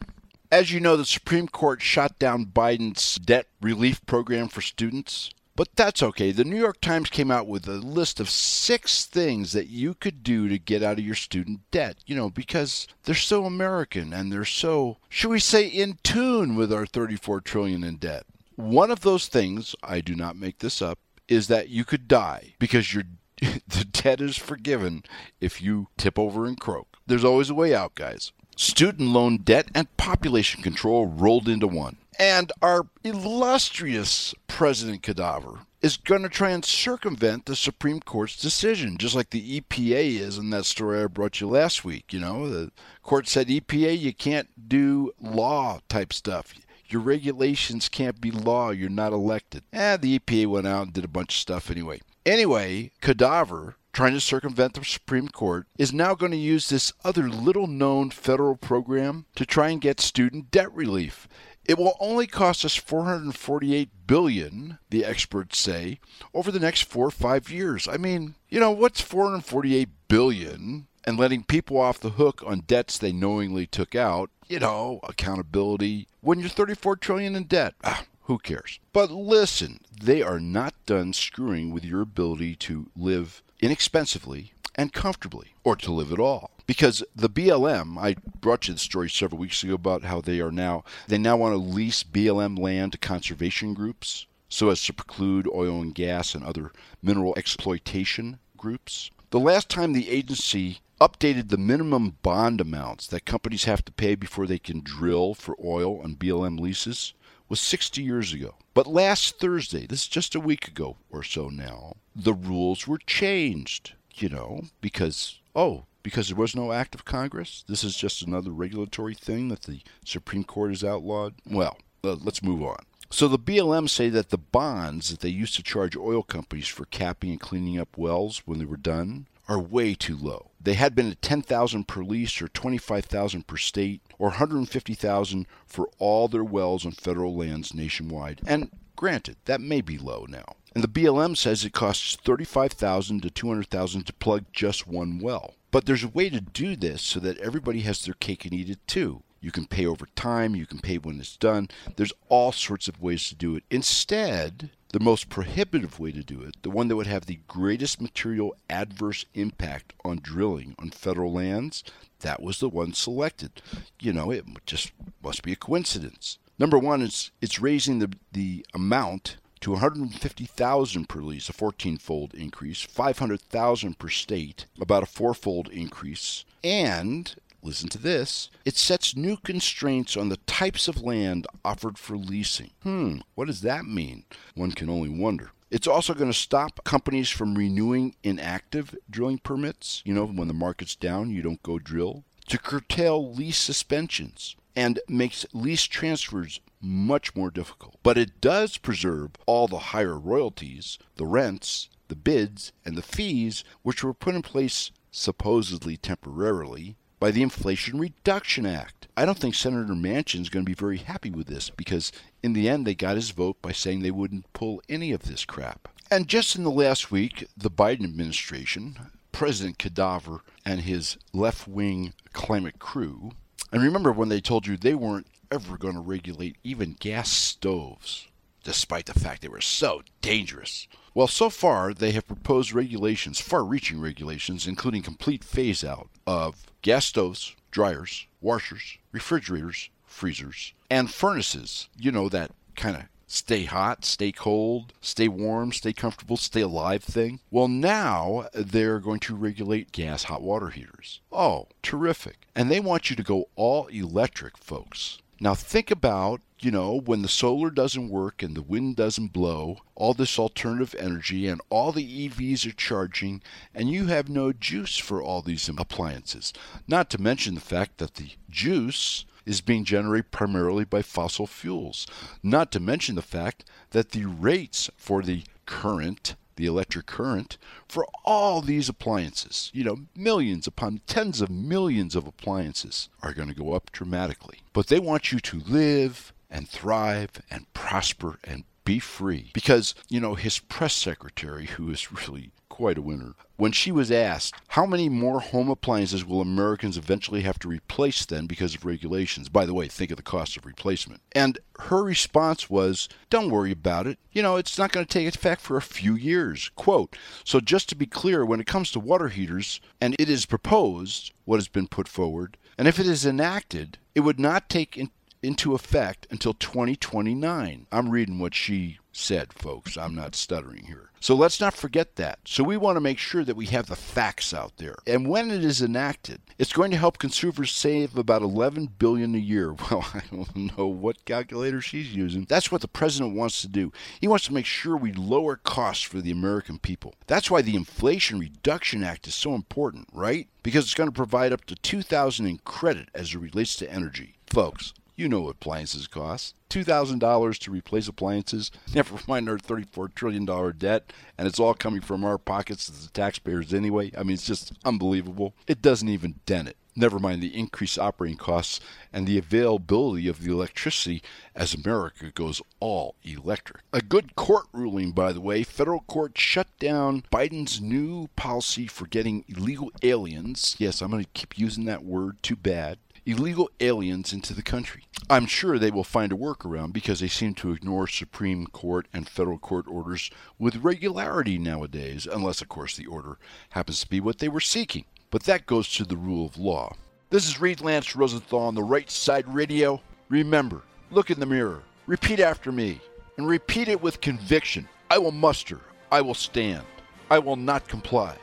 As 0.51 0.73
you 0.73 0.79
know, 0.79 0.97
the 0.97 1.05
Supreme 1.05 1.49
Court 1.49 1.81
shot 1.81 2.19
down 2.19 2.47
Biden's 2.47 3.17
debt 3.17 3.47
relief 3.61 4.05
program 4.07 4.49
for 4.49 4.61
students. 4.61 5.31
But 5.57 5.75
that's 5.75 6.03
okay. 6.03 6.33
The 6.33 6.45
New 6.45 6.59
York 6.59 6.83
Times 6.83 7.09
came 7.09 7.31
out 7.31 7.47
with 7.47 7.67
a 7.67 7.73
list 7.73 8.21
of 8.21 8.29
six 8.29 9.07
things 9.07 9.53
that 9.53 9.69
you 9.69 9.95
could 9.95 10.23
do 10.23 10.49
to 10.49 10.59
get 10.59 10.83
out 10.83 10.99
of 10.99 11.05
your 11.05 11.15
student 11.15 11.61
debt, 11.71 11.97
you 12.05 12.15
know, 12.15 12.29
because 12.29 12.87
they're 13.05 13.15
so 13.15 13.47
American 13.47 14.13
and 14.13 14.31
they're 14.31 14.45
so, 14.45 14.99
should 15.09 15.31
we 15.31 15.41
say, 15.41 15.67
in 15.67 15.99
tune 16.03 16.57
with 16.57 16.71
our 16.71 16.85
34 16.85 17.41
trillion 17.41 17.83
in 17.83 17.97
debt. 17.97 18.27
One 18.57 18.91
of 18.91 19.01
those 19.01 19.29
things, 19.29 19.75
I 19.83 20.03
do 20.03 20.15
not 20.15 20.37
make 20.37 20.59
this 20.59 20.83
up, 20.83 20.99
is 21.27 21.49
that 21.49 21.71
you 21.71 21.87
could 21.87 22.07
die 22.07 22.55
because 22.59 22.93
the 23.41 23.87
debt 23.91 24.21
is 24.21 24.37
forgiven 24.37 25.05
if 25.41 25.63
you 25.63 25.89
tip 25.97 26.19
over 26.19 26.45
and 26.45 26.61
croak. 26.61 26.99
There's 27.07 27.25
always 27.25 27.49
a 27.49 27.55
way 27.55 27.75
out, 27.75 27.95
guys. 27.95 28.33
Student 28.57 29.11
loan 29.11 29.39
debt 29.39 29.69
and 29.75 29.95
population 29.97 30.63
control 30.63 31.07
rolled 31.07 31.49
into 31.49 31.67
one. 31.67 31.97
And 32.19 32.51
our 32.63 32.87
illustrious 33.05 34.35
President 34.49 35.03
Cadaver 35.03 35.61
is 35.83 35.97
going 35.97 36.23
to 36.23 36.29
try 36.29 36.51
and 36.51 36.65
circumvent 36.65 37.45
the 37.45 37.55
Supreme 37.55 38.01
Court's 38.01 38.41
decision, 38.41 38.97
just 38.97 39.15
like 39.15 39.31
the 39.31 39.61
EPA 39.61 40.19
is 40.19 40.39
in 40.39 40.51
that 40.51 40.65
story 40.65 41.03
I 41.03 41.07
brought 41.07 41.41
you 41.41 41.49
last 41.49 41.85
week. 41.85 42.13
You 42.13 42.21
know, 42.21 42.49
the 42.49 42.73
court 43.03 43.29
said, 43.29 43.49
EPA, 43.49 43.99
you 43.99 44.15
can't 44.15 44.69
do 44.69 45.13
law 45.21 45.81
type 45.89 46.13
stuff. 46.13 46.55
Your 46.89 47.03
regulations 47.03 47.89
can't 47.89 48.21
be 48.21 48.31
law. 48.31 48.71
You're 48.71 48.89
not 48.89 49.13
elected. 49.13 49.65
And 49.73 50.01
the 50.01 50.19
EPA 50.19 50.47
went 50.47 50.67
out 50.67 50.85
and 50.85 50.93
did 50.93 51.05
a 51.05 51.09
bunch 51.09 51.35
of 51.35 51.41
stuff 51.41 51.71
anyway. 51.71 52.01
Anyway, 52.25 52.93
Cadaver, 53.01 53.77
trying 53.93 54.15
to 54.15 54.21
circumvent 54.21 54.75
the 54.75 54.85
Supreme 54.85 55.29
Court, 55.29 55.67
is 55.79 55.93
now 55.93 56.15
going 56.15 56.33
to 56.33 56.39
use 56.39 56.69
this 56.69 56.93
other 57.05 57.29
little 57.29 57.67
known 57.67 58.11
federal 58.11 58.57
program 58.57 59.27
to 59.37 59.45
try 59.47 59.69
and 59.69 59.81
get 59.81 60.01
student 60.01 60.51
debt 60.51 60.73
relief. 60.73 61.29
It 61.69 61.79
will 61.79 61.97
only 61.99 62.29
cost 62.29 62.65
us 62.65 62.77
448 62.77 63.89
billion, 64.07 64.79
the 64.91 65.05
experts 65.05 65.59
say, 65.59 65.99
over 66.33 66.53
the 66.53 66.61
next 66.61 66.83
4 66.83 67.07
or 67.07 67.11
5 67.11 67.51
years. 67.51 67.89
I 67.89 67.97
mean, 67.97 68.37
you 68.49 68.61
know, 68.61 68.71
what's 68.71 69.01
448 69.01 69.89
billion 70.07 70.87
and 71.05 71.19
letting 71.19 71.43
people 71.43 71.79
off 71.79 71.99
the 71.99 72.11
hook 72.11 72.41
on 72.47 72.61
debts 72.61 72.99
they 72.99 73.11
knowingly 73.11 73.67
took 73.67 73.97
out? 73.97 74.31
You 74.47 74.61
know, 74.61 75.01
accountability. 75.03 76.07
When 76.21 76.39
you're 76.39 76.49
34 76.49 76.97
trillion 76.97 77.35
in 77.35 77.45
debt, 77.45 77.75
ah, 77.83 78.05
who 78.23 78.39
cares? 78.39 78.79
But 78.93 79.11
listen, 79.11 79.81
they 80.01 80.23
are 80.23 80.39
not 80.39 80.75
done 80.87 81.13
screwing 81.13 81.73
with 81.73 81.85
your 81.85 82.01
ability 82.01 82.55
to 82.57 82.91
live 82.97 83.43
inexpensively 83.61 84.53
and 84.77 84.93
comfortably 84.93 85.55
or 85.65 85.75
to 85.77 85.93
live 85.93 86.13
at 86.13 86.21
all 86.21 86.51
because 86.67 87.03
the 87.15 87.31
BLM, 87.31 87.97
I 87.99 88.17
brought 88.41 88.69
you 88.69 88.75
the 88.75 88.81
story 88.81 89.09
several 89.09 89.41
weeks 89.41 89.63
ago 89.63 89.75
about 89.75 90.05
how 90.05 90.21
they 90.21 90.41
are 90.41 90.51
now 90.51 90.85
they 91.07 91.19
now 91.19 91.37
want 91.37 91.53
to 91.53 91.59
lease 91.59 92.03
BLM 92.03 92.59
land 92.59 92.93
to 92.93 92.99
conservation 92.99 93.75
groups 93.75 94.27
so 94.49 94.71
as 94.71 94.83
to 94.85 94.93
preclude 94.93 95.49
oil 95.53 95.81
and 95.81 95.95
gas 95.95 96.35
and 96.35 96.45
other 96.45 96.73
mineral 97.03 97.35
exploitation 97.37 98.39
groups. 98.57 99.11
The 99.31 99.41
last 99.41 99.69
time 99.69 99.93
the 99.93 100.09
agency 100.09 100.81
updated 101.01 101.49
the 101.49 101.59
minimum 101.59 102.17
bond 102.23 102.61
amounts 102.61 103.07
that 103.09 103.27
companies 103.27 103.65
have 103.65 103.85
to 103.85 103.93
pay 103.93 104.15
before 104.15 104.47
they 104.47 104.59
can 104.59 104.81
drill 104.81 105.35
for 105.35 105.57
oil 105.63 106.01
on 106.01 106.17
BLM 106.17 106.59
leases 106.59 107.13
was 107.49 107.61
60 107.61 108.03
years 108.03 108.33
ago. 108.33 108.55
But 108.73 108.87
last 108.87 109.39
Thursday, 109.39 109.87
this 109.87 110.03
is 110.03 110.09
just 110.09 110.35
a 110.35 110.41
week 110.41 110.69
ago 110.69 110.97
or 111.11 111.23
so 111.23 111.49
now, 111.49 111.97
the 112.15 112.35
rules 112.35 112.87
were 112.87 112.99
changed, 112.99 113.95
you 114.15 114.29
know, 114.29 114.63
because, 114.81 115.41
oh, 115.55 115.85
because 116.07 116.29
there 116.29 116.37
was 116.37 116.55
no 116.55 116.71
act 116.71 116.95
of 116.95 117.05
Congress? 117.05 117.65
This 117.67 117.83
is 117.83 117.97
just 117.97 118.23
another 118.23 118.53
regulatory 118.53 119.13
thing 119.13 119.49
that 119.49 119.63
the 119.63 119.81
Supreme 120.05 120.45
Court 120.45 120.71
has 120.71 120.85
outlawed? 120.85 121.35
Well, 121.45 121.79
uh, 122.05 122.15
let's 122.23 122.45
move 122.45 122.63
on. 122.63 122.77
So 123.11 123.27
the 123.27 123.41
BLM 123.41 123.91
say 123.91 124.09
that 124.11 124.31
the 124.31 124.39
bonds 124.39 125.11
that 125.11 125.19
they 125.19 125.31
used 125.31 125.57
to 125.57 125.65
charge 125.65 125.97
oil 125.97 126.23
companies 126.23 126.69
for 126.69 126.85
capping 126.85 127.31
and 127.31 127.41
cleaning 127.41 127.77
up 127.81 127.99
wells 127.99 128.43
when 128.45 128.61
they 128.61 128.65
were 128.65 128.77
done 128.77 129.27
are 129.49 129.59
way 129.59 129.95
too 129.95 130.17
low. 130.17 130.53
They 130.61 130.75
had 130.75 130.95
been 130.95 131.11
at 131.11 131.23
10,000 131.23 131.89
per 131.89 132.05
lease 132.05 132.41
or 132.41 132.47
25,000 132.47 133.45
per 133.49 133.57
state 133.57 134.01
or 134.17 134.29
150,000 134.29 135.47
for 135.67 135.89
all 135.99 136.29
their 136.29 136.45
wells 136.45 136.87
on 136.87 136.93
federal 136.93 137.35
lands 137.35 137.75
nationwide. 137.75 138.43
And 138.47 138.71
Granted, 138.97 139.37
that 139.45 139.61
may 139.61 139.83
be 139.83 139.99
low 139.99 140.25
now. 140.27 140.57
And 140.75 140.83
the 140.83 140.89
BLM 140.89 141.37
says 141.37 141.65
it 141.65 141.75
costs 141.75 142.17
35,000 142.17 143.23
to 143.23 143.31
200,000 143.31 144.07
to 144.07 144.13
plug 144.15 144.47
just 144.53 144.87
one 144.87 145.19
well. 145.19 145.55
But 145.71 145.87
there's 145.87 146.05
a 146.05 146.09
way 146.09 146.31
to 146.31 146.41
do 146.41 146.77
this 146.77 147.03
so 147.03 147.21
that 147.21 147.39
everybody 147.39 147.81
has 147.81 148.05
their 148.05 148.15
cake 148.15 148.45
and 148.45 148.55
eat 148.55 148.71
it 148.71 148.87
too. 148.87 149.23
You 149.41 149.53
can 149.53 149.67
pay 149.67 149.87
over 149.87 150.07
time, 150.17 150.57
you 150.57 150.67
can 150.67 150.79
pay 150.79 150.99
when 150.99 151.21
it's 151.21 151.37
done. 151.37 151.69
There's 151.97 152.13
all 152.29 152.53
sorts 152.53 152.89
of 152.89 153.01
ways 153.01 153.29
to 153.29 153.35
do 153.35 153.55
it. 153.57 153.65
Instead, 153.71 154.71
the 154.93 155.01
most 155.01 155.29
prohibitive 155.29 156.01
way 156.01 156.13
to 156.13 156.23
do 156.23 156.43
it, 156.43 156.57
the 156.63 156.71
one 156.71 156.89
that 156.89 156.97
would 156.97 157.07
have 157.07 157.27
the 157.27 157.41
greatest 157.47 158.01
material 158.01 158.57
adverse 158.71 159.25
impact 159.35 159.93
on 160.05 160.21
drilling 160.23 160.75
on 160.79 160.91
federal 160.91 161.33
lands, 161.33 161.85
that 162.21 162.43
was 162.43 162.61
the 162.61 162.69
one 162.69 162.93
selected. 162.93 163.63
You 164.01 164.13
know, 164.13 164.31
it 164.31 164.45
just 164.65 164.93
must 165.23 165.43
be 165.43 165.53
a 165.53 165.57
coincidence. 165.57 166.39
Number 166.59 166.79
one, 166.79 167.03
it's 167.03 167.31
it's 167.41 167.61
raising 167.61 167.99
the 167.99 168.13
the 168.33 168.65
amount 168.73 169.37
to 169.61 169.73
150,000 169.73 171.09
per 171.09 171.21
lease, 171.21 171.49
a 171.49 171.53
14-fold 171.53 172.35
increase, 172.35 172.83
500,000 172.83 173.99
per 173.99 174.09
state, 174.09 174.67
about 174.81 175.03
a 175.03 175.07
four-fold 175.07 175.69
increase, 175.69 176.45
and 176.63 177.35
listen 177.63 177.89
to 177.89 177.99
this, 177.99 178.49
it 178.65 178.77
sets 178.77 179.17
new 179.17 179.37
constraints 179.37 180.17
on 180.17 180.29
the 180.29 180.37
types 180.39 180.89
of 180.89 181.03
land 181.03 181.47
offered 181.65 181.99
for 181.99 182.17
leasing. 182.17 182.71
Hmm, 182.83 183.19
what 183.35 183.47
does 183.47 183.63
that 183.63 183.85
mean? 183.85 184.25
One 184.55 184.73
can 184.73 184.89
only 184.89 185.09
wonder. 185.09 185.51
It's 185.69 185.89
also 185.89 186.15
going 186.15 186.31
to 186.31 186.37
stop 186.37 186.85
companies 186.85 187.29
from 187.29 187.57
renewing 187.57 188.15
inactive 188.23 188.95
drilling 189.11 189.39
permits. 189.39 190.01
You 190.05 190.15
know, 190.15 190.27
when 190.27 190.49
the 190.49 190.55
market's 190.55 190.95
down, 190.95 191.31
you 191.31 191.43
don't 191.43 191.63
go 191.63 191.79
drill. 191.79 192.25
To 192.49 192.59
curtail 192.59 193.33
lease 193.35 193.59
suspensions 193.59 194.55
and 194.77 195.01
makes 195.09 195.45
lease 195.53 195.83
transfers 195.83 196.61
much 196.87 197.35
more 197.35 197.51
difficult. 197.51 197.97
But 198.03 198.17
it 198.17 198.41
does 198.41 198.79
preserve 198.79 199.33
all 199.47 199.69
the 199.69 199.79
higher 199.79 200.19
royalties, 200.19 200.99
the 201.17 201.27
rents, 201.27 201.89
the 202.09 202.17
bids, 202.17 202.73
and 202.85 202.97
the 202.97 203.03
fees 203.03 203.65
which 203.83 204.03
were 204.05 204.15
put 204.15 204.35
in 204.35 204.43
place 204.43 204.91
supposedly 205.11 205.97
temporarily 205.97 206.97
by 207.19 207.31
the 207.31 207.43
Inflation 207.43 207.99
Reduction 207.99 208.67
Act. 208.67 209.09
I 209.17 209.25
don't 209.25 209.39
think 209.39 209.55
Senator 209.55 209.95
Manchin 209.95 210.43
is 210.43 210.51
going 210.51 210.65
to 210.65 210.71
be 210.71 210.75
very 210.75 210.99
happy 210.99 211.31
with 211.31 211.47
this 211.47 211.71
because 211.71 212.13
in 212.43 212.53
the 212.53 212.69
end 212.69 212.87
they 212.87 212.95
got 212.95 213.17
his 213.17 213.31
vote 213.31 213.61
by 213.63 213.73
saying 213.73 214.01
they 214.01 214.11
wouldn't 214.11 214.53
pull 214.53 214.83
any 214.89 215.13
of 215.13 215.23
this 215.23 215.45
crap. 215.45 215.89
And 216.11 216.29
just 216.29 216.55
in 216.55 216.63
the 216.63 216.71
last 216.71 217.11
week, 217.11 217.47
the 217.57 217.71
Biden 217.71 218.05
administration, 218.05 219.11
President 219.33 219.79
Cadaver 219.79 220.43
and 220.65 220.83
his 220.83 221.17
left 221.33 221.67
wing 221.67 222.13
climate 222.33 222.79
crew, 222.79 223.33
and 223.73 223.83
remember 223.83 224.13
when 224.13 224.29
they 224.29 224.41
told 224.41 224.67
you 224.67 224.77
they 224.77 224.95
weren't 224.95 225.27
ever 225.51 225.77
going 225.77 225.95
to 225.95 226.01
regulate 226.01 226.57
even 226.65 226.97
gas 226.99 227.31
stoves, 227.31 228.29
despite 228.65 229.07
the 229.07 229.19
fact 229.19 229.43
they 229.43 229.49
were 229.49 229.61
so 229.61 230.03
dangerous. 230.21 230.89
Well, 231.15 231.29
so 231.29 231.49
far 231.49 231.95
they 231.95 232.13
have 232.13 232.27
proposed 232.27 232.73
regulations, 232.73 233.41
far 233.41 233.65
reaching 233.65 234.01
regulations, 234.01 234.67
including 234.67 235.03
complete 235.03 235.43
phase 235.43 235.83
out 235.83 236.09
of 236.27 236.67
gas 236.83 237.07
stoves, 237.07 237.57
dryers, 237.71 238.27
washers, 238.41 238.99
refrigerators, 239.13 239.91
freezers, 240.05 240.75
and 240.91 241.11
furnaces. 241.11 241.89
You 241.99 242.13
know, 242.13 242.29
that 242.29 242.51
kind 242.75 242.97
of 242.97 243.03
stay 243.27 243.65
hot, 243.65 244.05
stay 244.05 244.33
cold, 244.33 244.93
stay 245.01 245.29
warm, 245.29 245.73
stay 245.73 245.93
comfortable, 245.93 246.37
stay 246.37 246.61
alive 246.61 247.03
thing. 247.03 247.41
Well, 247.51 247.69
now 247.69 248.49
they're 248.53 249.01
going 249.01 249.21
to 249.21 249.35
regulate 249.35 249.93
gas 249.93 250.25
hot 250.25 250.43
water 250.43 250.71
heaters. 250.71 251.21
Oh, 251.33 251.69
terrific. 251.83 252.47
And 252.55 252.71
they 252.71 252.81
want 252.81 253.11
you 253.11 253.17
to 253.17 253.23
go 253.23 253.49
all 253.57 253.87
electric, 253.89 254.57
folks. 254.59 255.19
Now, 255.39 255.55
think 255.55 255.91
about, 255.91 256.41
you 256.61 256.71
know, 256.71 256.99
when 256.99 257.21
the 257.21 257.29
solar 257.29 257.71
doesn't 257.71 258.09
work 258.09 258.43
and 258.43 258.57
the 258.57 258.63
wind 258.63 258.97
doesn't 258.97 259.35
blow, 259.35 259.79
all 259.95 260.15
this 260.15 260.39
alternative 260.39 260.95
energy 260.99 261.47
and 261.47 261.61
all 261.69 261.93
the 261.93 262.29
EVs 262.29 262.67
are 262.67 262.75
charging, 262.75 263.43
and 263.75 263.91
you 263.91 264.07
have 264.07 264.31
no 264.31 264.55
juice 264.55 264.97
for 264.97 265.23
all 265.23 265.43
these 265.43 265.69
appliances. 265.69 266.55
Not 266.89 267.11
to 267.11 267.21
mention 267.21 267.55
the 267.55 267.61
fact 267.61 267.99
that 267.99 268.15
the 268.15 268.31
juice 268.49 269.27
is 269.47 269.61
being 269.61 269.85
generated 269.85 270.31
primarily 270.31 270.85
by 270.85 271.01
fossil 271.01 271.47
fuels. 271.47 272.07
Not 272.43 272.71
to 272.73 272.81
mention 272.81 273.15
the 273.15 273.23
fact 273.23 273.65
that 273.91 274.11
the 274.11 274.27
rates 274.27 274.91
for 274.97 275.23
the 275.23 275.45
current 275.65 276.35
the 276.57 276.67
electric 276.67 277.07
current 277.07 277.59
for 277.87 278.07
all 278.25 278.61
these 278.61 278.89
appliances, 278.89 279.71
you 279.73 279.85
know, 279.85 279.99
millions 280.17 280.67
upon 280.67 281.01
tens 281.07 281.41
of 281.41 281.51
millions 281.51 282.17
of 282.17 282.27
appliances 282.27 283.09
are 283.23 283.35
going 283.35 283.49
to 283.49 283.55
go 283.55 283.75
up 283.75 283.93
dramatically. 283.93 284.61
But 284.73 284.89
they 284.89 284.99
want 284.99 285.33
you 285.33 285.39
to 285.39 285.61
live 285.61 286.33
and 286.51 286.69
thrive 286.69 287.31
and 287.51 287.73
prosper 287.75 288.39
and 288.45 288.65
be 288.87 288.99
free. 288.99 289.51
Because, 289.53 289.95
you 290.09 290.21
know, 290.21 290.35
his 290.35 290.59
press 290.59 290.95
secretary, 290.95 291.67
who 291.67 291.91
is 291.91 292.11
really 292.11 292.53
quite 292.71 292.97
a 292.97 293.03
winner, 293.03 293.35
when 293.57 293.73
she 293.73 293.91
was 293.91 294.11
asked, 294.11 294.55
how 294.69 294.87
many 294.87 295.09
more 295.09 295.41
home 295.41 295.69
appliances 295.69 296.25
will 296.25 296.41
Americans 296.41 296.97
eventually 296.97 297.43
have 297.43 297.59
to 297.59 297.69
replace 297.69 298.25
then 298.25 298.47
because 298.47 298.75
of 298.75 298.85
regulations? 298.85 299.49
By 299.49 299.67
the 299.67 299.75
way, 299.75 299.89
think 299.89 300.11
of 300.11 300.17
the 300.17 300.23
cost 300.23 300.57
of 300.57 300.65
replacement. 300.65 301.21
And 301.33 301.59
her 301.81 302.03
response 302.03 302.71
was, 302.71 303.09
don't 303.29 303.51
worry 303.51 303.73
about 303.73 304.07
it. 304.07 304.19
You 304.33 304.43
know, 304.43 304.57
it's 304.57 304.79
not 304.79 304.93
going 304.93 305.05
to 305.05 305.13
take 305.13 305.27
effect 305.27 305.61
for 305.61 305.77
a 305.77 305.83
few 305.83 306.15
years. 306.15 306.71
Quote, 306.77 307.17
so 307.45 307.61
just 307.61 307.89
to 307.91 307.97
be 307.97 308.07
clear, 308.07 308.45
when 308.45 308.61
it 308.61 308.67
comes 308.67 308.91
to 308.93 309.01
water 309.01 309.29
heaters, 309.29 309.81
and 310.01 310.15
it 310.19 310.29
is 310.29 310.47
proposed, 310.47 311.33
what 311.45 311.57
has 311.57 311.69
been 311.69 311.89
put 311.89 312.09
forward, 312.09 312.57
and 312.79 312.87
if 312.87 312.99
it 312.99 313.07
is 313.07 313.25
enacted, 313.25 313.99
it 314.15 314.21
would 314.21 314.39
not 314.39 314.69
take 314.69 314.99
into 315.43 315.75
effect 315.75 316.27
until 316.31 316.55
2029. 316.55 317.87
I'm 317.91 318.11
reading 318.11 318.39
what 318.39 318.55
she 318.55 318.99
said, 319.17 319.53
folks. 319.53 319.97
I'm 319.97 320.15
not 320.15 320.35
stuttering 320.35 320.85
here. 320.85 321.11
So 321.21 321.35
let's 321.35 321.61
not 321.61 321.75
forget 321.75 322.17
that. 322.17 322.39
So 322.45 322.63
we 322.63 322.77
want 322.77 322.97
to 322.97 323.01
make 323.01 323.19
sure 323.19 323.43
that 323.43 323.57
we 323.57 323.67
have 323.67 323.87
the 323.87 323.97
facts 323.97 324.53
out 324.53 324.77
there. 324.77 324.97
And 325.07 325.29
when 325.29 325.51
it 325.51 325.65
is 325.65 325.81
enacted, 325.81 326.41
it's 326.59 326.73
going 326.73 326.91
to 326.91 326.97
help 326.97 327.19
consumers 327.19 327.73
save 327.73 328.17
about 328.17 328.43
11 328.43 328.91
billion 328.99 329.35
a 329.35 329.39
year. 329.39 329.75
Well, 329.91 330.07
I 330.15 330.23
don't 330.33 330.77
know 330.77 330.87
what 330.87 331.25
calculator 331.25 331.81
she's 331.81 332.15
using. 332.15 332.45
That's 332.49 332.73
what 332.73 332.81
the 332.81 332.89
president 332.89 333.37
wants 333.37 333.61
to 333.63 333.69
do. 333.69 333.93
He 334.21 334.27
wants 334.27 334.45
to 334.47 334.53
make 334.53 334.67
sure 334.67 334.97
we 334.97 335.13
lower 335.13 335.57
costs 335.57 336.03
for 336.03 336.21
the 336.21 336.33
American 336.33 336.79
people. 336.79 337.15
That's 337.29 337.51
why 337.51 337.63
the 337.63 337.77
Inflation 337.77 338.41
Reduction 338.41 339.05
Act 339.05 339.29
is 339.29 339.35
so 339.35 339.55
important, 339.55 340.09
right? 340.13 340.49
Because 340.63 340.85
it's 340.85 340.95
going 340.95 341.09
to 341.09 341.15
provide 341.15 341.53
up 341.53 341.65
to 341.67 341.77
2000 341.77 342.47
in 342.47 342.59
credit 342.59 343.09
as 343.15 343.33
it 343.33 343.39
relates 343.39 343.77
to 343.77 343.91
energy. 343.91 344.35
Folks, 344.49 344.93
you 345.17 345.29
know 345.29 345.41
what 345.41 345.57
appliances 345.57 346.07
cost. 346.07 346.55
$2,000 346.71 347.59
to 347.59 347.71
replace 347.71 348.09
appliances, 348.09 348.71
never 348.95 349.19
mind 349.27 349.49
our 349.49 349.59
$34 349.59 350.15
trillion 350.15 350.45
debt, 350.79 351.13
and 351.39 351.49
it's 351.49 351.61
all 351.61 351.75
coming 351.75 352.01
from 352.01 352.25
our 352.25 352.39
pockets 352.39 352.89
as 352.89 353.07
the 353.07 353.13
taxpayers 353.13 353.73
anyway. 353.73 354.13
I 354.17 354.23
mean, 354.23 354.35
it's 354.35 354.47
just 354.47 354.73
unbelievable. 354.85 355.55
It 355.67 355.81
doesn't 355.81 356.09
even 356.09 356.41
dent 356.45 356.69
it. 356.69 356.77
Never 356.99 357.19
mind 357.19 357.43
the 357.43 357.55
increased 357.55 357.99
operating 357.99 358.39
costs 358.39 358.81
and 359.13 359.27
the 359.27 359.37
availability 359.37 360.29
of 360.29 360.43
the 360.43 360.51
electricity 360.51 361.23
as 361.55 361.75
America 361.75 362.31
goes 362.31 362.63
all 362.81 363.17
electric. 363.23 363.83
A 363.93 364.01
good 364.01 364.35
court 364.35 364.65
ruling, 364.73 365.13
by 365.13 365.33
the 365.33 365.41
way. 365.43 365.63
Federal 365.63 366.01
court 366.01 366.39
shut 366.39 366.69
down 366.79 367.23
Biden's 367.31 367.83
new 367.83 368.29
policy 368.29 368.87
for 368.87 369.07
getting 369.07 369.45
illegal 369.47 369.91
aliens. 370.03 370.77
Yes, 370.79 371.03
I'm 371.03 371.11
going 371.11 371.23
to 371.23 371.31
keep 371.35 371.59
using 371.59 371.85
that 371.85 372.03
word, 372.03 372.43
too 372.43 372.57
bad 372.57 372.99
illegal 373.27 373.69
aliens 373.81 374.33
into 374.33 374.55
the 374.55 374.63
country. 374.63 375.03
I'm 375.29 375.47
sure 375.47 375.79
they 375.79 375.91
will 375.91 376.05
find 376.05 376.33
a 376.33 376.37
workaround 376.37 376.93
because 376.93 377.19
they 377.19 377.29
seem 377.29 377.55
to 377.55 377.73
ignore 377.73 378.07
Supreme 378.07 378.69
Court 378.69 379.09
and 379.13 379.29
federal 379.29 379.59
court 379.59 379.87
orders 379.89 380.31
with 380.61 380.77
regularity 380.77 381.59
nowadays, 381.59 382.29
unless, 382.31 382.63
of 382.63 382.69
course, 382.69 382.97
the 382.97 383.07
order 383.07 383.39
happens 383.71 384.01
to 384.01 384.09
be 384.09 384.21
what 384.21 384.39
they 384.39 384.49
were 384.49 384.61
seeking. 384.61 385.05
But 385.31 385.43
that 385.43 385.67
goes 385.67 385.93
to 385.95 386.05
the 386.05 386.17
rule 386.17 386.47
of 386.47 386.57
law. 386.57 386.95
This 387.31 387.49
is 387.49 387.61
Reid 387.61 387.81
Lance 387.81 388.15
Rosenthal 388.15 388.61
on 388.61 388.77
the 388.77 388.83
Right 388.85 389.11
Side 389.11 389.53
Radio. 389.53 390.01
Remember, 390.29 390.83
look 391.11 391.31
in 391.31 391.41
the 391.41 391.47
mirror, 391.47 391.83
repeat 392.07 392.39
after 392.39 392.71
me, 392.71 393.01
and 393.37 393.49
repeat 393.49 393.89
it 393.89 394.01
with 394.01 394.21
conviction. 394.21 394.89
I 395.11 395.19
will 395.19 395.33
muster, 395.33 395.81
I 396.13 396.21
will 396.21 396.35
stand, 396.35 396.85
I 397.29 397.41
will 397.41 397.57
not 397.57 397.89
comply, 397.89 398.37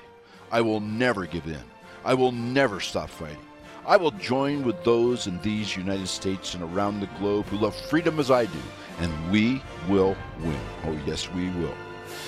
I 0.52 0.60
will 0.60 0.82
never 0.82 1.26
give 1.26 1.48
in, 1.48 1.64
I 2.04 2.14
will 2.14 2.34
never 2.34 2.82
stop 2.82 3.10
fighting. 3.10 3.38
I 3.86 3.98
will 3.98 4.12
join 4.12 4.64
with 4.64 4.82
those 4.86 5.28
in 5.28 5.42
these 5.42 5.76
United 5.76 6.08
States 6.08 6.54
and 6.54 6.64
around 6.64 7.02
the 7.02 7.10
globe 7.20 7.48
who 7.48 7.58
love 7.58 7.76
freedom 7.76 8.18
as 8.18 8.32
I 8.32 8.46
do, 8.46 8.60
and 9.00 9.32
we 9.32 9.62
will 9.90 10.16
win. 10.40 10.60
Oh, 10.86 10.98
yes, 11.06 11.30
we 11.32 11.50
will. 11.50 11.76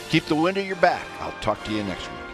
Keep 0.10 0.26
the 0.26 0.36
wind 0.36 0.58
at 0.58 0.66
your 0.66 0.76
back. 0.78 1.06
I'll 1.22 1.32
talk 1.39 1.64
to 1.64 1.72
you 1.72 1.84
next 1.84 2.10
week. 2.10 2.25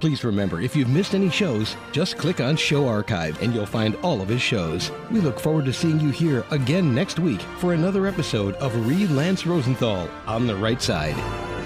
Please 0.00 0.22
remember, 0.22 0.60
if 0.60 0.76
you've 0.76 0.88
missed 0.88 1.14
any 1.14 1.28
shows, 1.28 1.76
just 1.90 2.18
click 2.18 2.40
on 2.40 2.56
Show 2.56 2.86
Archive 2.86 3.42
and 3.42 3.52
you'll 3.52 3.66
find 3.66 3.96
all 3.96 4.20
of 4.20 4.28
his 4.28 4.40
shows. 4.40 4.92
We 5.10 5.20
look 5.20 5.40
forward 5.40 5.64
to 5.64 5.72
seeing 5.72 5.98
you 5.98 6.10
here 6.10 6.44
again 6.52 6.94
next 6.94 7.18
week 7.18 7.40
for 7.58 7.72
another 7.72 8.06
episode 8.06 8.54
of 8.56 8.86
Reid 8.86 9.10
Lance 9.10 9.44
Rosenthal 9.44 10.08
on 10.26 10.46
the 10.46 10.54
right 10.54 10.80
side. 10.80 11.57